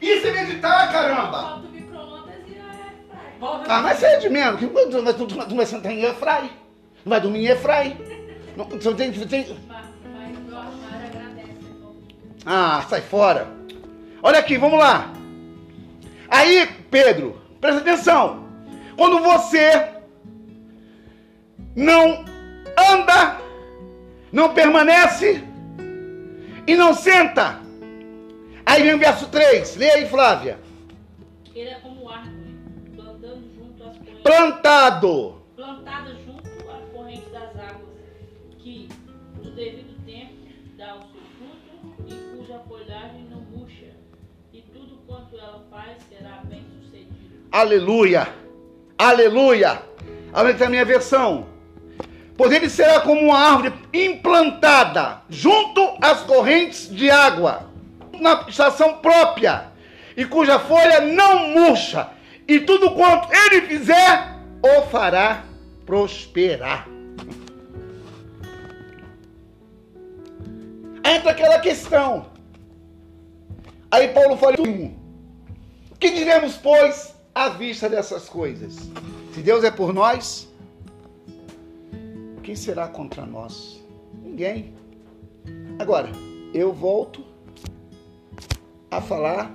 Isso 0.00 0.26
é 0.26 0.32
meditar, 0.32 0.92
caramba! 0.92 1.32
Falta 1.32 1.66
o 1.66 1.70
micro-ondas 1.70 2.34
e 2.48 2.58
a 2.58 2.64
airfryer. 2.64 3.40
Volta 3.40 3.72
Ah, 3.72 3.82
mas 3.82 3.98
você 3.98 4.06
é 4.06 4.18
de 4.18 4.28
menos. 4.28 4.60
Tu 4.60 4.68
vai, 5.02 5.14
tu, 5.14 5.26
tu 5.26 5.56
vai 5.56 5.66
sentar 5.66 5.92
em 5.92 6.04
airfry. 6.04 6.50
Não 7.04 7.10
vai 7.10 7.20
dormir 7.20 7.44
em 7.44 7.48
airfry. 7.48 7.96
Não, 8.56 8.64
Você 8.64 8.94
tem, 8.94 9.12
tem... 9.12 9.40
Então. 9.42 9.56
Ah, 12.44 12.84
sai 12.88 13.00
fora. 13.00 13.48
Olha 14.22 14.38
aqui, 14.38 14.56
vamos 14.56 14.78
lá. 14.78 15.12
Aí, 16.28 16.66
Pedro, 16.90 17.40
presta 17.60 17.80
atenção. 17.80 18.46
Quando 18.96 19.20
você 19.20 19.88
não 21.74 22.24
anda, 22.78 23.40
não 24.32 24.52
permanece 24.54 25.42
e 26.66 26.74
não 26.74 26.92
senta. 26.94 27.60
Aí 28.64 28.82
vem 28.82 28.94
o 28.94 28.98
verso 28.98 29.28
3. 29.28 29.76
Lê 29.76 29.90
aí, 29.90 30.08
Flávia. 30.08 30.58
Ele 31.54 31.70
é 31.70 31.74
como 31.76 32.08
árvore, 32.08 32.54
plantando 32.94 33.44
junto 33.54 33.82
às 33.84 33.96
correntes, 33.96 34.22
Plantado. 34.22 35.42
plantada 35.54 36.10
junto 36.26 36.70
à 36.70 36.78
corrente 36.92 37.28
das 37.30 37.50
águas, 37.56 37.88
que 38.58 38.88
no 39.42 39.50
devido 39.52 40.04
tempo 40.04 40.34
dá 40.76 40.96
o 40.96 40.98
seu 40.98 41.22
fruto 41.38 42.04
e 42.06 42.36
cuja 42.36 42.58
folhagem 42.68 43.26
não 43.30 43.40
murcha, 43.40 43.86
e 44.52 44.60
tudo 44.60 44.98
quanto 45.06 45.36
ela 45.38 45.64
faz 45.70 45.96
será 46.10 46.42
bem 46.44 46.64
sucedido. 46.82 47.46
Aleluia! 47.52 48.28
Aleluia! 48.98 49.80
Aumenta 50.32 50.66
a 50.66 50.68
minha 50.68 50.84
versão. 50.84 51.46
Pois 52.36 52.52
ele 52.52 52.68
será 52.68 53.00
como 53.00 53.20
uma 53.20 53.38
árvore 53.38 53.72
implantada 53.92 55.22
junto 55.28 55.96
às 56.00 56.20
correntes 56.20 56.88
de 56.88 57.08
água, 57.10 57.70
na 58.20 58.44
estação 58.48 58.98
própria, 58.98 59.68
e 60.16 60.24
cuja 60.24 60.58
folha 60.58 61.00
não 61.00 61.48
murcha, 61.48 62.08
e 62.46 62.60
tudo 62.60 62.90
quanto 62.90 63.28
ele 63.32 63.62
fizer, 63.62 64.36
o 64.62 64.82
fará 64.82 65.44
prosperar. 65.84 66.86
Entra 71.04 71.30
aquela 71.30 71.58
questão. 71.60 72.26
Aí 73.90 74.08
Paulo 74.08 74.36
fala: 74.36 74.56
que 75.98 76.10
diremos, 76.10 76.56
pois, 76.56 77.14
à 77.34 77.48
vista 77.48 77.88
dessas 77.88 78.28
coisas? 78.28 78.74
Se 79.32 79.40
Deus 79.40 79.64
é 79.64 79.70
por 79.70 79.94
nós, 79.94 80.48
quem 82.46 82.54
será 82.54 82.86
contra 82.86 83.26
nós? 83.26 83.84
Ninguém. 84.22 84.72
Agora, 85.80 86.12
eu 86.54 86.72
volto 86.72 87.24
a 88.88 89.00
falar. 89.00 89.52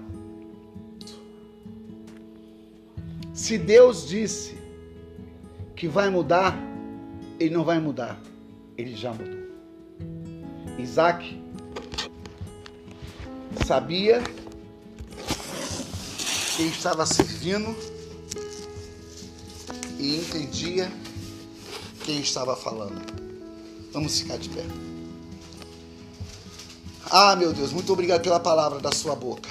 Se 3.34 3.58
Deus 3.58 4.10
disse 4.10 4.58
que 5.74 5.88
vai 5.88 6.10
mudar, 6.10 6.54
ele 7.40 7.54
não 7.54 7.64
vai 7.64 7.80
mudar. 7.80 8.20
Ele 8.78 8.94
já 8.94 9.14
mudou. 9.14 9.40
Isaac 10.78 11.42
sabia 13.66 14.22
quem 16.58 16.68
estava 16.68 17.06
servindo 17.06 17.74
e 19.98 20.18
entendia 20.18 20.92
quem 22.04 22.20
estava 22.20 22.56
falando. 22.56 23.02
Vamos 23.94 24.20
ficar 24.20 24.38
de 24.38 24.50
pé. 24.50 24.66
Ah, 27.10 27.36
meu 27.36 27.54
Deus, 27.54 27.72
muito 27.72 27.92
obrigado 27.92 28.22
pela 28.22 28.40
palavra 28.40 28.80
da 28.80 28.92
sua 28.92 29.16
boca. 29.16 29.50